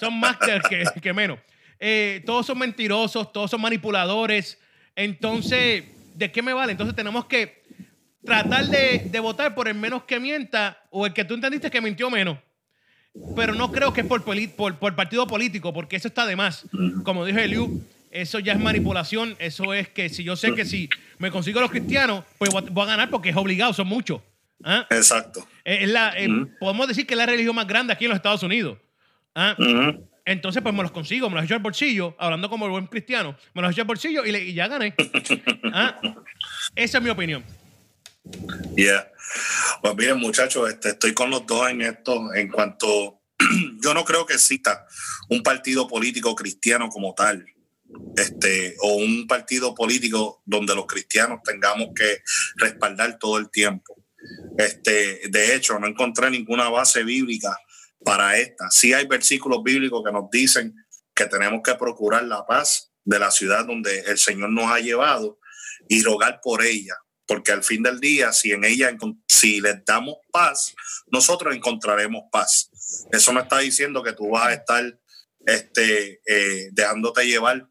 son 0.00 0.18
más 0.18 0.38
que, 0.38 0.58
que- 0.70 1.00
que 1.02 1.12
menos. 1.12 1.38
Eh, 1.78 2.22
todos 2.24 2.46
son 2.46 2.58
mentirosos, 2.58 3.30
todos 3.30 3.50
son 3.50 3.60
manipuladores. 3.60 4.58
Entonces, 4.96 5.84
¿de 6.14 6.32
qué 6.32 6.40
me 6.40 6.54
vale? 6.54 6.72
Entonces 6.72 6.96
tenemos 6.96 7.26
que 7.26 7.62
tratar 8.24 8.64
de, 8.70 9.04
de 9.10 9.20
votar 9.20 9.54
por 9.54 9.68
el 9.68 9.74
menos 9.74 10.04
que 10.04 10.18
mienta 10.18 10.82
o 10.90 11.04
el 11.04 11.12
que 11.12 11.24
tú 11.24 11.34
entendiste 11.34 11.70
que 11.70 11.82
mintió 11.82 12.08
menos. 12.10 12.38
Pero 13.36 13.54
no 13.54 13.70
creo 13.70 13.92
que 13.92 14.00
es 14.00 14.06
por, 14.06 14.24
por, 14.24 14.78
por 14.78 14.96
partido 14.96 15.26
político, 15.26 15.74
porque 15.74 15.96
eso 15.96 16.08
está 16.08 16.24
de 16.24 16.36
más. 16.36 16.66
Como 17.04 17.24
dijo 17.26 17.38
Eliu, 17.38 17.84
eso 18.10 18.38
ya 18.38 18.52
es 18.52 18.58
manipulación. 18.58 19.36
Eso 19.38 19.74
es 19.74 19.88
que 19.88 20.08
si 20.08 20.24
yo 20.24 20.36
sé 20.36 20.54
que 20.54 20.64
si 20.64 20.88
me 21.18 21.30
consigo 21.30 21.60
los 21.60 21.70
cristianos, 21.70 22.24
pues 22.38 22.50
voy 22.50 22.82
a- 22.84 22.86
ganar 22.86 23.10
porque 23.10 23.30
es 23.30 23.36
obligado, 23.36 23.72
son 23.72 23.86
muchos. 23.86 24.20
¿Ah? 24.64 24.86
Exacto. 24.90 25.46
Es 25.64 25.82
es 25.82 25.88
la, 25.88 26.12
eh, 26.16 26.28
Podemos 26.58 26.88
decir 26.88 27.06
que 27.06 27.14
es 27.14 27.18
la 27.18 27.26
religión 27.26 27.54
más 27.54 27.66
grande 27.66 27.92
aquí 27.92 28.04
en 28.06 28.10
los 28.10 28.16
Estados 28.16 28.42
Unidos. 28.42 28.78
¿Ah? 29.34 29.54
Entonces, 30.24 30.62
pues 30.62 30.74
me 30.74 30.82
los 30.82 30.90
consigo, 30.90 31.30
me 31.30 31.36
los 31.36 31.44
echo 31.44 31.54
al 31.54 31.60
bolsillo, 31.60 32.14
hablando 32.18 32.50
como 32.50 32.66
el 32.66 32.70
buen 32.72 32.86
cristiano, 32.86 33.34
me 33.54 33.62
los 33.62 33.70
echo 33.72 33.80
al 33.82 33.86
bolsillo 33.86 34.24
y, 34.26 34.32
le- 34.32 34.44
y 34.44 34.52
ya 34.54 34.68
gané. 34.68 34.94
¿Ah? 35.72 35.98
Esa 36.74 36.98
es 36.98 37.04
mi 37.04 37.10
opinión. 37.10 37.42
Yeah. 38.76 39.08
Pues 39.80 39.94
miren, 39.96 40.18
muchachos, 40.18 40.68
este, 40.68 40.90
estoy 40.90 41.14
con 41.14 41.30
los 41.30 41.46
dos 41.46 41.70
en 41.70 41.82
esto. 41.82 42.34
En 42.34 42.48
cuanto, 42.48 43.20
yo 43.82 43.94
no 43.94 44.04
creo 44.04 44.26
que 44.26 44.34
exista 44.34 44.86
un 45.28 45.42
partido 45.42 45.86
político 45.88 46.34
cristiano 46.34 46.88
como 46.88 47.14
tal, 47.14 47.46
este, 48.16 48.76
o 48.80 48.96
un 48.96 49.26
partido 49.26 49.74
político 49.74 50.42
donde 50.44 50.74
los 50.74 50.86
cristianos 50.86 51.40
tengamos 51.44 51.88
que 51.94 52.22
respaldar 52.56 53.18
todo 53.18 53.38
el 53.38 53.50
tiempo. 53.50 53.96
Este, 54.58 55.28
de 55.28 55.54
hecho, 55.54 55.78
no 55.78 55.86
encontré 55.86 56.30
ninguna 56.30 56.68
base 56.68 57.04
bíblica 57.04 57.56
para 58.04 58.36
esta. 58.36 58.70
Sí 58.70 58.92
hay 58.92 59.06
versículos 59.06 59.62
bíblicos 59.62 60.02
que 60.04 60.12
nos 60.12 60.30
dicen 60.30 60.74
que 61.14 61.26
tenemos 61.26 61.60
que 61.64 61.74
procurar 61.74 62.24
la 62.24 62.46
paz 62.46 62.92
de 63.04 63.18
la 63.18 63.30
ciudad 63.30 63.64
donde 63.64 64.00
el 64.00 64.18
Señor 64.18 64.50
nos 64.50 64.70
ha 64.70 64.80
llevado 64.80 65.38
y 65.88 66.02
rogar 66.02 66.40
por 66.42 66.62
ella, 66.62 66.94
porque 67.26 67.52
al 67.52 67.64
fin 67.64 67.82
del 67.82 68.00
día, 68.00 68.32
si 68.32 68.52
en 68.52 68.64
ella, 68.64 68.94
si 69.26 69.60
les 69.60 69.84
damos 69.84 70.16
paz, 70.30 70.74
nosotros 71.10 71.54
encontraremos 71.54 72.24
paz. 72.30 72.70
Eso 73.10 73.32
no 73.32 73.40
está 73.40 73.58
diciendo 73.58 74.02
que 74.02 74.12
tú 74.12 74.30
vas 74.30 74.48
a 74.48 74.52
estar 74.52 74.98
este, 75.46 76.20
eh, 76.26 76.68
dejándote 76.72 77.26
llevar 77.26 77.67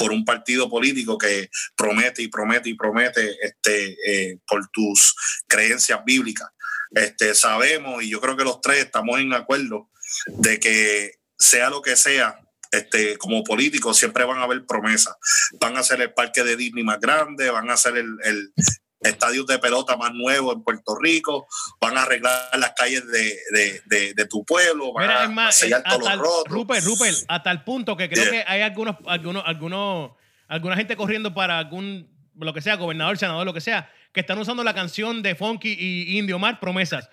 por 0.00 0.12
un 0.12 0.24
partido 0.24 0.70
político 0.70 1.18
que 1.18 1.50
promete 1.76 2.22
y 2.22 2.28
promete 2.28 2.70
y 2.70 2.74
promete 2.74 3.36
este, 3.42 3.98
eh, 4.06 4.38
por 4.46 4.66
tus 4.70 5.14
creencias 5.46 6.00
bíblicas. 6.06 6.48
Este, 6.92 7.34
sabemos, 7.34 8.02
y 8.02 8.08
yo 8.08 8.18
creo 8.18 8.34
que 8.34 8.44
los 8.44 8.62
tres 8.62 8.86
estamos 8.86 9.20
en 9.20 9.34
acuerdo, 9.34 9.90
de 10.26 10.58
que 10.58 11.18
sea 11.38 11.68
lo 11.68 11.82
que 11.82 11.96
sea, 11.96 12.40
este, 12.72 13.18
como 13.18 13.44
políticos 13.44 13.98
siempre 13.98 14.24
van 14.24 14.38
a 14.38 14.44
haber 14.44 14.64
promesas. 14.64 15.16
Van 15.60 15.76
a 15.76 15.80
hacer 15.80 16.00
el 16.00 16.14
parque 16.14 16.44
de 16.44 16.56
Disney 16.56 16.82
más 16.82 16.98
grande, 16.98 17.50
van 17.50 17.68
a 17.68 17.74
el, 17.94 18.16
el 18.24 18.54
estadio 19.08 19.44
de 19.44 19.58
pelota 19.58 19.96
más 19.96 20.12
nuevo 20.12 20.52
en 20.52 20.62
Puerto 20.62 20.96
Rico, 21.00 21.46
van 21.80 21.96
a 21.96 22.02
arreglar 22.02 22.50
las 22.58 22.72
calles 22.72 23.06
de, 23.06 23.38
de, 23.52 23.82
de- 23.86 24.14
de 24.14 24.24
tu 24.26 24.44
pueblo, 24.44 24.92
van 24.92 25.06
Mira, 25.08 25.22
a 25.24 25.28
más, 25.28 25.56
sellar 25.56 25.80
eh, 25.80 25.88
todos 25.88 26.02
los 26.02 26.18
rotos. 26.18 26.44
Rupert, 26.52 26.84
Rupert, 26.84 27.16
a 27.28 27.42
tal 27.42 27.64
punto 27.64 27.96
que 27.96 28.08
creo 28.08 28.24
Yeah. 28.24 28.44
que 28.44 28.50
hay 28.52 28.60
algunos, 28.62 28.96
algunos, 29.06 29.42
algunos, 29.46 30.10
alguna 30.48 30.76
gente 30.76 30.96
corriendo 30.96 31.32
para 31.32 31.58
algún, 31.58 32.10
lo 32.36 32.52
que 32.52 32.60
sea, 32.60 32.76
gobernador, 32.76 33.16
senador, 33.16 33.46
lo 33.46 33.54
que 33.54 33.60
sea, 33.60 33.90
que 34.12 34.20
están 34.20 34.38
usando 34.38 34.62
la 34.64 34.74
canción 34.74 35.22
de 35.22 35.34
Funky 35.34 35.76
y 35.78 36.18
Indio 36.18 36.38
Mar, 36.38 36.58
promesas. 36.60 37.08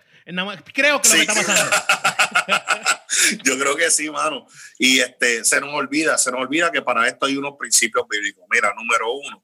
Creo 0.74 1.02
que 1.02 1.08
lo 1.10 1.16
Sí. 1.16 1.26
que 1.26 1.32
está 1.32 1.34
pasando. 1.36 1.72
Yo 3.44 3.58
creo 3.58 3.76
que 3.76 3.90
sí, 3.90 4.10
mano. 4.10 4.46
Y 4.78 5.00
este 5.00 5.44
se 5.46 5.60
nos 5.62 5.74
olvida, 5.74 6.18
se 6.18 6.32
nos 6.32 6.42
olvida 6.42 6.72
que 6.72 6.82
para 6.82 7.08
esto 7.08 7.26
hay 7.26 7.38
unos 7.38 7.54
principios 7.58 8.06
bíblicos. 8.10 8.44
Mira, 8.52 8.74
número 8.76 9.12
uno, 9.14 9.44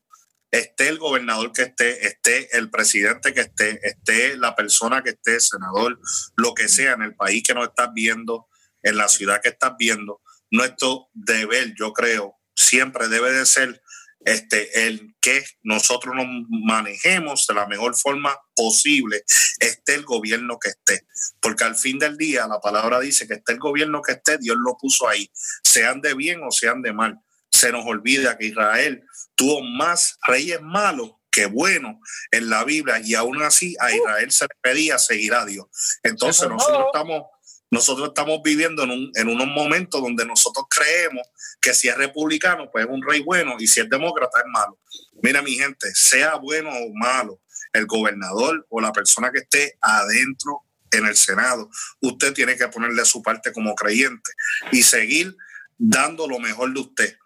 esté 0.54 0.88
el 0.88 1.00
gobernador 1.00 1.52
que 1.52 1.64
esté, 1.64 2.06
esté 2.06 2.56
el 2.56 2.70
presidente 2.70 3.34
que 3.34 3.42
esté, 3.42 3.80
esté 3.82 4.38
la 4.38 4.56
persona 4.56 5.02
que 5.02 5.10
esté, 5.10 5.40
senador, 5.40 6.00
lo 6.36 6.54
que 6.54 6.70
sea 6.70 6.94
en 6.94 7.02
el 7.02 7.16
país 7.16 7.42
que 7.44 7.56
nos 7.56 7.70
estás 7.70 7.90
viendo, 7.94 8.48
en 8.84 8.98
la 8.98 9.08
ciudad 9.08 9.42
que 9.42 9.50
estás 9.50 9.74
viendo, 9.80 10.22
nuestro 10.52 11.10
deber, 11.14 11.74
yo 11.76 11.92
creo, 11.92 12.36
siempre 12.56 13.08
debe 13.08 13.32
de 13.32 13.48
ser 13.48 13.82
este, 14.26 14.88
el 14.88 15.16
que 15.20 15.44
nosotros 15.64 16.16
nos 16.16 16.28
manejemos 16.50 17.48
de 17.48 17.56
la 17.56 17.66
mejor 17.66 17.96
forma 17.96 18.38
posible, 18.56 19.24
esté 19.60 19.96
el 19.96 20.06
gobierno 20.06 20.60
que 20.60 20.70
esté. 20.70 21.08
Porque 21.42 21.64
al 21.64 21.76
fin 21.76 21.98
del 21.98 22.16
día 22.16 22.46
la 22.48 22.60
palabra 22.60 23.00
dice 23.00 23.28
que 23.28 23.34
esté 23.36 23.54
el 23.54 23.60
gobierno 23.60 24.04
que 24.04 24.14
esté, 24.14 24.38
Dios 24.38 24.58
lo 24.64 24.78
puso 24.78 25.08
ahí, 25.10 25.32
sean 25.64 26.00
de 26.00 26.14
bien 26.14 26.42
o 26.44 26.52
sean 26.52 26.84
de 26.84 26.94
mal. 26.94 27.20
Se 27.54 27.72
nos 27.72 27.86
olvida 27.86 28.38
que 28.38 28.48
Israel 28.48 29.04
tuvo 29.36 29.62
más 29.62 30.18
reyes 30.28 30.60
malos 30.62 31.12
que 31.30 31.46
buenos 31.46 31.96
en 32.32 32.50
la 32.50 32.64
Biblia 32.64 33.00
y 33.04 33.16
aún 33.16 33.42
así 33.42 33.76
a 33.80 33.92
Israel 33.92 34.32
se 34.32 34.46
le 34.46 34.56
pedía 34.62 34.98
seguir 35.00 35.34
a 35.34 35.46
Dios. 35.46 35.66
Entonces 36.04 36.48
nosotros 36.50 36.86
estamos, 36.94 37.24
nosotros 37.72 38.08
estamos 38.10 38.42
viviendo 38.44 38.84
en, 38.84 38.92
un- 38.92 39.12
en 39.16 39.28
unos 39.30 39.48
momentos 39.48 40.02
donde 40.02 40.26
nosotros 40.26 40.66
creemos 40.70 41.28
que 41.62 41.74
si 41.74 41.88
es 41.88 41.96
republicano, 41.98 42.70
pues 42.72 42.86
es 42.86 42.92
un 42.92 43.02
rey 43.08 43.22
bueno 43.22 43.56
y 43.60 43.68
si 43.68 43.80
es 43.80 43.90
demócrata 43.90 44.40
es 44.40 44.46
malo. 44.52 44.80
Mira 45.22 45.42
mi 45.42 45.54
gente, 45.56 45.94
sea 45.96 46.36
bueno 46.36 46.70
o 46.70 46.92
malo, 46.94 47.40
el 47.72 47.86
gobernador 47.88 48.66
o 48.70 48.82
la 48.82 48.92
persona 48.92 49.32
que 49.32 49.40
esté 49.40 49.78
adentro 49.82 50.62
en 50.92 51.06
el 51.08 51.16
Senado, 51.16 51.70
usted 52.02 52.34
tiene 52.34 52.56
que 52.56 52.68
ponerle 52.68 53.04
su 53.06 53.24
parte 53.24 53.52
como 53.52 53.74
creyente 53.74 54.30
y 54.72 54.84
seguir 54.84 55.36
dando 55.80 56.28
lo 56.28 56.38
mejor 56.40 56.72
de 56.74 56.80
usted. 56.82 57.18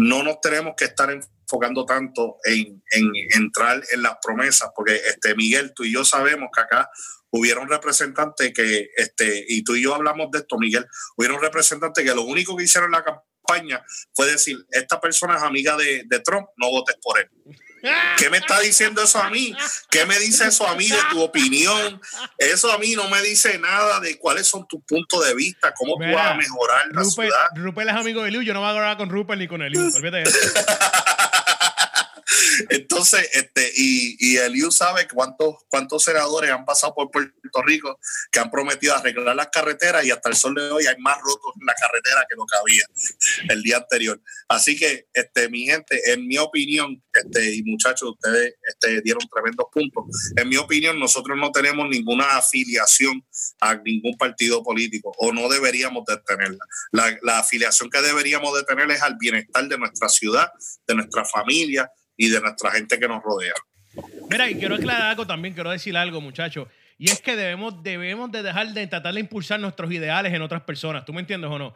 No 0.00 0.22
nos 0.22 0.40
tenemos 0.40 0.74
que 0.76 0.84
estar 0.86 1.10
enfocando 1.10 1.84
tanto 1.84 2.38
en, 2.44 2.82
en 2.92 3.12
entrar 3.34 3.82
en 3.92 4.02
las 4.02 4.14
promesas, 4.22 4.70
porque 4.74 4.94
este 4.94 5.34
Miguel, 5.34 5.72
tú 5.74 5.84
y 5.84 5.92
yo 5.92 6.04
sabemos 6.04 6.48
que 6.54 6.60
acá 6.60 6.88
hubieron 7.30 7.68
representantes 7.68 8.52
que, 8.52 8.90
este, 8.96 9.44
y 9.48 9.62
tú 9.62 9.74
y 9.74 9.82
yo 9.82 9.94
hablamos 9.94 10.30
de 10.30 10.38
esto, 10.40 10.58
Miguel, 10.58 10.86
hubieron 11.16 11.40
representantes 11.40 12.04
que 12.04 12.14
lo 12.14 12.22
único 12.22 12.56
que 12.56 12.64
hicieron 12.64 12.88
en 12.88 13.00
la 13.00 13.04
campaña 13.04 13.84
fue 14.14 14.30
decir, 14.30 14.56
esta 14.70 15.00
persona 15.00 15.36
es 15.36 15.42
amiga 15.42 15.76
de, 15.76 16.04
de 16.06 16.20
Trump, 16.20 16.48
no 16.56 16.70
votes 16.70 16.96
por 17.02 17.18
él. 17.18 17.28
¿Qué 18.18 18.30
me 18.30 18.38
está 18.38 18.60
diciendo 18.60 19.02
eso 19.02 19.22
a 19.22 19.30
mí? 19.30 19.54
¿Qué 19.90 20.04
me 20.06 20.18
dice 20.18 20.46
eso 20.48 20.66
a 20.66 20.74
mí 20.74 20.88
de 20.88 20.98
tu 21.10 21.20
opinión? 21.22 22.00
Eso 22.38 22.70
a 22.72 22.78
mí 22.78 22.94
no 22.94 23.08
me 23.08 23.20
dice 23.22 23.58
nada 23.58 24.00
de 24.00 24.18
cuáles 24.18 24.46
son 24.46 24.66
tus 24.68 24.82
puntos 24.84 25.24
de 25.26 25.34
vista, 25.34 25.72
cómo 25.74 25.94
tú 25.94 26.00
Mira, 26.00 26.14
vas 26.14 26.30
a 26.32 26.34
mejorar 26.34 26.86
la 26.86 27.00
Rupert, 27.02 27.28
ciudad. 27.28 27.46
Rupert 27.54 27.90
es 27.90 27.96
amigo 27.96 28.22
de 28.22 28.28
Eliu, 28.28 28.42
yo 28.42 28.54
no 28.54 28.60
voy 28.60 28.68
a 28.68 28.70
hablar 28.72 28.96
con 28.96 29.08
Rupert 29.10 29.38
ni 29.38 29.48
con 29.48 29.62
Eliu. 29.62 29.80
Olvídate 29.94 30.18
de 30.18 30.22
eso. 30.22 30.38
Entonces, 32.68 33.28
este, 33.32 33.70
y, 33.76 34.16
y 34.18 34.36
Eliu 34.36 34.70
sabe 34.70 35.06
cuántos, 35.12 35.56
cuántos 35.68 36.04
senadores 36.04 36.50
han 36.50 36.64
pasado 36.64 36.94
por 36.94 37.10
Puerto 37.10 37.62
Rico 37.64 37.98
que 38.30 38.40
han 38.40 38.50
prometido 38.50 38.94
arreglar 38.94 39.34
las 39.36 39.48
carreteras 39.48 40.04
y 40.04 40.10
hasta 40.10 40.28
el 40.28 40.36
sol 40.36 40.54
de 40.54 40.70
hoy 40.70 40.86
hay 40.86 40.96
más 40.98 41.18
rotos 41.18 41.52
en 41.58 41.66
la 41.66 41.74
carretera 41.74 42.26
que 42.28 42.36
lo 42.36 42.46
que 42.46 42.56
había 42.58 42.84
el 43.48 43.62
día 43.62 43.78
anterior. 43.78 44.20
Así 44.48 44.76
que, 44.76 45.08
este, 45.12 45.48
mi 45.48 45.66
gente, 45.66 46.12
en 46.12 46.26
mi 46.26 46.38
opinión, 46.38 47.02
este, 47.12 47.54
y 47.54 47.62
muchachos, 47.62 48.10
ustedes 48.10 48.54
este, 48.66 49.00
dieron 49.02 49.22
tremendos 49.32 49.66
puntos. 49.72 50.04
En 50.36 50.48
mi 50.48 50.56
opinión, 50.56 50.98
nosotros 50.98 51.36
no 51.38 51.50
tenemos 51.52 51.88
ninguna 51.88 52.36
afiliación 52.36 53.24
a 53.60 53.74
ningún 53.76 54.16
partido 54.16 54.62
político 54.62 55.12
o 55.18 55.32
no 55.32 55.48
deberíamos 55.48 56.04
de 56.06 56.16
tenerla. 56.18 56.64
La, 56.92 57.18
la 57.22 57.38
afiliación 57.40 57.90
que 57.90 58.00
deberíamos 58.00 58.54
de 58.56 58.64
tener 58.64 58.90
es 58.90 59.02
al 59.02 59.16
bienestar 59.16 59.66
de 59.68 59.78
nuestra 59.78 60.08
ciudad, 60.08 60.50
de 60.86 60.94
nuestra 60.94 61.24
familia 61.24 61.90
y 62.20 62.28
de 62.28 62.38
nuestra 62.40 62.70
gente 62.72 62.98
que 62.98 63.08
nos 63.08 63.22
rodea. 63.22 63.54
Mira, 64.30 64.50
y 64.50 64.56
quiero 64.56 64.74
aclarar 64.74 65.02
algo 65.08 65.26
también, 65.26 65.54
quiero 65.54 65.70
decir 65.70 65.96
algo, 65.96 66.20
muchachos. 66.20 66.68
Y 66.98 67.10
es 67.10 67.20
que 67.22 67.34
debemos, 67.34 67.82
debemos 67.82 68.30
de 68.30 68.42
dejar 68.42 68.68
de 68.74 68.86
tratar 68.86 69.14
de 69.14 69.20
impulsar 69.20 69.58
nuestros 69.58 69.90
ideales 69.90 70.34
en 70.34 70.42
otras 70.42 70.60
personas. 70.62 71.06
¿Tú 71.06 71.14
me 71.14 71.20
entiendes 71.20 71.50
o 71.50 71.58
no? 71.58 71.74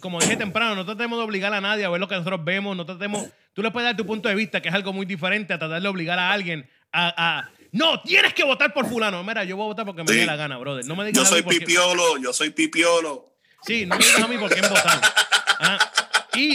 Como 0.00 0.18
dije 0.20 0.36
temprano, 0.36 0.74
no 0.74 0.84
tratemos 0.84 1.16
de 1.16 1.24
obligar 1.24 1.54
a 1.54 1.60
nadie 1.60 1.84
a 1.84 1.88
ver 1.90 2.00
lo 2.00 2.08
que 2.08 2.16
nosotros 2.16 2.44
vemos. 2.44 2.76
No 2.76 2.84
tratemos, 2.84 3.28
tú 3.52 3.62
le 3.62 3.70
puedes 3.70 3.88
dar 3.88 3.96
tu 3.96 4.04
punto 4.04 4.28
de 4.28 4.34
vista, 4.34 4.60
que 4.60 4.68
es 4.68 4.74
algo 4.74 4.92
muy 4.92 5.06
diferente 5.06 5.54
a 5.54 5.58
tratar 5.60 5.80
de 5.80 5.86
obligar 5.88 6.18
a 6.18 6.32
alguien 6.32 6.68
a, 6.90 7.14
a, 7.38 7.50
no, 7.70 8.00
tienes 8.02 8.34
que 8.34 8.42
votar 8.42 8.74
por 8.74 8.88
fulano. 8.88 9.22
Mira, 9.22 9.44
yo 9.44 9.56
voy 9.56 9.66
a 9.66 9.68
votar 9.68 9.86
porque 9.86 10.02
me 10.02 10.08
Sí. 10.12 10.18
dé 10.18 10.26
la 10.26 10.34
gana, 10.34 10.58
brother. 10.58 10.84
No 10.86 10.96
me 10.96 11.04
digas 11.04 11.16
Yo 11.16 11.20
a 11.20 11.24
mí 11.24 11.28
soy 11.36 11.42
por 11.44 11.52
qué- 11.52 11.60
pipiolo, 11.60 12.18
yo 12.20 12.32
soy 12.32 12.50
pipiolo. 12.50 13.36
Sí, 13.62 13.86
no 13.86 13.96
me 13.96 14.04
digas 14.04 14.22
a 14.22 14.26
mí 14.28 14.38
por 14.38 14.50
quién 14.50 14.68
votar. 14.68 15.00
Ah, 15.60 15.78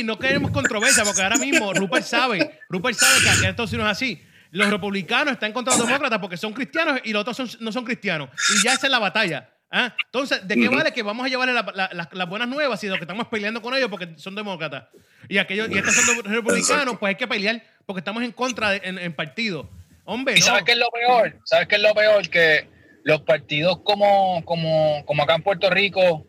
No 0.04 0.18
queremos 0.18 0.52
controversia, 0.52 1.04
porque 1.04 1.22
ahora 1.22 1.38
mismo 1.38 1.74
Rupert 1.74 2.06
sabe, 2.06 2.60
Rupert 2.70 2.98
sabe 2.98 3.22
que 3.24 3.30
aquí 3.30 3.44
en 3.44 3.50
Estados 3.50 3.72
Unidos 3.74 3.92
es 3.92 3.98
así. 3.98 4.24
Los 4.52 4.70
republicanos 4.70 5.34
están 5.34 5.52
contra 5.52 5.76
los 5.76 5.86
demócratas 5.88 6.20
porque 6.20 6.38
son 6.38 6.54
cristianos 6.54 7.00
y 7.04 7.12
los 7.12 7.22
otros 7.22 7.36
son- 7.38 7.50
no 7.60 7.72
son 7.72 7.84
cristianos. 7.84 8.30
Y 8.56 8.64
ya 8.64 8.74
esa 8.74 8.86
es 8.88 8.92
la 8.92 9.00
batalla. 9.00 9.50
Ah, 9.76 9.92
Entonces, 10.06 10.48
¿de 10.48 10.56
qué 10.56 10.70
vale 10.70 10.94
que 10.94 11.02
vamos 11.02 11.26
a 11.26 11.30
llevarle 11.30 11.52
la- 11.54 11.66
la- 11.74 11.90
la- 11.92 12.10
las 12.12 12.30
buenas 12.30 12.48
nuevas 12.48 12.80
si 12.80 12.86
lo 12.88 12.94
que 12.96 13.02
estamos 13.06 13.28
peleando 13.28 13.60
con 13.60 13.74
ellos 13.76 13.90
porque 13.90 14.08
son 14.18 14.36
demócratas? 14.36 14.84
Y 15.28 15.40
aquellos 15.40 15.68
y 15.72 15.78
estos 15.80 15.96
son 15.96 16.24
republicanos, 16.26 16.98
pues 17.00 17.10
hay 17.10 17.16
que 17.16 17.28
pelear 17.28 17.64
porque 17.88 18.00
estamos 18.02 18.22
en 18.22 18.32
contra 18.32 18.70
de- 18.70 18.82
en, 18.84 19.00
en 19.00 19.14
partido. 19.14 19.68
Hombre, 20.06 20.36
¿Y 20.38 20.42
no. 20.42 20.46
sabes 20.46 20.64
qué 20.64 20.74
es 20.74 20.78
lo 20.78 20.90
peor? 20.92 21.40
¿Sabes 21.46 21.68
qué 21.68 21.76
es 21.78 21.82
lo 21.82 21.94
peor? 21.96 22.30
Que 22.30 22.70
los 23.04 23.22
partidos 23.22 23.80
como, 23.84 24.46
como, 24.46 25.04
como 25.08 25.24
acá 25.24 25.34
en 25.34 25.42
Puerto 25.42 25.68
Rico 25.72 26.28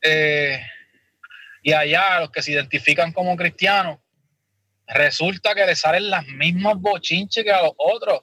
eh, 0.00 0.60
y 1.62 1.72
allá, 1.72 2.20
los 2.20 2.30
que 2.30 2.42
se 2.42 2.52
identifican 2.52 3.12
como 3.12 3.36
cristianos, 3.36 3.98
resulta 4.88 5.54
que 5.54 5.64
les 5.64 5.78
salen 5.78 6.10
las 6.10 6.26
mismas 6.26 6.74
bochinches 6.76 7.44
que 7.44 7.52
a 7.52 7.62
los 7.62 7.72
otros. 7.76 8.22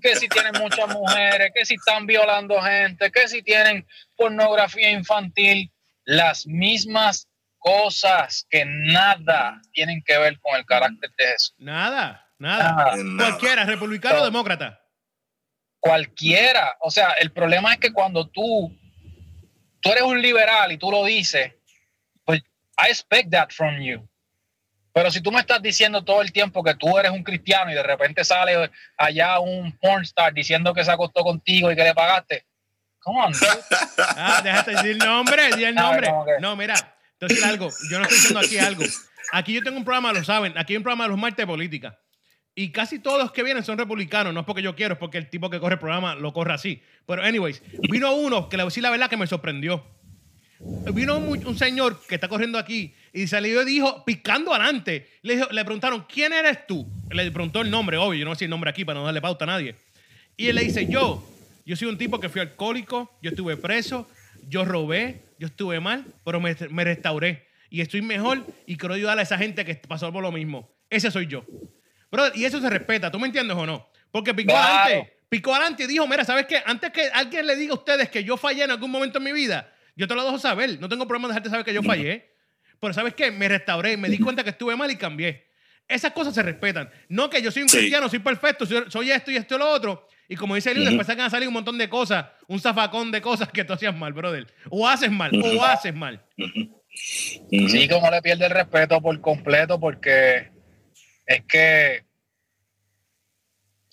Que 0.00 0.16
si 0.16 0.26
tienen 0.28 0.60
muchas 0.60 0.88
mujeres, 0.88 1.52
que 1.54 1.64
si 1.64 1.74
están 1.74 2.06
violando 2.06 2.60
gente, 2.60 3.12
que 3.12 3.28
si 3.28 3.42
tienen 3.42 3.86
pornografía 4.16 4.90
infantil, 4.90 5.70
las 6.04 6.46
mismas 6.46 7.28
cosas 7.58 8.46
que 8.50 8.64
nada 8.66 9.60
tienen 9.72 10.02
que 10.04 10.18
ver 10.18 10.40
con 10.40 10.56
el 10.56 10.66
carácter 10.66 11.10
de 11.16 11.24
Jesús. 11.24 11.54
Nada, 11.58 12.26
nada. 12.38 12.96
Nada. 12.96 13.28
Cualquiera, 13.28 13.64
republicano 13.64 14.22
o 14.22 14.24
demócrata. 14.24 14.80
cualquiera. 15.78 16.76
O 16.80 16.90
sea, 16.90 17.10
el 17.20 17.30
problema 17.30 17.74
es 17.74 17.78
que 17.78 17.92
cuando 17.92 18.28
tú, 18.28 18.76
tú 19.80 19.92
eres 19.92 20.02
un 20.02 20.20
liberal 20.20 20.72
y 20.72 20.78
tú 20.78 20.90
lo 20.90 21.04
dices, 21.04 21.52
I 22.82 22.90
expect 22.90 23.30
that 23.30 23.50
from 23.50 23.80
you. 23.80 24.08
Pero 24.92 25.10
si 25.10 25.20
tú 25.20 25.32
me 25.32 25.40
estás 25.40 25.62
diciendo 25.62 26.02
todo 26.02 26.20
el 26.20 26.32
tiempo 26.32 26.62
que 26.62 26.74
tú 26.74 26.98
eres 26.98 27.12
un 27.12 27.22
cristiano 27.22 27.70
y 27.70 27.74
de 27.74 27.82
repente 27.82 28.24
sale 28.24 28.70
allá 28.98 29.38
un 29.40 29.72
porn 29.78 30.02
star 30.02 30.34
diciendo 30.34 30.74
que 30.74 30.84
se 30.84 30.90
acostó 30.90 31.22
contigo 31.22 31.72
y 31.72 31.76
que 31.76 31.84
le 31.84 31.94
pagaste, 31.94 32.44
come 32.98 33.20
on, 33.20 33.32
dude. 33.32 33.46
Ah, 33.98 34.40
déjate 34.42 34.72
decir 34.72 34.90
el 34.90 34.98
nombre, 34.98 35.54
di 35.56 35.64
el 35.64 35.74
nombre. 35.74 36.12
No, 36.40 36.56
mira, 36.56 36.74
te 37.18 37.26
voy 37.26 37.26
a 37.26 37.28
decir 37.28 37.44
algo. 37.44 37.68
Yo 37.90 37.98
no 37.98 38.04
estoy 38.04 38.18
diciendo 38.18 38.40
aquí 38.40 38.58
algo. 38.58 38.84
Aquí 39.32 39.54
yo 39.54 39.62
tengo 39.62 39.78
un 39.78 39.84
programa, 39.84 40.12
lo 40.12 40.22
saben, 40.24 40.58
aquí 40.58 40.74
hay 40.74 40.78
un 40.78 40.82
programa 40.82 41.04
de 41.04 41.10
los 41.10 41.18
martes 41.18 41.38
de 41.38 41.46
política. 41.46 41.98
Y 42.54 42.70
casi 42.70 42.98
todos 42.98 43.18
los 43.18 43.32
que 43.32 43.42
vienen 43.42 43.64
son 43.64 43.78
republicanos. 43.78 44.34
No 44.34 44.40
es 44.40 44.46
porque 44.46 44.60
yo 44.60 44.76
quiero, 44.76 44.94
es 44.94 45.00
porque 45.00 45.16
el 45.16 45.30
tipo 45.30 45.48
que 45.48 45.58
corre 45.58 45.74
el 45.74 45.78
programa 45.78 46.14
lo 46.14 46.34
corre 46.34 46.52
así. 46.52 46.82
Pero, 47.06 47.22
anyways, 47.22 47.62
vino 47.90 48.12
uno 48.14 48.48
que 48.48 48.58
le 48.58 48.62
voy 48.62 48.68
a 48.68 48.70
decir 48.70 48.82
la 48.82 48.90
verdad 48.90 49.08
que 49.08 49.16
me 49.16 49.26
sorprendió. 49.26 49.84
Vino 50.92 51.16
un, 51.16 51.56
señor 51.56 52.00
que 52.08 52.16
está 52.16 52.28
corriendo 52.28 52.58
aquí 52.58 52.92
y 53.12 53.26
salió 53.28 53.62
y 53.62 53.64
dijo, 53.64 54.04
picando 54.04 54.52
adelante. 54.52 55.08
Le, 55.22 55.36
dijo- 55.36 55.48
le 55.50 55.64
preguntaron, 55.64 56.04
¿quién 56.12 56.32
eres 56.32 56.66
tú? 56.66 56.86
Le 57.10 57.30
preguntó 57.30 57.60
el 57.60 57.70
nombre, 57.70 57.96
obvio, 57.98 58.18
yo 58.20 58.24
no 58.24 58.34
sé 58.34 58.44
el 58.44 58.50
nombre 58.50 58.68
aquí 58.70 58.84
para 58.84 58.98
no 58.98 59.04
darle 59.04 59.20
pauta 59.20 59.44
a 59.44 59.46
nadie. 59.46 59.76
Y 60.36 60.48
él 60.48 60.56
le 60.56 60.62
dice, 60.62 60.88
yo, 60.88 61.24
yo 61.64 61.76
soy 61.76 61.88
un 61.88 61.98
tipo 61.98 62.18
que 62.18 62.28
fui 62.28 62.40
alcohólico, 62.40 63.16
yo 63.22 63.30
estuve 63.30 63.56
preso, 63.56 64.08
yo 64.48 64.64
robé, 64.64 65.20
yo 65.38 65.46
estuve 65.46 65.78
mal, 65.78 66.04
pero 66.24 66.40
me, 66.40 66.56
me 66.70 66.84
restauré. 66.84 67.46
Y 67.70 67.80
estoy 67.80 68.02
mejor 68.02 68.44
y 68.66 68.76
quiero 68.76 68.94
ayudar 68.94 69.18
a 69.18 69.22
esa 69.22 69.38
gente 69.38 69.64
que 69.64 69.76
pasó 69.76 70.12
por 70.12 70.22
lo 70.22 70.32
mismo. 70.32 70.68
Ese 70.90 71.10
soy 71.10 71.26
yo. 71.26 71.44
Bro, 72.10 72.32
y 72.34 72.44
eso 72.44 72.60
se 72.60 72.68
respeta, 72.68 73.10
¿tú 73.10 73.18
me 73.18 73.26
entiendes 73.28 73.56
o 73.56 73.64
no? 73.64 73.88
Porque 74.10 74.34
picó 74.34 74.52
Claro. 74.52 74.82
adelante, 74.84 75.12
picó 75.28 75.54
adelante 75.54 75.84
y 75.84 75.86
dijo, 75.86 76.06
mira, 76.06 76.24
¿sabes 76.24 76.44
qué? 76.46 76.60
Antes 76.66 76.90
que 76.90 77.08
alguien 77.08 77.46
le 77.46 77.56
diga 77.56 77.72
a 77.72 77.76
ustedes 77.76 78.10
que 78.10 78.24
yo 78.24 78.36
fallé 78.36 78.64
en 78.64 78.72
algún 78.72 78.90
momento 78.90 79.16
en 79.18 79.24
mi 79.24 79.32
vida, 79.32 79.71
yo 79.96 80.08
te 80.08 80.14
lo 80.14 80.24
dejo 80.24 80.38
saber. 80.38 80.78
No 80.80 80.88
tengo 80.88 81.06
problema 81.06 81.28
de 81.28 81.32
dejarte 81.32 81.50
saber 81.50 81.64
que 81.64 81.74
yo 81.74 81.82
fallé. 81.82 82.30
Pero 82.80 82.92
¿sabes 82.94 83.14
qué? 83.14 83.30
Me 83.30 83.48
restauré, 83.48 83.96
me 83.96 84.08
di 84.08 84.18
cuenta 84.18 84.42
que 84.42 84.50
estuve 84.50 84.74
mal 84.76 84.90
y 84.90 84.96
cambié. 84.96 85.46
Esas 85.88 86.12
cosas 86.12 86.34
se 86.34 86.42
respetan. 86.42 86.90
No 87.08 87.28
que 87.30 87.42
yo 87.42 87.50
soy 87.50 87.62
un 87.62 87.68
Sí. 87.68 87.76
cristiano, 87.78 88.08
soy 88.08 88.18
perfecto, 88.20 88.64
soy, 88.66 88.84
soy 88.88 89.10
esto 89.10 89.30
y 89.30 89.36
esto 89.36 89.54
y 89.56 89.58
lo 89.58 89.70
otro. 89.70 90.08
Y 90.28 90.36
como 90.36 90.54
dice 90.54 90.70
Eliud, 90.70 90.86
después 90.86 91.06
sacan 91.06 91.26
a 91.26 91.30
salir 91.30 91.46
un 91.48 91.54
montón 91.54 91.76
de 91.76 91.88
cosas, 91.88 92.26
un 92.48 92.58
zafacón 92.58 93.10
de 93.12 93.20
cosas 93.20 93.50
que 93.50 93.64
tú 93.64 93.72
hacías 93.74 93.94
mal, 93.94 94.12
brother. 94.12 94.46
O 94.70 94.88
haces 94.88 95.10
mal, 95.10 95.30
o 95.42 95.64
haces 95.64 95.94
mal. 95.94 96.24
Ujú. 96.38 96.82
Sí, 96.94 97.88
como 97.88 98.10
le 98.10 98.22
pierde 98.22 98.46
el 98.46 98.52
respeto 98.52 99.00
por 99.00 99.20
completo 99.20 99.78
porque 99.78 100.50
es 101.26 101.42
que, 101.46 102.04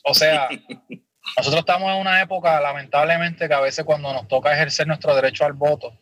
o 0.04 0.14
sea, 0.14 0.48
nosotros 1.38 1.62
estamos 1.62 1.92
en 1.92 2.02
una 2.02 2.22
época, 2.22 2.60
lamentablemente, 2.60 3.48
que 3.48 3.54
a 3.54 3.60
veces 3.60 3.86
cuando 3.86 4.14
nos 4.14 4.28
toca 4.28 4.54
ejercer 4.54 4.88
nuestro 4.88 5.16
derecho 5.16 5.46
al 5.46 5.54
voto, 5.54 5.98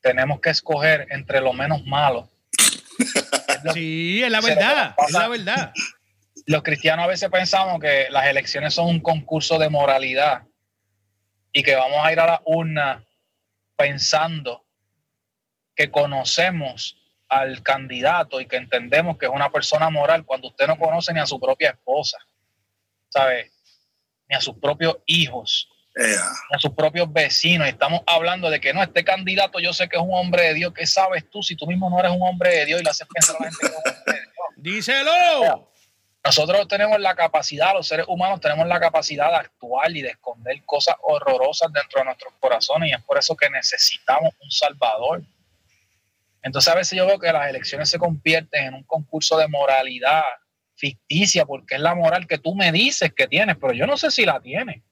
tenemos 0.00 0.40
que 0.40 0.50
escoger 0.50 1.06
entre 1.10 1.40
lo 1.40 1.52
menos 1.52 1.84
malo. 1.84 2.28
Sí, 3.72 4.22
es 4.22 4.30
la 4.30 4.40
verdad, 4.40 4.94
es 5.04 5.12
la 5.12 5.26
verdad. 5.26 5.72
Los 6.46 6.62
cristianos 6.62 7.04
a 7.04 7.08
veces 7.08 7.28
pensamos 7.28 7.80
que 7.80 8.06
las 8.08 8.26
elecciones 8.28 8.72
son 8.72 8.86
un 8.86 9.00
concurso 9.00 9.58
de 9.58 9.68
moralidad 9.68 10.42
y 11.52 11.64
que 11.64 11.74
vamos 11.74 11.98
a 12.04 12.12
ir 12.12 12.20
a 12.20 12.26
la 12.26 12.42
urna 12.44 13.04
pensando 13.76 14.64
que 15.74 15.90
conocemos 15.90 16.96
al 17.28 17.62
candidato 17.62 18.40
y 18.40 18.46
que 18.46 18.56
entendemos 18.56 19.18
que 19.18 19.26
es 19.26 19.32
una 19.32 19.50
persona 19.50 19.90
moral 19.90 20.24
cuando 20.24 20.48
usted 20.48 20.66
no 20.66 20.78
conoce 20.78 21.12
ni 21.12 21.20
a 21.20 21.26
su 21.26 21.40
propia 21.40 21.70
esposa, 21.70 22.18
¿sabe? 23.08 23.50
Ni 24.28 24.36
a 24.36 24.40
sus 24.40 24.56
propios 24.56 24.98
hijos, 25.06 25.68
ni 25.96 26.04
a 26.12 26.58
sus 26.58 26.72
propios 26.72 27.12
vecinos. 27.12 27.66
Y 27.66 27.70
estamos 27.70 28.02
hablando 28.06 28.50
de 28.50 28.60
que 28.60 28.72
no, 28.72 28.82
este 28.82 29.04
candidato 29.04 29.58
yo 29.58 29.72
sé 29.72 29.88
que 29.88 29.96
es 29.96 30.02
un 30.02 30.14
hombre 30.14 30.42
de 30.42 30.54
Dios. 30.54 30.72
¿Qué 30.74 30.86
sabes 30.86 31.28
tú 31.30 31.42
si 31.42 31.56
tú 31.56 31.66
mismo 31.66 31.88
no 31.88 31.98
eres 31.98 32.12
un 32.12 32.22
hombre 32.22 32.50
de 32.50 32.66
Dios 32.66 32.80
y 32.80 32.84
le 32.84 32.90
haces 32.90 33.06
pensar 33.12 33.36
a 33.36 33.44
la 33.44 33.50
gente 33.50 33.60
que 33.60 33.66
es 33.66 33.72
un 33.72 33.92
hombre 33.98 34.14
de 34.14 34.20
Dios? 34.20 34.34
Díselo. 34.56 35.68
Nosotros 36.24 36.68
tenemos 36.68 37.00
la 37.00 37.14
capacidad, 37.14 37.72
los 37.72 37.88
seres 37.88 38.04
humanos 38.06 38.40
tenemos 38.40 38.66
la 38.66 38.78
capacidad 38.78 39.30
de 39.30 39.36
actuar 39.36 39.90
y 39.96 40.02
de 40.02 40.10
esconder 40.10 40.62
cosas 40.66 40.96
horrorosas 41.00 41.72
dentro 41.72 42.00
de 42.00 42.04
nuestros 42.06 42.34
corazones 42.38 42.90
y 42.90 42.92
es 42.92 43.02
por 43.02 43.16
eso 43.16 43.34
que 43.34 43.48
necesitamos 43.48 44.34
un 44.42 44.50
salvador. 44.50 45.22
Entonces 46.42 46.72
a 46.72 46.76
veces 46.76 46.98
yo 46.98 47.06
veo 47.06 47.18
que 47.18 47.32
las 47.32 47.48
elecciones 47.48 47.88
se 47.88 47.98
convierten 47.98 48.66
en 48.66 48.74
un 48.74 48.82
concurso 48.84 49.38
de 49.38 49.48
moralidad 49.48 50.22
ficticia 50.78 51.44
porque 51.44 51.74
es 51.74 51.80
la 51.80 51.94
moral 51.94 52.26
que 52.26 52.38
tú 52.38 52.54
me 52.54 52.70
dices 52.72 53.12
que 53.14 53.26
tienes, 53.26 53.56
pero 53.60 53.72
yo 53.72 53.86
no 53.86 53.96
sé 53.96 54.10
si 54.10 54.24
la 54.24 54.40
tienes. 54.40 54.82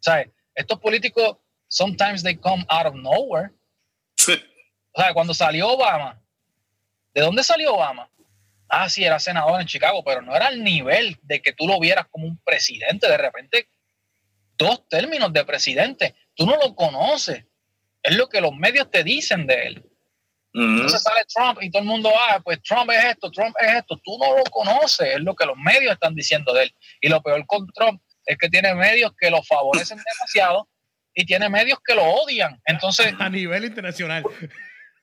¿Sabes? 0.00 0.30
Estos 0.54 0.78
políticos, 0.78 1.38
sometimes 1.68 2.22
they 2.22 2.36
come 2.36 2.64
out 2.68 2.86
of 2.86 2.94
nowhere. 2.94 3.50
O 4.92 5.02
sea, 5.02 5.12
cuando 5.12 5.34
salió 5.34 5.68
Obama, 5.70 6.22
¿de 7.12 7.20
dónde 7.20 7.42
salió 7.42 7.74
Obama? 7.74 8.08
Ah, 8.68 8.88
sí, 8.88 9.04
era 9.04 9.18
senador 9.18 9.60
en 9.60 9.66
Chicago, 9.66 10.02
pero 10.04 10.22
no 10.22 10.34
era 10.34 10.46
al 10.46 10.62
nivel 10.62 11.18
de 11.22 11.42
que 11.42 11.52
tú 11.52 11.66
lo 11.66 11.78
vieras 11.80 12.06
como 12.10 12.26
un 12.26 12.38
presidente. 12.38 13.08
De 13.08 13.18
repente, 13.18 13.68
dos 14.56 14.88
términos 14.88 15.32
de 15.32 15.44
presidente, 15.44 16.14
tú 16.34 16.46
no 16.46 16.56
lo 16.56 16.74
conoces. 16.74 17.44
Es 18.02 18.16
lo 18.16 18.28
que 18.28 18.40
los 18.40 18.54
medios 18.54 18.90
te 18.90 19.02
dicen 19.02 19.46
de 19.46 19.66
él. 19.66 19.90
Entonces 20.56 21.02
sale 21.02 21.24
Trump 21.34 21.58
y 21.62 21.70
todo 21.70 21.82
el 21.82 21.88
mundo, 21.88 22.12
ah, 22.16 22.40
pues 22.44 22.62
Trump 22.62 22.88
es 22.92 23.04
esto, 23.04 23.28
Trump 23.30 23.56
es 23.60 23.74
esto. 23.74 24.00
Tú 24.04 24.16
no 24.18 24.36
lo 24.36 24.44
conoces, 24.44 25.14
es 25.16 25.20
lo 25.20 25.34
que 25.34 25.46
los 25.46 25.56
medios 25.56 25.92
están 25.92 26.14
diciendo 26.14 26.52
de 26.54 26.62
él. 26.64 26.74
Y 27.00 27.08
lo 27.08 27.20
peor 27.22 27.44
con 27.46 27.66
Trump 27.72 28.00
es 28.24 28.38
que 28.38 28.48
tiene 28.48 28.72
medios 28.74 29.10
que 29.18 29.30
lo 29.30 29.42
favorecen 29.42 29.98
demasiado 30.12 30.68
y 31.12 31.26
tiene 31.26 31.48
medios 31.48 31.78
que 31.84 31.94
lo 31.96 32.04
odian. 32.04 32.60
Entonces, 32.66 33.12
A 33.18 33.28
nivel 33.28 33.64
internacional. 33.64 34.22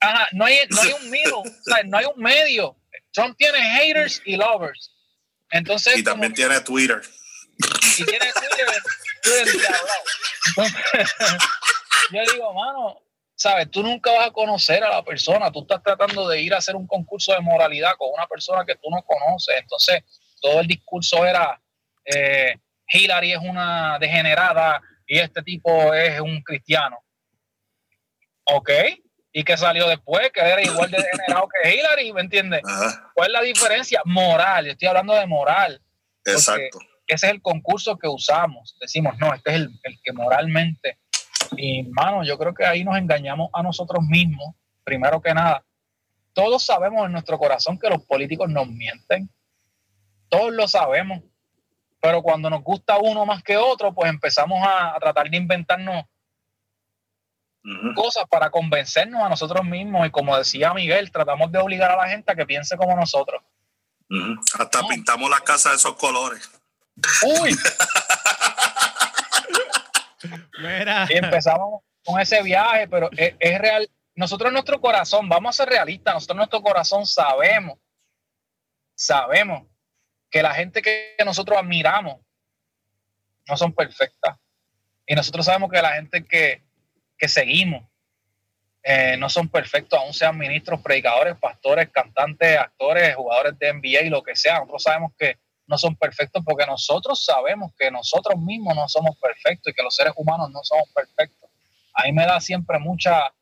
Ajá, 0.00 0.26
no 0.32 0.46
hay, 0.46 0.58
no 0.70 0.80
hay 0.80 0.92
un 0.92 1.10
middle, 1.10 1.32
o 1.34 1.44
sea, 1.64 1.82
no 1.84 1.98
hay 1.98 2.06
un 2.06 2.22
medio. 2.22 2.76
Trump 3.12 3.36
tiene 3.36 3.58
haters 3.60 4.22
y 4.24 4.36
lovers. 4.36 4.90
Entonces, 5.50 5.98
Y 5.98 6.02
también 6.02 6.32
como- 6.32 6.36
tiene 6.48 6.60
Twitter. 6.62 7.02
y 7.98 8.04
tiene 8.04 8.26
Twitter. 8.32 8.66
Entonces, 10.56 11.12
yo 12.10 12.32
digo, 12.32 12.52
mano, 12.54 13.01
¿sabes? 13.42 13.68
Tú 13.72 13.82
nunca 13.82 14.12
vas 14.12 14.28
a 14.28 14.30
conocer 14.30 14.84
a 14.84 14.88
la 14.88 15.02
persona, 15.02 15.50
tú 15.50 15.62
estás 15.62 15.82
tratando 15.82 16.28
de 16.28 16.40
ir 16.40 16.54
a 16.54 16.58
hacer 16.58 16.76
un 16.76 16.86
concurso 16.86 17.32
de 17.32 17.40
moralidad 17.40 17.94
con 17.98 18.08
una 18.14 18.28
persona 18.28 18.64
que 18.64 18.76
tú 18.76 18.88
no 18.88 19.02
conoces, 19.02 19.56
entonces 19.58 20.04
todo 20.40 20.60
el 20.60 20.68
discurso 20.68 21.26
era, 21.26 21.60
eh, 22.04 22.54
Hillary 22.88 23.32
es 23.32 23.40
una 23.40 23.98
degenerada 23.98 24.80
y 25.06 25.18
este 25.18 25.42
tipo 25.42 25.92
es 25.92 26.20
un 26.20 26.40
cristiano. 26.42 26.98
¿Ok? 28.44 28.70
¿Y 29.32 29.42
qué 29.42 29.56
salió 29.56 29.88
después? 29.88 30.30
Que 30.30 30.40
era 30.40 30.62
igual 30.62 30.90
de 30.90 30.98
degenerado 30.98 31.48
que 31.48 31.74
Hillary, 31.74 32.12
¿me 32.12 32.20
entiendes? 32.20 32.62
¿Cuál 33.14 33.28
es 33.28 33.32
la 33.32 33.42
diferencia? 33.42 34.02
Moral, 34.04 34.66
yo 34.66 34.72
estoy 34.72 34.86
hablando 34.86 35.14
de 35.14 35.26
moral. 35.26 35.82
Exacto. 36.24 36.78
Ese 37.08 37.26
es 37.26 37.32
el 37.32 37.42
concurso 37.42 37.98
que 37.98 38.06
usamos. 38.06 38.76
Decimos, 38.80 39.18
no, 39.18 39.34
este 39.34 39.50
es 39.50 39.56
el, 39.56 39.80
el 39.82 40.00
que 40.00 40.12
moralmente 40.12 41.01
y, 41.56 41.84
mano, 41.84 42.24
yo 42.24 42.38
creo 42.38 42.54
que 42.54 42.64
ahí 42.64 42.84
nos 42.84 42.96
engañamos 42.96 43.50
a 43.52 43.62
nosotros 43.62 44.04
mismos, 44.04 44.54
primero 44.84 45.20
que 45.20 45.34
nada. 45.34 45.64
Todos 46.32 46.64
sabemos 46.64 47.06
en 47.06 47.12
nuestro 47.12 47.38
corazón 47.38 47.78
que 47.78 47.88
los 47.88 48.02
políticos 48.04 48.48
nos 48.48 48.66
mienten. 48.66 49.30
Todos 50.28 50.52
lo 50.52 50.66
sabemos. 50.66 51.20
Pero 52.00 52.22
cuando 52.22 52.50
nos 52.50 52.62
gusta 52.62 52.98
uno 52.98 53.24
más 53.26 53.42
que 53.42 53.56
otro, 53.56 53.94
pues 53.94 54.10
empezamos 54.10 54.58
a, 54.66 54.98
tratar 54.98 55.30
de 55.30 55.36
inventarnos 55.36 56.04
cosas 57.94 58.24
para 58.28 58.50
convencernos 58.50 59.22
a 59.22 59.28
nosotros 59.28 59.64
mismos. 59.64 60.06
Y 60.06 60.10
como 60.10 60.36
decía 60.36 60.74
Miguel, 60.74 61.12
tratamos 61.12 61.52
de 61.52 61.58
obligar 61.58 61.92
a 61.92 61.96
la 61.96 62.08
gente 62.08 62.32
a 62.32 62.34
que 62.34 62.46
piense 62.46 62.76
como 62.76 62.96
nosotros. 62.96 63.42
Hasta 64.58 64.86
pintamos 64.88 65.30
las 65.30 65.42
casas 65.42 65.72
de 65.72 65.76
esos 65.76 65.94
colores. 65.94 66.50
Uy. 67.40 67.56
Y 71.10 71.16
empezamos 71.16 71.82
con 72.04 72.20
ese 72.20 72.42
viaje, 72.42 72.88
pero 72.88 73.10
es, 73.16 73.58
real. 73.58 73.88
Nosotros 74.14 74.48
en 74.48 74.54
nuestro 74.54 74.80
corazón, 74.80 75.28
vamos 75.28 75.58
a 75.58 75.64
ser 75.64 75.72
realistas, 75.72 76.14
nosotros 76.14 76.34
en 76.34 76.38
nuestro 76.38 76.62
corazón 76.62 77.06
sabemos, 77.06 77.78
sabemos 78.94 79.66
que 80.30 80.42
la 80.42 80.52
gente 80.52 80.82
que 80.82 81.16
nosotros 81.24 81.58
admiramos 81.58 82.20
no 83.48 83.56
son 83.56 83.72
perfectas. 83.72 84.36
Y 85.06 85.14
nosotros 85.14 85.46
sabemos 85.46 85.70
que 85.70 85.82
la 85.82 85.92
gente 85.94 86.24
que, 86.24 86.62
seguimos 87.26 87.84
eh, 88.82 89.16
no 89.16 89.28
son 89.28 89.48
perfectos, 89.48 89.98
aún 89.98 90.12
sean 90.12 90.36
ministros, 90.36 90.82
predicadores, 90.82 91.36
pastores, 91.36 91.88
cantantes, 91.90 92.58
actores, 92.58 93.14
jugadores 93.14 93.58
de 93.58 93.72
NBA 93.72 94.02
y 94.02 94.10
lo 94.10 94.22
que 94.22 94.34
sea. 94.34 94.54
Nosotros 94.54 94.82
sabemos 94.82 95.12
que 95.16 95.38
no 95.72 95.78
son 95.78 95.96
perfectos 95.96 96.42
porque 96.44 96.66
nosotros 96.66 97.24
sabemos 97.24 97.72
que 97.78 97.90
nosotros 97.90 98.38
mismos 98.38 98.76
no 98.76 98.86
somos 98.88 99.16
perfectos 99.16 99.72
y 99.72 99.74
que 99.74 99.82
los 99.82 99.96
seres 99.96 100.12
humanos 100.16 100.50
no 100.50 100.60
somos 100.62 100.84
perfectos. 100.94 101.48
A 101.94 102.04
mí 102.04 102.12
me 102.12 102.26
da 102.26 102.40
siempre 102.40 102.78
mucha 102.78 103.32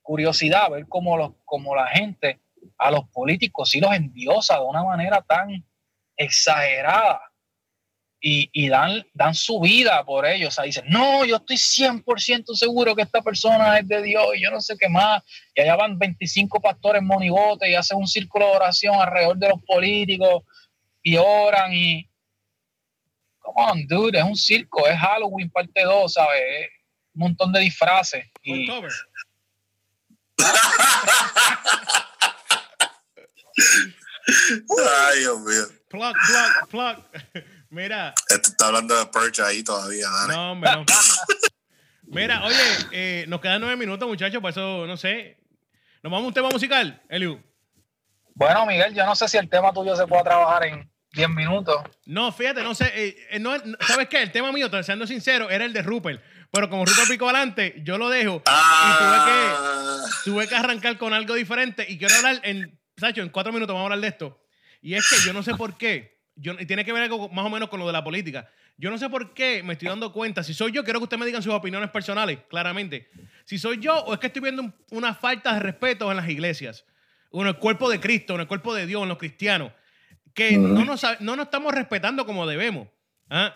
curiosidad 0.00 0.70
ver 0.70 0.86
cómo, 0.88 1.16
los, 1.16 1.32
cómo 1.44 1.74
la 1.74 1.88
gente 1.88 2.38
a 2.78 2.92
los 2.92 3.08
políticos 3.08 3.70
sí 3.70 3.80
los 3.80 3.92
endiosa 3.92 4.54
de 4.60 4.64
una 4.64 4.84
manera 4.84 5.20
tan 5.22 5.66
exagerada 6.16 7.20
y, 8.22 8.68
dan, 8.68 9.04
dan 9.14 9.34
su 9.34 9.58
vida 9.58 10.04
por 10.04 10.26
ellos. 10.26 10.50
O 10.50 10.52
sea, 10.52 10.64
dicen, 10.64 10.84
no, 10.88 11.24
yo 11.24 11.36
estoy 11.36 11.56
100% 11.56 12.54
seguro 12.54 12.94
que 12.94 13.02
esta 13.02 13.22
persona 13.22 13.78
es 13.78 13.88
de 13.88 14.02
Dios 14.02 14.26
y 14.36 14.42
yo 14.42 14.50
no 14.50 14.60
sé 14.60 14.76
qué 14.78 14.88
más. 14.88 15.24
Y 15.56 15.62
allá 15.62 15.74
van 15.74 15.98
25 15.98 16.60
pastores 16.60 17.02
monigotes 17.02 17.68
y 17.68 17.74
hacen 17.74 17.98
un 17.98 18.06
círculo 18.06 18.46
de 18.46 18.56
oración 18.56 18.94
alrededor 18.94 19.38
de 19.38 19.48
los 19.48 19.62
políticos 19.62 20.44
y 21.02 21.16
oran 21.16 21.72
y. 21.72 22.08
Come 23.38 23.70
on, 23.70 23.86
dude, 23.86 24.18
es 24.18 24.24
un 24.24 24.36
circo, 24.36 24.86
es 24.86 24.98
Halloween 24.98 25.50
parte 25.50 25.82
2, 25.82 26.12
¿sabes? 26.12 26.68
un 27.14 27.20
montón 27.20 27.52
de 27.52 27.60
disfraces. 27.60 28.24
Y... 28.42 28.70
Ay, 35.10 35.18
Dios 35.18 35.40
mío. 35.40 35.64
Plug, 35.88 36.14
plug, 36.26 36.68
plug. 36.70 36.96
Mira. 37.70 38.14
Esto 38.28 38.50
está 38.50 38.66
hablando 38.66 38.96
de 38.96 39.06
Perch 39.06 39.40
ahí 39.40 39.62
todavía, 39.62 40.08
dale. 40.08 40.32
No, 40.34 40.52
hombre, 40.52 40.70
no. 40.72 40.84
Mira, 42.02 42.44
oye, 42.44 42.56
eh, 42.90 43.24
nos 43.28 43.40
quedan 43.40 43.60
nueve 43.60 43.76
minutos, 43.76 44.08
muchachos, 44.08 44.40
por 44.40 44.50
eso, 44.50 44.86
no 44.86 44.96
sé. 44.96 45.38
¿Nos 46.02 46.10
vamos 46.10 46.24
a 46.24 46.28
un 46.28 46.34
tema 46.34 46.50
musical, 46.50 47.02
Eliu? 47.08 47.40
Bueno, 48.34 48.66
Miguel, 48.66 48.94
yo 48.94 49.04
no 49.04 49.14
sé 49.14 49.28
si 49.28 49.36
el 49.36 49.48
tema 49.48 49.72
tuyo 49.72 49.94
se 49.96 50.06
puede 50.06 50.22
trabajar 50.24 50.64
en 50.64 50.90
10 51.12 51.28
minutos. 51.30 51.76
No, 52.06 52.30
fíjate, 52.32 52.62
no 52.62 52.74
sé. 52.74 52.90
Eh, 52.94 53.16
eh, 53.30 53.42
¿Sabes 53.80 54.08
qué? 54.08 54.22
El 54.22 54.30
tema 54.30 54.52
mío, 54.52 54.68
siendo 54.82 55.06
sincero, 55.06 55.50
era 55.50 55.64
el 55.64 55.72
de 55.72 55.82
Rupert. 55.82 56.22
Pero 56.50 56.68
como 56.68 56.84
Rupert 56.84 57.08
picó 57.08 57.28
adelante, 57.28 57.80
yo 57.84 57.98
lo 57.98 58.08
dejo. 58.08 58.36
Y 58.36 58.42
ah. 58.46 60.00
tuve 60.24 60.48
que, 60.48 60.54
arrancar 60.54 60.98
con 60.98 61.12
algo 61.12 61.34
diferente. 61.34 61.86
Y 61.88 61.98
quiero 61.98 62.14
hablar 62.16 62.40
en, 62.44 62.80
Sacho, 62.96 63.22
en 63.22 63.28
cuatro 63.28 63.52
minutos 63.52 63.74
vamos 63.74 63.90
a 63.90 63.94
hablar 63.94 64.00
de 64.00 64.08
esto. 64.08 64.40
Y 64.82 64.94
es 64.94 65.08
que 65.08 65.16
yo 65.26 65.32
no 65.32 65.42
sé 65.42 65.54
por 65.54 65.76
qué. 65.76 66.20
Yo, 66.36 66.54
y 66.58 66.66
tiene 66.66 66.84
que 66.84 66.92
ver 66.92 67.02
algo 67.02 67.28
más 67.28 67.44
o 67.44 67.50
menos 67.50 67.68
con 67.68 67.80
lo 67.80 67.86
de 67.86 67.92
la 67.92 68.02
política. 68.02 68.48
Yo 68.78 68.90
no 68.90 68.96
sé 68.96 69.10
por 69.10 69.34
qué 69.34 69.62
me 69.62 69.74
estoy 69.74 69.88
dando 69.88 70.12
cuenta. 70.12 70.42
Si 70.42 70.54
soy 70.54 70.72
yo, 70.72 70.84
quiero 70.84 71.00
que 71.00 71.04
ustedes 71.04 71.20
me 71.20 71.26
digan 71.26 71.42
sus 71.42 71.52
opiniones 71.52 71.90
personales, 71.90 72.38
claramente. 72.48 73.10
Si 73.44 73.58
soy 73.58 73.78
yo 73.78 73.94
o 74.04 74.14
es 74.14 74.20
que 74.20 74.28
estoy 74.28 74.40
viendo 74.40 74.72
una 74.90 75.14
falta 75.14 75.52
de 75.52 75.60
respeto 75.60 76.10
en 76.10 76.16
las 76.16 76.28
iglesias 76.28 76.86
en 77.32 77.46
el 77.46 77.56
cuerpo 77.56 77.90
de 77.90 78.00
Cristo, 78.00 78.34
en 78.34 78.40
el 78.40 78.46
cuerpo 78.46 78.74
de 78.74 78.86
Dios, 78.86 79.02
en 79.02 79.08
los 79.08 79.18
cristianos, 79.18 79.72
que 80.34 80.56
no, 80.56 80.84
nos, 80.84 81.04
no 81.20 81.36
nos 81.36 81.46
estamos 81.46 81.74
respetando 81.74 82.26
como 82.26 82.46
debemos. 82.46 82.88
¿ah? 83.30 83.54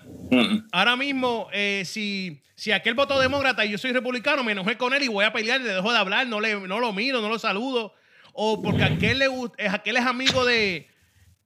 Ahora 0.72 0.96
mismo, 0.96 1.48
eh, 1.52 1.82
si, 1.84 2.42
si 2.54 2.72
aquel 2.72 2.94
votó 2.94 3.18
demócrata 3.18 3.64
y 3.64 3.70
yo 3.70 3.78
soy 3.78 3.92
republicano, 3.92 4.44
me 4.44 4.52
enojé 4.52 4.76
con 4.76 4.94
él 4.94 5.02
y 5.02 5.08
voy 5.08 5.24
a 5.24 5.32
pelear, 5.32 5.60
le 5.60 5.72
dejo 5.72 5.92
de 5.92 5.98
hablar, 5.98 6.26
no, 6.26 6.40
le, 6.40 6.60
no 6.60 6.80
lo 6.80 6.92
miro, 6.92 7.20
no 7.20 7.28
lo 7.28 7.38
saludo. 7.38 7.94
O 8.32 8.62
porque 8.62 8.82
aquel, 8.82 9.18
le, 9.18 9.28
aquel 9.68 9.96
es 9.96 10.06
amigo 10.06 10.44
de, 10.44 10.88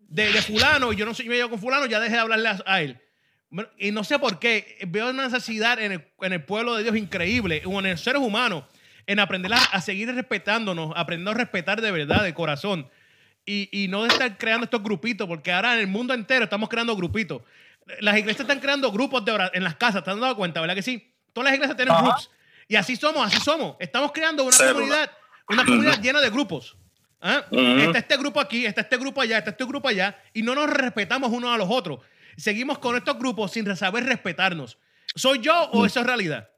de, 0.09 0.43
fulano 0.43 0.93
y 0.93 0.97
yo 0.97 1.05
no 1.05 1.15
soy 1.15 1.29
medio 1.29 1.51
con 1.51 1.59
fulano, 1.59 1.87
ya 1.87 2.01
dejé 2.01 2.15
de 2.15 2.21
hablarle 2.21 2.49
a, 2.65 2.83
él. 2.83 2.99
Y 3.79 3.91
no 3.93 4.05
sé 4.05 4.19
por 4.19 4.39
qué, 4.39 4.79
veo 4.89 5.11
una 5.11 5.25
necesidad 5.25 5.79
en 5.81 5.93
el, 5.93 6.09
en 6.21 6.33
el 6.33 6.45
pueblo 6.45 6.77
de 6.77 6.83
Dios 6.83 6.97
increíble, 6.97 7.63
o 7.65 7.79
en 7.79 7.87
el 7.87 7.99
seres 7.99 8.21
humanos, 8.21 8.65
en 9.09 9.19
aprender 9.21 9.51
a, 9.55 9.81
seguir 9.81 10.15
respetándonos, 10.15 10.93
aprendiendo 10.95 11.31
a 11.31 11.35
respetar 11.35 11.81
de 11.81 11.91
verdad, 11.91 12.23
de 12.23 12.35
corazón. 12.35 12.91
Y, 13.47 13.71
y, 13.73 13.89
no 13.89 14.03
de 14.03 14.09
estar 14.09 14.37
creando 14.37 14.65
estos 14.65 14.83
grupitos, 14.83 15.27
porque 15.27 15.51
ahora 15.51 15.73
en 15.73 15.81
el 15.81 15.87
mundo 15.87 16.13
entero 16.13 16.45
estamos 16.45 16.69
creando 16.69 16.95
grupitos. 16.95 17.41
Las 18.01 18.19
iglesias 18.19 18.43
están 18.43 18.61
creando 18.61 18.93
grupos 18.93 19.25
de 19.25 19.33
oración 19.33 19.57
en 19.57 19.65
las 19.65 19.77
casas, 19.77 20.05
¿te 20.05 20.11
has 20.11 20.21
dado 20.21 20.37
cuenta, 20.37 20.61
verdad 20.61 20.75
que 20.75 20.83
sí? 20.83 21.11
Todas 21.33 21.47
las 21.47 21.55
iglesias 21.55 21.75
tienen 21.75 21.97
grupos. 21.97 22.31
Y 22.69 22.77
así 22.77 22.97
somos, 22.97 23.27
así 23.27 23.41
somos. 23.41 23.77
Estamos 23.81 24.13
creando 24.13 24.45
una 24.45 24.55
comunidad, 24.55 25.11
una 25.49 25.65
comunidad 25.65 26.03
llena 26.03 26.21
de 26.21 26.29
grupos. 26.29 26.77
¿Ah? 27.23 27.47
Está 27.51 27.99
este 27.99 28.17
grupo 28.19 28.41
aquí, 28.41 28.67
está 28.67 28.83
este 28.83 28.99
grupo 28.99 29.23
allá, 29.23 29.39
está 29.39 29.51
este 29.51 29.65
grupo 29.65 29.89
allá, 29.89 30.23
y 30.35 30.43
no 30.43 30.55
nos 30.55 30.69
respetamos 30.69 31.33
unos 31.33 31.51
a 31.51 31.57
los 31.57 31.69
otros. 31.71 32.01
Seguimos 32.37 32.79
con 32.79 32.95
estos 32.95 33.19
grupos 33.19 33.53
sin 33.53 33.75
saber 33.75 34.05
respetarnos. 34.05 34.77
¿Soy 35.15 35.39
yo 35.39 35.71
o 35.73 35.87
eso 35.87 36.01
es 36.01 36.07
realidad? 36.07 36.51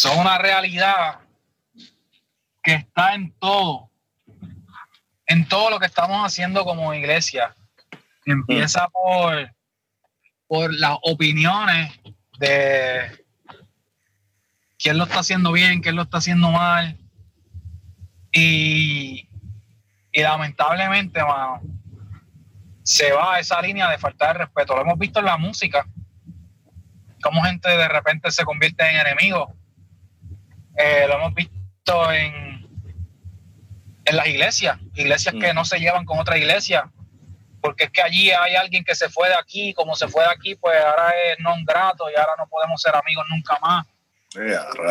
Son 0.00 0.18
una 0.18 0.38
realidad 0.38 1.18
que 2.62 2.72
está 2.72 3.14
en 3.14 3.32
todo, 3.32 3.90
en 5.26 5.46
todo 5.46 5.68
lo 5.68 5.78
que 5.78 5.84
estamos 5.84 6.24
haciendo 6.24 6.64
como 6.64 6.94
iglesia. 6.94 7.54
Empieza 8.24 8.88
por, 8.88 9.54
por 10.46 10.72
las 10.72 10.96
opiniones 11.02 11.92
de 12.38 13.26
quién 14.78 14.96
lo 14.96 15.04
está 15.04 15.18
haciendo 15.18 15.52
bien, 15.52 15.82
quién 15.82 15.96
lo 15.96 16.02
está 16.02 16.16
haciendo 16.16 16.50
mal. 16.50 16.96
Y, 18.32 19.28
y 20.12 20.22
lamentablemente, 20.22 21.20
se 22.84 23.12
va 23.12 23.34
a 23.34 23.40
esa 23.40 23.60
línea 23.60 23.90
de 23.90 23.98
falta 23.98 24.28
de 24.28 24.44
respeto. 24.44 24.76
Lo 24.76 24.80
hemos 24.80 24.98
visto 24.98 25.18
en 25.18 25.26
la 25.26 25.36
música, 25.36 25.86
cómo 27.22 27.42
gente 27.42 27.68
de 27.68 27.88
repente 27.88 28.30
se 28.30 28.46
convierte 28.46 28.88
en 28.88 28.96
enemigos 28.96 29.59
eh, 30.76 31.06
lo 31.08 31.14
hemos 31.14 31.34
visto 31.34 32.12
en, 32.12 32.66
en 34.04 34.16
las 34.16 34.26
iglesias, 34.26 34.78
iglesias 34.94 35.34
que 35.40 35.52
mm. 35.52 35.54
no 35.54 35.64
se 35.64 35.78
llevan 35.78 36.04
con 36.04 36.18
otra 36.18 36.38
iglesia, 36.38 36.90
porque 37.60 37.84
es 37.84 37.90
que 37.90 38.02
allí 38.02 38.30
hay 38.30 38.54
alguien 38.56 38.84
que 38.84 38.94
se 38.94 39.08
fue 39.08 39.28
de 39.28 39.34
aquí, 39.34 39.74
como 39.74 39.94
se 39.94 40.08
fue 40.08 40.24
de 40.24 40.30
aquí, 40.30 40.54
pues 40.54 40.76
ahora 40.82 41.12
es 41.24 41.38
non 41.40 41.64
grato 41.64 42.10
y 42.10 42.18
ahora 42.18 42.34
no 42.38 42.48
podemos 42.48 42.80
ser 42.80 42.94
amigos 42.94 43.26
nunca 43.28 43.58
más. 43.60 43.86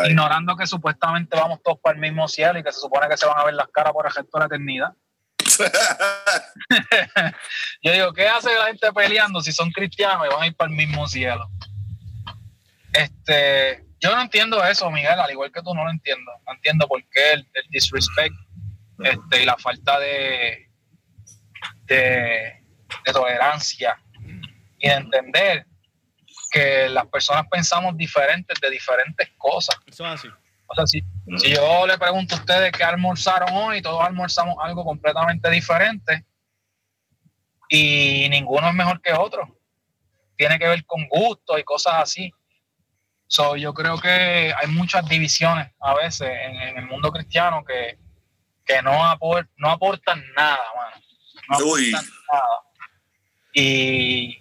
Ignorando 0.06 0.56
que 0.56 0.68
supuestamente 0.68 1.36
vamos 1.36 1.62
todos 1.64 1.80
para 1.80 1.96
el 1.96 2.02
mismo 2.02 2.28
cielo 2.28 2.60
y 2.60 2.64
que 2.64 2.72
se 2.72 2.80
supone 2.80 3.08
que 3.08 3.18
se 3.18 3.26
van 3.26 3.40
a 3.40 3.46
ver 3.46 3.54
las 3.54 3.70
caras 3.70 3.94
por 3.94 4.06
el 4.06 4.14
resto 4.14 4.30
de 4.34 4.40
la 4.40 4.46
eternidad. 4.46 4.94
Yo 7.82 7.94
digo, 7.94 8.14
¿qué 8.14 8.28
hace 8.28 8.54
la 8.54 8.68
gente 8.68 8.92
peleando 8.94 9.42
si 9.42 9.52
son 9.52 9.72
cristianos 9.72 10.28
y 10.28 10.34
van 10.34 10.44
a 10.44 10.48
ir 10.48 10.56
para 10.56 10.70
el 10.70 10.76
mismo 10.76 11.08
cielo? 11.08 11.50
Este, 12.92 13.86
yo 14.00 14.16
no 14.16 14.22
entiendo 14.22 14.64
eso, 14.64 14.90
Miguel, 14.90 15.20
al 15.20 15.32
igual 15.32 15.52
que 15.52 15.62
tú 15.62 15.74
no 15.74 15.84
lo 15.84 15.92
entiendo. 15.92 16.32
No 16.46 16.54
entiendo 16.54 16.88
por 16.88 17.04
qué 17.10 17.34
el, 17.34 17.48
disrespect 17.70 18.36
este, 19.04 19.44
y 19.44 19.46
la 19.46 19.58
falta 19.58 20.00
de, 20.00 20.70
de, 21.86 22.64
tolerancia 23.12 24.02
y 24.80 24.88
de 24.88 24.94
entender 24.94 25.66
que 26.52 26.90
las 26.90 27.06
personas 27.08 27.46
pensamos 27.50 27.96
diferentes 27.98 28.60
de 28.60 28.70
diferentes 28.70 29.30
cosas. 29.38 29.76
Eso 29.86 30.06
es 30.06 30.14
así. 30.14 30.28
O 30.68 30.76
sea, 30.76 30.86
si, 30.86 31.04
Si 31.38 31.54
yo 31.54 31.88
le 31.88 31.98
pregunto 31.98 32.36
a 32.36 32.40
ustedes 32.40 32.72
qué 32.72 32.84
almorzaron 32.84 33.50
hoy, 33.54 33.82
todos 33.82 34.04
almorzamos 34.04 34.56
algo 34.62 34.84
completamente 34.84 35.50
diferente 35.50 36.26
y 37.70 38.28
ninguno 38.30 38.68
es 38.68 38.74
mejor 38.74 39.02
que 39.02 39.14
otro. 39.14 39.58
Tiene 40.38 40.58
que 40.58 40.68
ver 40.68 40.86
con 40.86 41.08
gusto 41.08 41.58
y 41.58 41.64
cosas 41.64 41.96
así. 41.98 42.32
So, 43.32 43.56
yo 43.56 43.76
creo 43.76 44.00
que 44.00 44.52
hay 44.60 44.68
muchas 44.68 45.08
divisiones 45.08 45.72
a 45.80 45.94
veces 45.94 46.28
en, 46.28 46.56
en 46.56 46.78
el 46.80 46.86
mundo 46.88 47.12
cristiano 47.12 47.64
que, 47.64 48.00
que 48.66 48.82
no, 48.82 48.92
apor- 48.92 49.48
no 49.58 49.70
aportan 49.70 50.24
nada, 50.36 50.58
mano. 50.76 50.96
No 51.48 51.56
aportan 51.92 52.10
nada. 52.34 52.60
Y, 53.54 54.36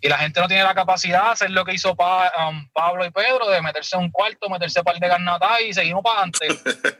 y 0.00 0.08
la 0.08 0.18
gente 0.18 0.40
no 0.40 0.46
tiene 0.46 0.62
la 0.62 0.74
capacidad 0.74 1.24
de 1.24 1.30
hacer 1.30 1.50
lo 1.50 1.64
que 1.64 1.74
hizo 1.74 1.96
Pa- 1.96 2.30
um, 2.48 2.68
Pablo 2.72 3.04
y 3.04 3.10
Pedro, 3.10 3.48
de 3.50 3.60
meterse 3.60 3.96
en 3.96 4.02
un 4.02 4.10
cuarto, 4.12 4.48
meterse 4.48 4.78
un 4.78 4.84
par 4.84 4.98
de 5.00 5.08
garnatas 5.08 5.60
y 5.66 5.72
seguimos 5.74 6.02
para 6.04 6.20
adelante. 6.22 6.46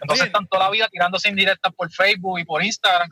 Entonces 0.00 0.26
están 0.26 0.46
toda 0.48 0.64
la 0.64 0.70
vida 0.70 0.88
tirándose 0.88 1.28
indirectas 1.28 1.72
por 1.74 1.90
Facebook 1.92 2.38
y 2.38 2.44
por 2.44 2.62
Instagram. 2.64 3.10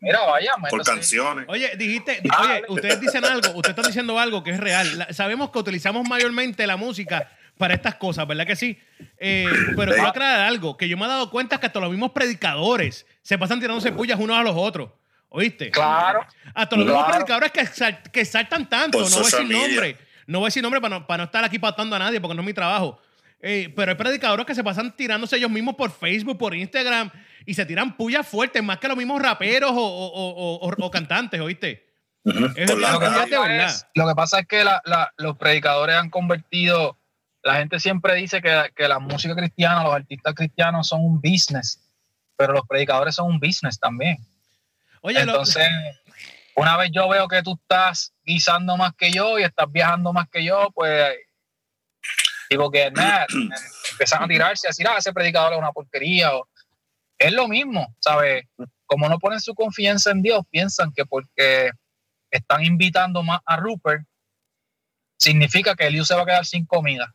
Mira, 0.00 0.20
vaya, 0.26 0.50
Por 0.70 0.84
canciones. 0.84 1.46
Oye, 1.48 1.74
dijiste, 1.76 2.20
Ah, 2.30 2.42
oye, 2.42 2.62
ustedes 2.68 3.00
dicen 3.00 3.24
algo, 3.24 3.48
ustedes 3.50 3.70
están 3.70 3.86
diciendo 3.86 4.18
algo 4.18 4.42
que 4.44 4.50
es 4.50 4.60
real. 4.60 4.98
La- 4.98 5.12
sabemos 5.12 5.50
que 5.50 5.58
utilizamos 5.58 6.06
mayormente 6.08 6.66
la 6.66 6.76
música 6.76 7.30
para 7.56 7.72
estas 7.74 7.94
cosas, 7.94 8.26
¿verdad 8.26 8.46
que 8.46 8.54
sí? 8.56 8.78
Eh, 9.18 9.46
pero 9.74 9.92
quiero 9.92 10.08
aclarar 10.08 10.40
algo, 10.40 10.76
que 10.76 10.88
yo 10.88 10.98
me 10.98 11.06
he 11.06 11.08
dado 11.08 11.30
cuenta 11.30 11.58
que 11.58 11.66
hasta 11.66 11.80
los 11.80 11.90
mismos 11.90 12.10
predicadores 12.12 13.06
se 13.22 13.38
pasan 13.38 13.58
tirándose 13.58 13.90
pullas 13.92 14.20
unos 14.20 14.36
a 14.36 14.42
los 14.42 14.54
otros. 14.54 14.90
¿Oíste? 15.30 15.70
Claro. 15.70 16.24
Hasta 16.54 16.76
los 16.76 16.84
mismos 16.86 17.04
predicadores 17.10 17.50
que, 17.52 17.66
sal- 17.66 18.02
que 18.12 18.24
saltan 18.24 18.68
tanto. 18.68 18.98
Por 18.98 19.10
no 19.10 19.16
voy 19.16 19.20
a 19.32 19.38
decir 19.38 19.48
nombre. 19.56 19.96
No 20.26 20.38
voy 20.40 20.46
a 20.46 20.48
decir 20.48 20.62
nombre 20.62 20.80
para 20.80 20.98
no, 21.00 21.06
para 21.06 21.18
no 21.18 21.24
estar 21.24 21.44
aquí 21.44 21.58
patando 21.58 21.96
a 21.96 21.98
nadie 21.98 22.20
porque 22.20 22.34
no 22.34 22.42
es 22.42 22.46
mi 22.46 22.52
trabajo. 22.54 23.00
Eh, 23.40 23.72
pero 23.76 23.92
hay 23.92 23.96
predicadores 23.98 24.46
que 24.46 24.54
se 24.54 24.64
pasan 24.64 24.96
tirándose 24.96 25.36
ellos 25.36 25.50
mismos 25.50 25.74
por 25.74 25.90
Facebook, 25.90 26.38
por 26.38 26.54
Instagram 26.54 27.10
y 27.44 27.54
se 27.54 27.66
tiran 27.66 27.96
pullas 27.96 28.26
fuertes, 28.26 28.62
más 28.62 28.78
que 28.78 28.88
los 28.88 28.96
mismos 28.96 29.20
raperos 29.22 29.70
o, 29.72 29.76
o- 29.76 30.08
o- 30.08 30.54
o- 30.66 30.84
o 30.86 30.90
cantantes, 30.90 31.40
¿oíste? 31.40 31.86
Es 32.56 32.70
es- 33.66 33.86
lo 33.94 34.08
que 34.08 34.14
pasa 34.14 34.40
es 34.40 34.46
que 34.48 34.64
la- 34.64 34.82
la- 34.84 35.12
los 35.18 35.36
predicadores 35.36 35.94
han 35.96 36.10
convertido, 36.10 36.98
la 37.42 37.56
gente 37.56 37.78
siempre 37.78 38.14
dice 38.14 38.40
que, 38.42 38.72
que 38.74 38.88
la 38.88 38.98
música 38.98 39.36
cristiana, 39.36 39.84
los 39.84 39.94
artistas 39.94 40.34
cristianos 40.34 40.88
son 40.88 41.02
un 41.04 41.20
business, 41.20 41.80
pero 42.36 42.52
los 42.54 42.66
predicadores 42.66 43.14
son 43.14 43.28
un 43.30 43.38
business 43.38 43.78
también. 43.78 44.16
Oye, 45.02 45.24
lo- 45.24 45.32
Entonces, 45.32 45.68
una 46.56 46.76
vez 46.78 46.90
yo 46.92 47.08
veo 47.08 47.28
que 47.28 47.42
tú 47.42 47.56
estás 47.62 48.12
guisando 48.24 48.76
más 48.76 48.92
que 48.94 49.12
yo 49.12 49.38
y 49.38 49.44
estás 49.44 49.70
viajando 49.70 50.12
más 50.12 50.26
que 50.28 50.42
yo, 50.42 50.70
pues 50.74 51.14
digo 52.50 52.70
que 52.70 52.90
nada, 52.90 53.26
empiezan 53.92 54.22
a 54.22 54.28
tirarse, 54.28 54.66
a 54.66 54.70
decir, 54.70 54.86
ah, 54.88 54.96
ese 54.98 55.12
predicador 55.12 55.52
es 55.52 55.58
una 55.58 55.72
porquería. 55.72 56.34
o- 56.36 56.48
es 57.18 57.32
lo 57.32 57.48
mismo, 57.48 57.94
¿sabes? 57.98 58.44
Como 58.84 59.08
no 59.08 59.18
ponen 59.18 59.40
su 59.40 59.54
confianza 59.54 60.10
en 60.10 60.20
Dios, 60.22 60.42
piensan 60.50 60.92
que 60.92 61.06
porque 61.06 61.70
están 62.30 62.62
invitando 62.64 63.22
más 63.22 63.40
a 63.46 63.56
Rupert, 63.56 64.04
significa 65.16 65.74
que 65.74 65.86
Eliu 65.86 66.04
se 66.04 66.14
va 66.14 66.22
a 66.22 66.26
quedar 66.26 66.44
sin 66.44 66.66
comida, 66.66 67.14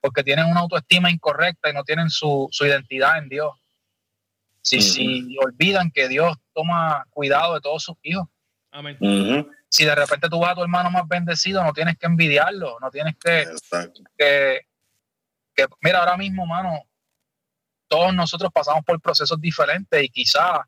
porque 0.00 0.22
tienen 0.22 0.46
una 0.46 0.60
autoestima 0.60 1.10
incorrecta 1.10 1.68
y 1.68 1.72
no 1.72 1.82
tienen 1.82 2.10
su, 2.10 2.48
su 2.52 2.64
identidad 2.64 3.18
en 3.18 3.28
Dios. 3.28 3.52
Si, 4.62 4.80
si 4.82 5.36
olvidan 5.38 5.90
que 5.90 6.08
Dios 6.08 6.36
toma 6.54 7.04
cuidado 7.10 7.54
de 7.54 7.60
todos 7.60 7.82
sus 7.82 7.96
hijos. 8.02 8.28
Amén. 9.40 9.48
Si 9.70 9.84
de 9.84 9.94
repente 9.94 10.28
tú 10.28 10.40
vas 10.40 10.52
a 10.52 10.54
tu 10.54 10.62
hermano 10.62 10.90
más 10.90 11.06
bendecido, 11.06 11.62
no 11.62 11.72
tienes 11.72 11.96
que 11.98 12.06
envidiarlo, 12.06 12.78
no 12.80 12.90
tienes 12.90 13.16
que, 13.22 13.46
que, 14.16 14.60
que- 15.54 15.66
mira, 15.82 15.98
ahora 16.00 16.16
mismo, 16.16 16.46
mano, 16.46 16.82
todos 17.86 18.14
nosotros 18.14 18.50
pasamos 18.52 18.84
por 18.84 19.00
procesos 19.00 19.40
diferentes 19.40 20.02
y 20.02 20.08
quizá 20.08 20.66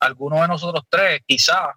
alguno 0.00 0.42
de 0.42 0.48
nosotros 0.48 0.84
tres, 0.88 1.20
quizá 1.26 1.72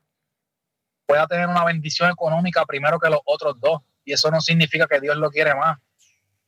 pueda 1.06 1.26
tener 1.28 1.48
una 1.48 1.64
bendición 1.66 2.10
económica 2.12 2.66
primero 2.66 3.00
que 3.00 3.10
los 3.10 3.22
otros 3.26 3.60
dos. 3.60 3.82
Y 4.06 4.14
eso 4.14 4.30
no 4.32 4.42
significa 4.42 4.88
que 4.88 5.00
Dios 5.00 5.18
lo 5.18 5.30
quiere 5.30 5.54
más. 5.56 5.78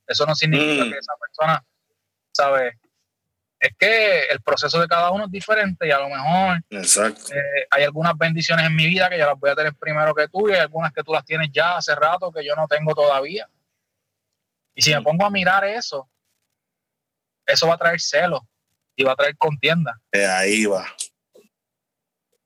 Eso 0.07 0.25
no 0.25 0.35
significa 0.35 0.85
Mm. 0.85 0.91
que 0.91 0.97
esa 0.97 1.13
persona, 1.19 1.65
¿sabe? 2.31 2.79
Es 3.61 3.75
que 3.77 4.23
el 4.23 4.41
proceso 4.41 4.81
de 4.81 4.87
cada 4.87 5.11
uno 5.11 5.25
es 5.25 5.31
diferente 5.31 5.87
y 5.87 5.91
a 5.91 5.99
lo 5.99 6.09
mejor 6.09 6.63
eh, 6.71 7.67
hay 7.69 7.83
algunas 7.83 8.17
bendiciones 8.17 8.65
en 8.65 8.75
mi 8.75 8.87
vida 8.87 9.07
que 9.07 9.19
yo 9.19 9.27
las 9.27 9.39
voy 9.39 9.51
a 9.51 9.55
tener 9.55 9.75
primero 9.75 10.15
que 10.15 10.27
tú 10.27 10.49
y 10.49 10.53
hay 10.53 10.61
algunas 10.61 10.91
que 10.91 11.03
tú 11.03 11.13
las 11.13 11.23
tienes 11.23 11.51
ya 11.53 11.77
hace 11.77 11.93
rato 11.93 12.31
que 12.31 12.43
yo 12.43 12.55
no 12.55 12.67
tengo 12.67 12.95
todavía. 12.95 13.47
Y 14.73 14.81
si 14.81 14.91
me 14.91 15.03
pongo 15.03 15.27
a 15.27 15.29
mirar 15.29 15.63
eso, 15.63 16.09
eso 17.45 17.67
va 17.67 17.75
a 17.75 17.77
traer 17.77 18.01
celos 18.01 18.41
y 18.95 19.03
va 19.03 19.11
a 19.11 19.15
traer 19.15 19.37
contienda. 19.37 20.01
Ahí 20.11 20.65
va. 20.65 20.87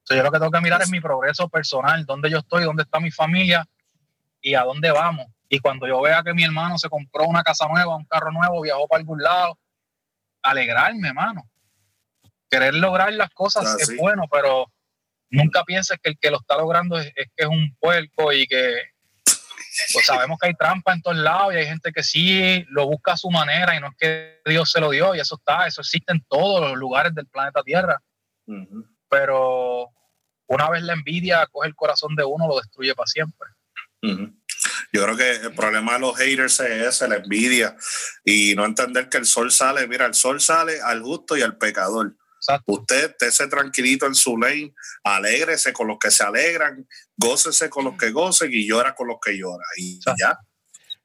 So, 0.04 0.16
yo 0.16 0.22
lo 0.22 0.32
que 0.34 0.40
tengo 0.40 0.52
que 0.52 0.62
mirar 0.62 0.82
es 0.82 0.90
mi 0.90 1.00
progreso 1.00 1.48
personal, 1.48 2.06
dónde 2.06 2.30
yo 2.30 2.40
estoy, 2.40 2.66
dónde 2.66 2.84
está 2.84 3.00
mi 3.00 3.10
familia 3.10 3.66
y 4.42 4.54
a 4.56 4.64
dónde 4.64 4.92
vamos. 4.92 5.28
Y 5.48 5.60
cuando 5.60 5.88
yo 5.88 6.02
vea 6.02 6.24
que 6.24 6.34
mi 6.34 6.44
hermano 6.44 6.78
se 6.78 6.90
compró 6.90 7.24
una 7.24 7.42
casa 7.42 7.68
nueva, 7.70 7.96
un 7.96 8.06
carro 8.06 8.34
nuevo, 8.34 8.62
viajó 8.62 8.86
para 8.88 9.00
algún 9.00 9.24
lado, 9.24 9.58
alegrarme, 10.46 11.10
hermano. 11.10 11.50
Querer 12.50 12.74
lograr 12.76 13.12
las 13.14 13.30
cosas 13.32 13.66
Ah, 13.66 13.76
es 13.80 13.88
sí. 13.88 13.96
bueno, 13.98 14.24
pero 14.32 14.72
nunca 15.30 15.64
pienses 15.64 15.98
que 16.02 16.10
el 16.12 16.18
que 16.20 16.32
lo 16.32 16.38
está 16.40 16.58
logrando 16.58 16.98
es, 17.00 17.08
es 17.16 17.28
que 17.36 17.44
es 17.44 17.48
un 17.48 17.76
puerco 17.80 18.32
y 18.32 18.46
que 18.48 18.76
pues 19.92 20.06
sabemos 20.06 20.38
que 20.40 20.48
hay 20.48 20.54
trampa 20.54 20.94
en 20.94 21.02
todos 21.02 21.18
lados 21.18 21.54
y 21.54 21.58
hay 21.58 21.66
gente 21.66 21.92
que 21.92 22.02
sí 22.02 22.66
lo 22.70 22.86
busca 22.88 23.14
a 23.14 23.18
su 23.18 23.30
manera 23.30 23.76
y 23.76 23.82
no 23.82 23.88
es 23.88 23.94
que 23.98 24.42
Dios 24.46 24.72
se 24.72 24.80
lo 24.80 24.90
dio 24.92 25.14
y 25.16 25.20
eso 25.20 25.36
está, 25.36 25.68
eso 25.68 25.82
existe 25.82 26.14
en 26.14 26.24
todos 26.30 26.62
los 26.62 26.78
lugares 26.78 27.14
del 27.14 27.28
planeta 27.28 27.62
Tierra 27.62 28.02
Ujú. 28.48 28.88
pero 29.10 29.90
una 30.48 30.70
vez 30.70 30.82
la 30.84 30.94
envidia 30.94 31.46
coge 31.52 31.68
el 31.68 31.76
corazón 31.76 32.16
de 32.16 32.24
uno, 32.24 32.48
lo 32.48 32.56
destruye 32.58 32.94
para 32.96 33.08
siempre. 33.08 33.50
Yo 34.92 35.04
creo 35.04 35.18
que 35.18 35.32
el 35.48 35.54
problema 35.54 35.94
de 35.94 36.00
los 36.00 36.18
haters 36.18 36.60
es 36.62 36.82
ese, 36.96 37.08
la 37.08 37.16
envidia 37.18 37.76
y 38.24 38.56
no 38.56 38.66
entender 38.66 39.10
que 39.10 39.18
el 39.18 39.26
sol 39.26 39.52
sale, 39.52 39.88
mira, 39.88 40.06
el 40.06 40.14
sol 40.14 40.40
sale 40.42 40.82
al 40.82 41.02
justo 41.02 41.36
y 41.38 41.42
al 41.42 41.58
pecador. 41.58 42.16
Exacto. 42.38 42.72
Usted 42.74 43.12
estése 43.12 43.48
tranquilito 43.48 44.06
en 44.06 44.14
su 44.16 44.38
lane, 44.38 44.74
alégrese 45.04 45.74
con 45.74 45.88
los 45.88 45.98
que 46.00 46.12
se 46.12 46.24
alegran, 46.24 46.88
gócese 47.18 47.70
con 47.70 47.86
los 47.86 47.98
que 47.98 48.12
gocen 48.12 48.50
y 48.54 48.68
llora 48.68 48.94
con 48.94 49.08
los 49.08 49.18
que. 49.24 49.34
Y 49.78 49.96
Exacto. 49.96 50.16
ya, 50.20 50.38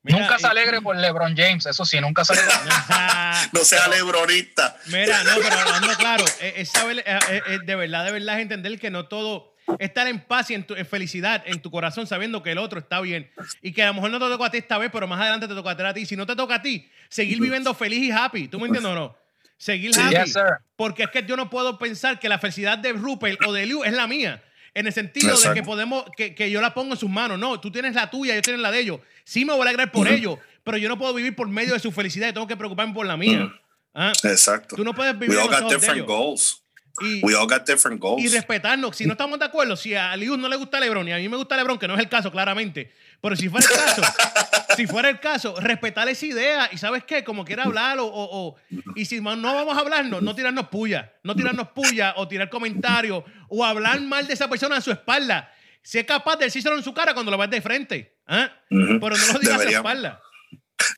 Mira, 0.02 0.18
nunca 0.20 0.38
se 0.38 0.46
alegre 0.46 0.80
por 0.80 0.96
LeBron 0.96 1.36
James, 1.36 1.66
eso 1.66 1.84
sí, 1.84 2.00
nunca 2.00 2.24
se 2.24 2.32
alegre. 2.32 2.52
no 3.52 3.64
sea 3.64 3.86
lebronista. 3.88 4.76
Mira, 4.86 5.22
no, 5.24 5.32
pero 5.42 5.58
hablando 5.58 5.94
claro, 5.96 6.24
es, 6.40 6.52
es 6.56 6.70
saber- 6.70 7.02
es- 7.06 7.28
es- 7.30 7.42
es 7.48 7.60
de 7.66 7.74
verdad, 7.76 8.04
de 8.04 8.12
verdad 8.12 8.36
es 8.36 8.42
entender 8.42 8.78
que 8.78 8.90
no 8.90 9.08
todo 9.08 9.49
estar 9.78 10.06
en 10.08 10.20
paz 10.20 10.50
y 10.50 10.54
en, 10.54 10.64
tu, 10.64 10.74
en 10.74 10.86
felicidad 10.86 11.42
en 11.46 11.60
tu 11.60 11.70
corazón 11.70 12.06
sabiendo 12.06 12.42
que 12.42 12.52
el 12.52 12.58
otro 12.58 12.78
está 12.78 13.00
bien 13.00 13.30
y 13.62 13.72
que 13.72 13.82
a 13.82 13.86
lo 13.88 13.94
mejor 13.94 14.10
no 14.10 14.18
te 14.18 14.26
toca 14.26 14.46
a 14.46 14.50
ti 14.50 14.58
esta 14.58 14.78
vez, 14.78 14.90
pero 14.92 15.06
más 15.06 15.20
adelante 15.20 15.46
te 15.48 15.54
tocará 15.54 15.90
a 15.90 15.94
ti. 15.94 16.06
Si 16.06 16.16
no 16.16 16.26
te 16.26 16.34
toca 16.36 16.56
a 16.56 16.62
ti, 16.62 16.88
seguir 17.08 17.40
viviendo 17.40 17.72
feliz 17.74 18.02
y 18.02 18.10
happy. 18.10 18.48
¿Tú 18.48 18.58
me 18.58 18.66
entiendes 18.66 18.90
o 18.92 18.94
no? 18.94 19.16
Seguir 19.56 19.94
Sí. 19.94 20.00
happy. 20.00 20.14
Yes, 20.16 20.32
sir. 20.32 20.42
Porque 20.76 21.02
es 21.04 21.10
que 21.10 21.24
yo 21.24 21.36
no 21.36 21.50
puedo 21.50 21.78
pensar 21.78 22.18
que 22.18 22.28
la 22.28 22.38
felicidad 22.38 22.78
de 22.78 22.92
Rupert 22.92 23.40
o 23.46 23.52
de 23.52 23.66
Liu 23.66 23.84
es 23.84 23.92
la 23.92 24.06
mía. 24.06 24.42
En 24.72 24.86
el 24.86 24.92
sentido 24.92 25.36
de 25.38 25.52
que 25.52 25.62
podemos, 25.62 26.04
que, 26.16 26.34
que 26.34 26.50
yo 26.50 26.60
la 26.60 26.72
pongo 26.74 26.94
en 26.94 26.98
sus 26.98 27.10
manos. 27.10 27.38
No, 27.38 27.58
tú 27.60 27.70
tienes 27.72 27.94
la 27.94 28.08
tuya, 28.08 28.34
yo 28.36 28.42
tienes 28.42 28.62
la 28.62 28.70
de 28.70 28.78
ellos. 28.80 29.00
Sí 29.24 29.44
me 29.44 29.52
voy 29.52 29.60
a 29.62 29.64
alegrar 29.64 29.90
por 29.90 30.06
ellos, 30.08 30.38
pero 30.62 30.76
yo 30.78 30.88
no 30.88 30.96
puedo 30.96 31.12
vivir 31.12 31.34
por 31.34 31.48
medio 31.48 31.74
de 31.74 31.80
su 31.80 31.90
felicidad 31.90 32.28
y 32.28 32.32
tengo 32.32 32.46
que 32.46 32.56
preocuparme 32.56 32.94
por 32.94 33.04
la 33.04 33.16
mía. 33.16 33.46
Ujú. 33.46 33.54
Ah, 33.92 34.12
Exacto. 34.22 34.76
Tú 34.76 34.84
no 34.84 34.94
puedes 34.94 35.14
We 35.14 35.26
vivir 35.26 35.38
all 35.38 35.46
en 35.46 35.50
los 35.50 35.60
got 35.62 35.72
different 35.72 36.06
goals. 36.06 36.59
Y, 37.00 37.22
We 37.24 37.34
all 37.34 37.46
got 37.48 37.66
different 37.66 38.00
goals. 38.00 38.22
y 38.22 38.28
respetarnos. 38.28 38.96
Si 38.96 39.06
no 39.06 39.12
estamos 39.12 39.38
de 39.38 39.44
acuerdo, 39.46 39.76
si 39.76 39.94
a 39.94 40.14
Liu 40.16 40.36
no 40.36 40.48
le 40.48 40.56
gusta 40.56 40.78
LeBron 40.80 41.08
y 41.08 41.12
a 41.12 41.16
mí 41.16 41.28
me 41.28 41.36
gusta 41.36 41.56
LeBron, 41.56 41.78
que 41.78 41.88
no 41.88 41.94
es 41.94 42.00
el 42.00 42.08
caso, 42.08 42.30
claramente. 42.30 42.92
Pero 43.22 43.36
si 43.36 43.48
fuera 43.48 43.66
el 43.66 43.72
caso, 43.78 44.02
si 44.76 44.86
fuera 44.86 45.08
el 45.08 45.20
caso, 45.20 45.54
respetar 45.60 46.08
esa 46.08 46.26
idea 46.26 46.68
y 46.72 46.78
¿sabes 46.78 47.04
qué? 47.04 47.24
Como 47.24 47.44
quiera 47.44 47.64
hablar 47.64 47.98
o, 47.98 48.06
o- 48.06 48.48
o- 48.48 48.56
y 48.96 49.04
si 49.06 49.20
no 49.20 49.54
vamos 49.54 49.76
a 49.76 49.80
hablarnos, 49.80 50.22
no 50.22 50.34
tirarnos 50.34 50.68
puya, 50.68 51.12
no 51.22 51.34
tirarnos 51.34 51.68
puya 51.68 52.14
o 52.16 52.28
tirar 52.28 52.48
comentarios 52.50 53.24
o 53.48 53.64
hablar 53.64 54.00
mal 54.00 54.26
de 54.26 54.34
esa 54.34 54.48
persona 54.48 54.76
a 54.76 54.80
su 54.80 54.90
espalda. 54.90 55.52
Sé 55.82 56.04
capaz 56.04 56.36
de 56.36 56.44
decírselo 56.46 56.76
en 56.76 56.82
su 56.84 56.92
cara 56.92 57.14
cuando 57.14 57.30
lo 57.30 57.38
ves 57.38 57.48
de 57.50 57.62
frente. 57.62 58.18
Ujú. 58.28 59.00
Pero 59.00 59.16
no 59.16 59.32
lo 59.32 59.38
digas 59.38 59.60
a 59.60 59.62
su 59.62 59.68
espalda. 59.70 60.20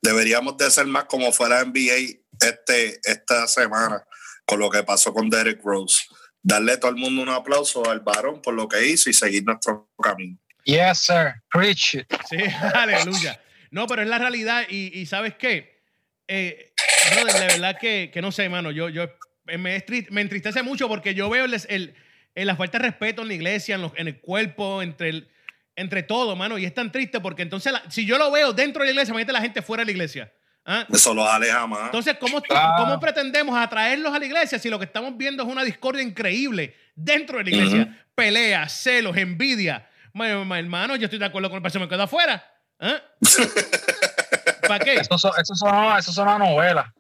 Deberíamos 0.03 0.57
de 0.57 0.71
ser 0.71 0.87
más 0.87 1.05
como 1.05 1.33
fue 1.33 1.49
la 1.49 1.65
NBA 1.65 2.19
este, 2.41 3.01
esta 3.05 3.47
semana 3.47 4.03
con 4.47 4.59
lo 4.61 4.71
que 4.71 4.83
pasó 4.83 5.13
con 5.13 5.31
Derek 5.31 5.63
Rose. 5.63 6.05
Darle 6.43 6.73
a 6.73 6.81
todo 6.81 6.91
el 6.91 6.97
mundo 6.97 7.23
un 7.23 7.29
aplauso 7.29 7.89
al 7.89 8.01
varón 8.01 8.43
por 8.43 8.55
lo 8.55 8.69
que 8.69 8.85
hizo 8.87 9.09
y 9.09 9.13
seguir 9.13 9.45
nuestro 9.45 9.89
camino. 10.03 10.39
Yes, 10.65 10.99
sir. 10.99 11.35
Preach 11.51 11.95
it. 11.95 12.07
Sí, 12.29 12.37
aleluya. 12.75 13.41
No, 13.71 13.87
pero 13.87 14.03
es 14.03 14.09
la 14.09 14.19
realidad 14.19 14.65
y, 14.69 14.99
y 14.99 15.07
¿sabes 15.07 15.35
qué? 15.35 15.83
Eh, 16.29 16.73
brother, 17.15 17.35
de 17.41 17.47
verdad 17.47 17.77
que, 17.81 18.11
que 18.13 18.21
no 18.23 18.33
sé, 18.33 18.49
mano, 18.49 18.71
yo, 18.71 18.89
yo 18.89 19.05
eh, 19.47 19.59
me, 19.59 19.85
me 20.11 20.21
entristece 20.21 20.63
mucho 20.63 20.89
porque 20.89 21.15
yo 21.15 21.29
veo 21.31 21.45
el, 21.47 21.55
el- 21.69 21.95
el- 22.35 22.47
la 22.47 22.57
falta 22.57 22.79
de 22.79 22.85
respeto 22.85 23.23
en 23.23 23.29
la 23.29 23.35
iglesia, 23.35 23.75
en, 23.77 23.83
los- 23.83 23.93
en 23.97 24.09
el 24.09 24.21
cuerpo, 24.21 24.83
entre, 24.83 25.09
el- 25.11 25.29
entre 25.77 26.03
todo, 26.03 26.37
mano, 26.37 26.59
y 26.59 26.65
es 26.65 26.75
tan 26.75 26.93
triste 26.93 27.21
porque 27.21 27.43
entonces, 27.43 27.73
la- 27.73 27.89
si 27.91 28.05
yo 28.07 28.19
lo 28.19 28.31
veo 28.31 28.53
dentro 28.53 28.83
de 28.83 28.87
la 28.87 28.93
iglesia, 28.93 29.13
imagínate 29.13 29.33
la 29.33 29.41
gente 29.43 29.63
fuera 29.63 29.83
de 29.83 29.87
la 29.87 29.93
iglesia. 29.93 30.33
¿Ah? 30.65 30.87
Eso 30.93 31.13
los 31.13 31.29
aleja 31.29 31.67
más. 31.67 31.87
Entonces, 31.87 32.17
¿cómo, 32.21 32.41
Ah. 32.51 32.77
¿cómo 32.79 33.01
pretendemos 33.01 33.59
atraerlos 33.59 34.15
a 34.15 34.19
la 34.19 34.25
iglesia 34.27 34.59
si 34.59 34.69
lo 34.71 34.79
que 34.79 34.85
estamos 34.85 35.17
viendo 35.17 35.43
es 35.43 35.49
una 35.49 35.65
discordia 35.65 36.03
increíble 36.03 36.77
dentro 36.95 37.39
de 37.39 37.45
la 37.45 37.51
iglesia? 37.51 38.05
Peleas, 38.15 38.73
celos, 38.73 39.17
envidia. 39.17 39.89
Ma- 40.13 40.45
ma- 40.45 40.59
hermano, 40.59 40.95
yo 40.97 41.05
estoy 41.07 41.19
de 41.19 41.25
acuerdo 41.25 41.49
con 41.51 41.57
el 41.57 41.63
pastor, 41.63 41.81
me 41.83 41.89
quedo 41.89 42.03
afuera. 42.03 42.45
¿Ah? 42.79 43.01
¿Para 44.69 44.85
qué? 44.85 44.95
Eso, 44.97 45.19
son- 45.19 45.33
eso, 45.41 45.55
son, 45.55 45.99
eso 45.99 46.13
son 46.13 46.29
una 46.29 46.39
novela. 46.39 46.95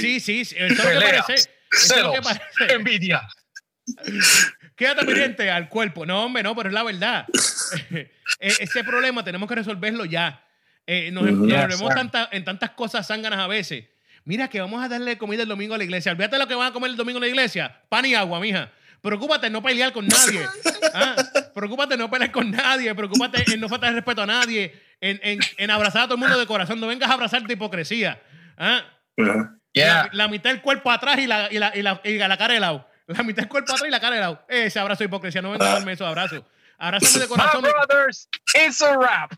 Sí, 0.00 0.20
sí, 0.20 0.44
sí, 0.44 0.56
eso 0.56 0.64
es 0.66 0.76
lo 0.78 0.82
que 0.84 0.88
Peleas, 0.90 1.26
parece. 1.26 1.50
Eso 1.72 1.94
que 2.12 2.22
celos, 2.22 2.38
envidia. 2.70 3.28
Quédate 4.76 5.04
pendiente 5.04 5.50
al 5.50 5.68
cuerpo. 5.68 6.06
No, 6.06 6.24
hombre, 6.24 6.42
no, 6.42 6.54
pero 6.54 6.68
es 6.68 6.74
la 6.74 6.82
verdad. 6.82 7.26
E- 8.40 8.54
Ese 8.60 8.84
problema 8.84 9.24
tenemos 9.24 9.48
que 9.48 9.54
resolverlo 9.56 10.04
ya. 10.04 10.42
Eh, 10.86 11.10
nos, 11.10 11.26
envolvemos 11.26 11.94
tanta- 11.94 12.28
en 12.32 12.44
tantas 12.44 12.70
cosas 12.70 13.06
zánganas 13.06 13.40
a 13.40 13.46
veces. 13.46 13.84
Mira 14.24 14.48
que 14.48 14.60
vamos 14.60 14.82
a 14.82 14.88
darle 14.88 15.18
comida 15.18 15.42
el 15.42 15.48
domingo 15.48 15.74
a 15.74 15.78
la 15.78 15.84
iglesia. 15.84 16.12
Olvídate 16.12 16.36
de 16.36 16.42
lo 16.42 16.48
que 16.48 16.54
van 16.54 16.68
a 16.68 16.72
comer 16.72 16.90
el 16.90 16.96
domingo 16.96 17.18
en 17.18 17.22
la 17.22 17.28
iglesia. 17.28 17.80
Pan 17.88 18.04
y 18.06 18.14
agua, 18.14 18.40
mija. 18.40 18.70
Preocúpate 19.00 19.46
en 19.48 19.52
no 19.52 19.62
pelear 19.62 19.92
con 19.92 20.06
nadie. 20.06 20.40
Ah, 20.98 21.14
Preocúpate 21.54 21.94
en 21.94 22.00
no 22.00 22.08
pelear 22.10 22.30
con 22.32 22.50
nadie. 22.50 22.94
Preocúpate 22.94 23.44
en 23.52 23.60
no 23.60 23.68
faltar 23.68 23.92
respeto 23.92 24.22
a 24.22 24.26
nadie. 24.26 24.74
En, 25.00 25.20
en- 25.22 25.40
en 25.58 25.70
abrazar 25.70 26.02
a 26.02 26.04
todo 26.06 26.14
el 26.14 26.20
mundo 26.20 26.38
de 26.38 26.46
corazón. 26.46 26.80
No 26.80 26.86
vengas 26.86 27.10
a 27.10 27.14
abrazarte 27.14 27.52
hipocresía. 27.52 28.20
Ah. 28.56 28.82
Yeah. 29.72 30.04
la, 30.04 30.10
la 30.12 30.28
mitad 30.28 30.50
del 30.50 30.62
cuerpo 30.62 30.90
atrás 30.90 31.18
y 31.18 31.26
la, 31.26 31.48
y 31.52 31.58
la, 31.58 31.72
y 31.76 31.82
la, 31.82 32.00
y 32.04 32.16
la 32.16 32.36
cara 32.38 32.54
de 32.54 32.60
lado. 32.60 32.88
La 33.08 33.22
mitad 33.22 33.42
del 33.42 33.48
cuerpo 33.48 33.72
atrás 33.72 33.86
y 33.86 33.90
la 33.90 34.00
cara 34.00 34.14
de 34.16 34.20
lado. 34.22 34.44
Ese 34.48 34.78
abrazo 34.78 35.00
de 35.00 35.04
hipocresía. 35.06 35.42
No 35.42 35.50
vengas 35.52 35.68
a 35.68 35.72
darme 35.74 35.92
esos 35.92 36.06
abrazos. 36.06 36.42
Abrázame 36.78 37.20
de 37.24 37.26
My 37.26 37.28
corazón. 37.36 37.62
brothers, 37.62 38.28
it's 38.54 38.82
a 38.82 38.96
rap. 38.96 39.32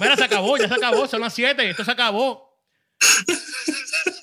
Mira, 0.00 0.16
se 0.16 0.24
acabó, 0.24 0.56
ya 0.58 0.68
se 0.68 0.74
acabó. 0.74 1.06
Son 1.08 1.20
las 1.20 1.32
7. 1.34 1.70
Esto 1.70 1.84
se 1.84 1.90
acabó. 1.90 2.50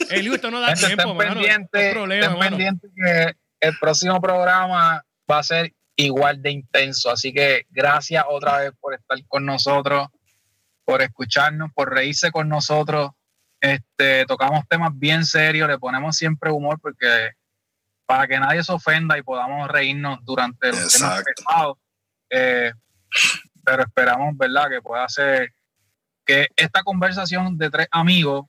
Eliu, 0.09 0.33
esto 0.35 0.49
no 0.51 0.59
da 0.59 0.67
Gente, 0.75 0.87
tiempo, 0.87 1.13
mano. 1.13 1.33
pendientes, 1.35 1.85
No 1.87 1.91
problema, 1.93 2.29
mano. 2.29 2.39
pendientes 2.57 2.91
que 2.95 3.33
el 3.61 3.77
próximo 3.79 4.19
programa 4.21 5.03
va 5.29 5.39
a 5.39 5.43
ser 5.43 5.73
igual 5.95 6.41
de 6.41 6.51
intenso. 6.51 7.11
Así 7.11 7.33
que 7.33 7.65
gracias 7.69 8.23
otra 8.27 8.59
vez 8.59 8.71
por 8.79 8.93
estar 8.93 9.17
con 9.27 9.45
nosotros, 9.45 10.07
por 10.85 11.01
escucharnos, 11.01 11.71
por 11.73 11.93
reírse 11.93 12.31
con 12.31 12.47
nosotros. 12.49 13.11
Este, 13.61 14.25
tocamos 14.25 14.63
temas 14.69 14.91
bien 14.93 15.25
serios, 15.25 15.67
le 15.67 15.77
ponemos 15.77 16.15
siempre 16.15 16.49
humor 16.51 16.79
porque 16.81 17.31
para 18.09 18.25
que 18.25 18.39
nadie 18.39 18.63
se 18.63 18.71
ofenda 18.71 19.19
y 19.19 19.21
podamos 19.21 19.69
reírnos 19.69 20.17
durante 20.25 20.69
los 20.69 20.91
temas 20.91 21.19
Exacto. 21.19 21.31
pesados. 21.35 21.77
Eh, 22.31 22.73
pero 23.63 23.83
esperamos, 23.83 24.35
¿verdad?, 24.35 24.67
que 24.67 24.81
pueda 24.81 25.07
ser 25.07 25.53
que 26.25 26.47
esta 26.55 26.81
conversación 26.81 27.55
de 27.55 27.69
tres 27.69 27.87
amigos 27.91 28.47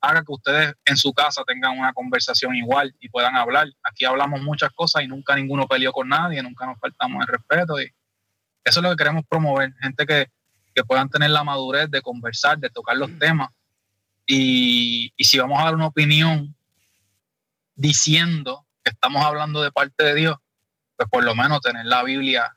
haga 0.00 0.22
que 0.22 0.32
ustedes 0.32 0.74
en 0.84 0.96
su 0.96 1.12
casa 1.12 1.42
tengan 1.44 1.76
una 1.76 1.92
conversación 1.92 2.54
igual 2.54 2.94
y 3.00 3.08
puedan 3.08 3.34
hablar. 3.34 3.66
Aquí 3.82 4.04
hablamos 4.04 4.42
muchas 4.42 4.70
cosas 4.76 5.02
y 5.02 5.08
nunca 5.08 5.34
ninguno 5.34 5.66
peleó 5.66 5.90
con 5.90 6.08
nadie, 6.08 6.40
nunca 6.40 6.66
nos 6.66 6.78
faltamos 6.78 7.20
el 7.22 7.32
respeto 7.32 7.80
y 7.80 7.92
eso 8.62 8.78
es 8.78 8.84
lo 8.84 8.90
que 8.90 8.96
queremos 8.96 9.24
promover, 9.28 9.72
gente 9.80 10.06
que, 10.06 10.28
que 10.72 10.84
puedan 10.84 11.10
tener 11.10 11.30
la 11.30 11.42
madurez 11.42 11.90
de 11.90 12.00
conversar, 12.00 12.60
de 12.60 12.70
tocar 12.70 12.96
los 12.96 13.10
temas 13.18 13.48
y, 14.24 15.12
y 15.16 15.24
si 15.24 15.36
vamos 15.36 15.58
a 15.60 15.64
dar 15.64 15.74
una 15.74 15.88
opinión 15.88 16.54
diciendo 17.74 18.68
estamos 19.00 19.24
hablando 19.24 19.62
de 19.62 19.72
parte 19.72 20.04
de 20.04 20.14
Dios, 20.14 20.36
pues 20.96 21.08
por 21.08 21.24
lo 21.24 21.34
menos 21.34 21.60
tener 21.62 21.86
la 21.86 22.02
Biblia 22.02 22.54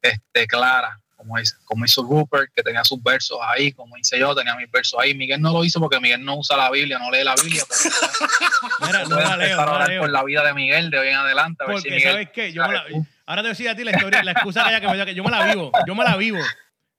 este, 0.00 0.46
clara, 0.46 0.96
como, 1.16 1.36
hizo, 1.38 1.56
como 1.64 1.84
hizo 1.84 2.02
Rupert, 2.04 2.48
que 2.54 2.62
tenía 2.62 2.84
sus 2.84 3.02
versos 3.02 3.38
ahí, 3.42 3.72
como 3.72 3.96
hice 3.98 4.16
yo, 4.18 4.32
tenía 4.34 4.54
mis 4.54 4.70
versos 4.70 5.00
ahí. 5.00 5.14
Miguel 5.14 5.40
no 5.40 5.52
lo 5.52 5.64
hizo 5.64 5.80
porque 5.80 5.98
Miguel 5.98 6.24
no 6.24 6.36
usa 6.36 6.56
la 6.56 6.70
Biblia, 6.70 6.98
no 7.00 7.10
lee 7.10 7.24
la 7.24 7.34
Biblia. 7.34 7.64
Pero 7.68 8.86
Mira, 8.86 9.04
no 9.04 9.16
la 9.20 9.36
leo, 9.36 9.46
empezar 9.48 9.68
a 9.68 9.72
no 9.72 9.78
la 9.80 9.86
leo. 9.88 10.00
por 10.02 10.10
la 10.10 10.22
vida 10.24 10.44
de 10.44 10.54
Miguel 10.54 10.90
de 10.90 10.98
hoy 11.00 11.08
en 11.08 11.16
adelante. 11.16 11.64
A 11.64 11.66
ver 11.66 11.80
si 11.80 11.90
Miguel, 11.90 12.12
¿sabes 12.12 12.30
qué? 12.32 12.52
Yo 12.52 12.66
me 12.66 12.72
la- 12.74 12.84
ahora 13.26 13.42
te 13.42 13.42
voy 13.42 13.46
a 13.46 13.50
decir 13.50 13.68
a 13.68 13.74
ti 13.74 13.82
la 13.84 13.90
historia, 13.90 14.22
la 14.22 14.30
excusa 14.32 14.62
que 14.62 14.68
haya 14.68 14.80
que 14.80 14.86
me 14.86 14.94
dio 14.94 15.04
que 15.04 15.14
yo 15.16 15.24
me 15.24 15.30
la 15.32 15.44
vivo. 15.44 15.72
Yo 15.86 15.94
me 15.96 16.04
la 16.04 16.16
vivo. 16.16 16.38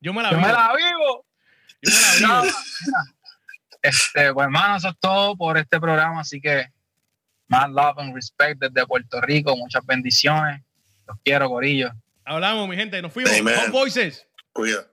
Yo 0.02 0.14
me 0.14 0.22
la 0.22 0.32
yo 0.32 0.38
vivo. 0.38 0.48
me 0.48 0.54
la 0.54 0.74
vivo. 0.76 1.26
Yo 1.82 1.92
me 1.94 2.28
la 2.28 2.42
vivo. 2.42 2.54
Este, 3.84 4.32
pues 4.32 4.44
hermano, 4.46 4.76
eso 4.76 4.90
es 4.90 4.96
todo 5.00 5.36
por 5.36 5.58
este 5.58 5.80
programa, 5.80 6.22
así 6.22 6.40
que 6.40 6.68
más 7.52 7.70
love 7.70 8.00
and 8.00 8.16
respect 8.16 8.60
desde 8.60 8.88
Puerto 8.88 9.22
Rico, 9.22 9.56
muchas 9.56 9.86
bendiciones. 9.86 10.62
Los 11.08 11.18
quiero, 11.24 11.50
Corillo. 11.50 11.92
Hablamos, 12.26 12.68
mi 12.68 12.76
gente. 12.76 13.02
Nos 13.02 13.12
fuimos. 13.12 13.32
Amen. 13.38 13.56
Hot 13.56 13.72
Voices. 13.72 14.26
Cuida. 14.54 14.86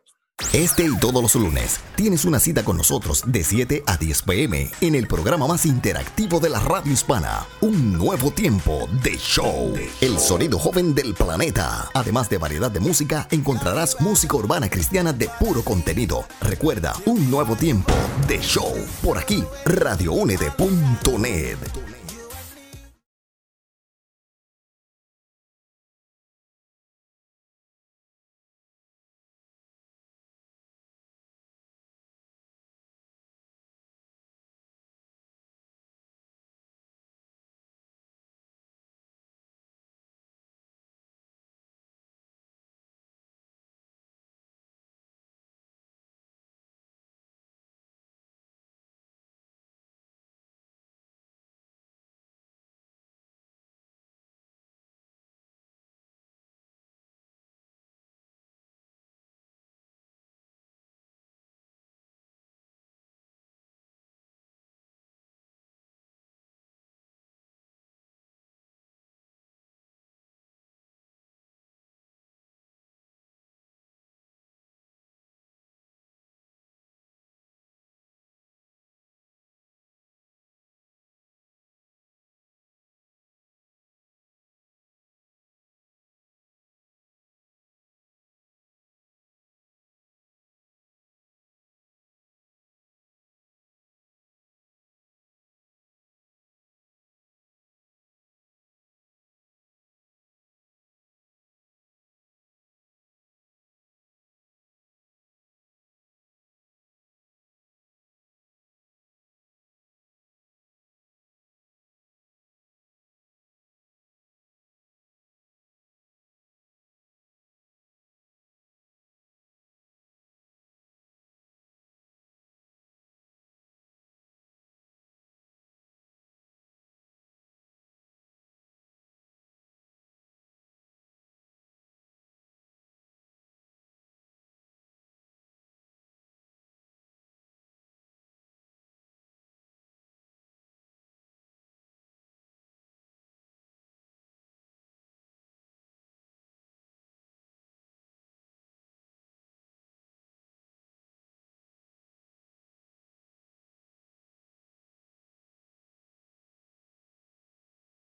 Este 0.53 0.85
y 0.85 0.97
todos 0.99 1.21
los 1.21 1.35
lunes 1.35 1.81
tienes 1.97 2.25
una 2.25 2.39
cita 2.39 2.65
con 2.65 2.77
nosotros 2.77 3.25
de 3.27 3.43
7 3.43 3.83
a 3.87 3.97
10 3.97 4.23
pm 4.23 4.71
en 4.81 4.95
el 4.95 5.09
programa 5.09 5.49
más 5.49 5.67
interactivo 5.67 6.39
de 6.39 6.49
la 6.49 6.61
radio 6.61 6.93
hispana, 6.93 7.45
Un 7.61 7.99
Nuevo 7.99 8.31
Tiempo 8.31 8.89
de 9.03 9.19
Show, 9.19 9.75
el 10.01 10.19
sonido 10.19 10.61
joven 10.61 10.95
del 10.95 11.15
planeta. 11.15 11.91
Además 11.93 12.31
de 12.31 12.39
variedad 12.39 12.71
de 12.71 12.79
música, 12.79 13.27
encontrarás 13.33 14.01
música 14.01 14.37
urbana 14.37 14.71
cristiana 14.71 15.13
de 15.13 15.29
puro 15.41 15.63
contenido. 15.63 16.25
Recuerda, 16.41 16.95
Un 17.05 17.29
Nuevo 17.29 17.57
Tiempo 17.57 17.93
de 18.29 18.39
Show, 18.39 18.73
por 19.03 19.19
aquí, 19.19 19.43
radioúnete.net. 19.65 21.98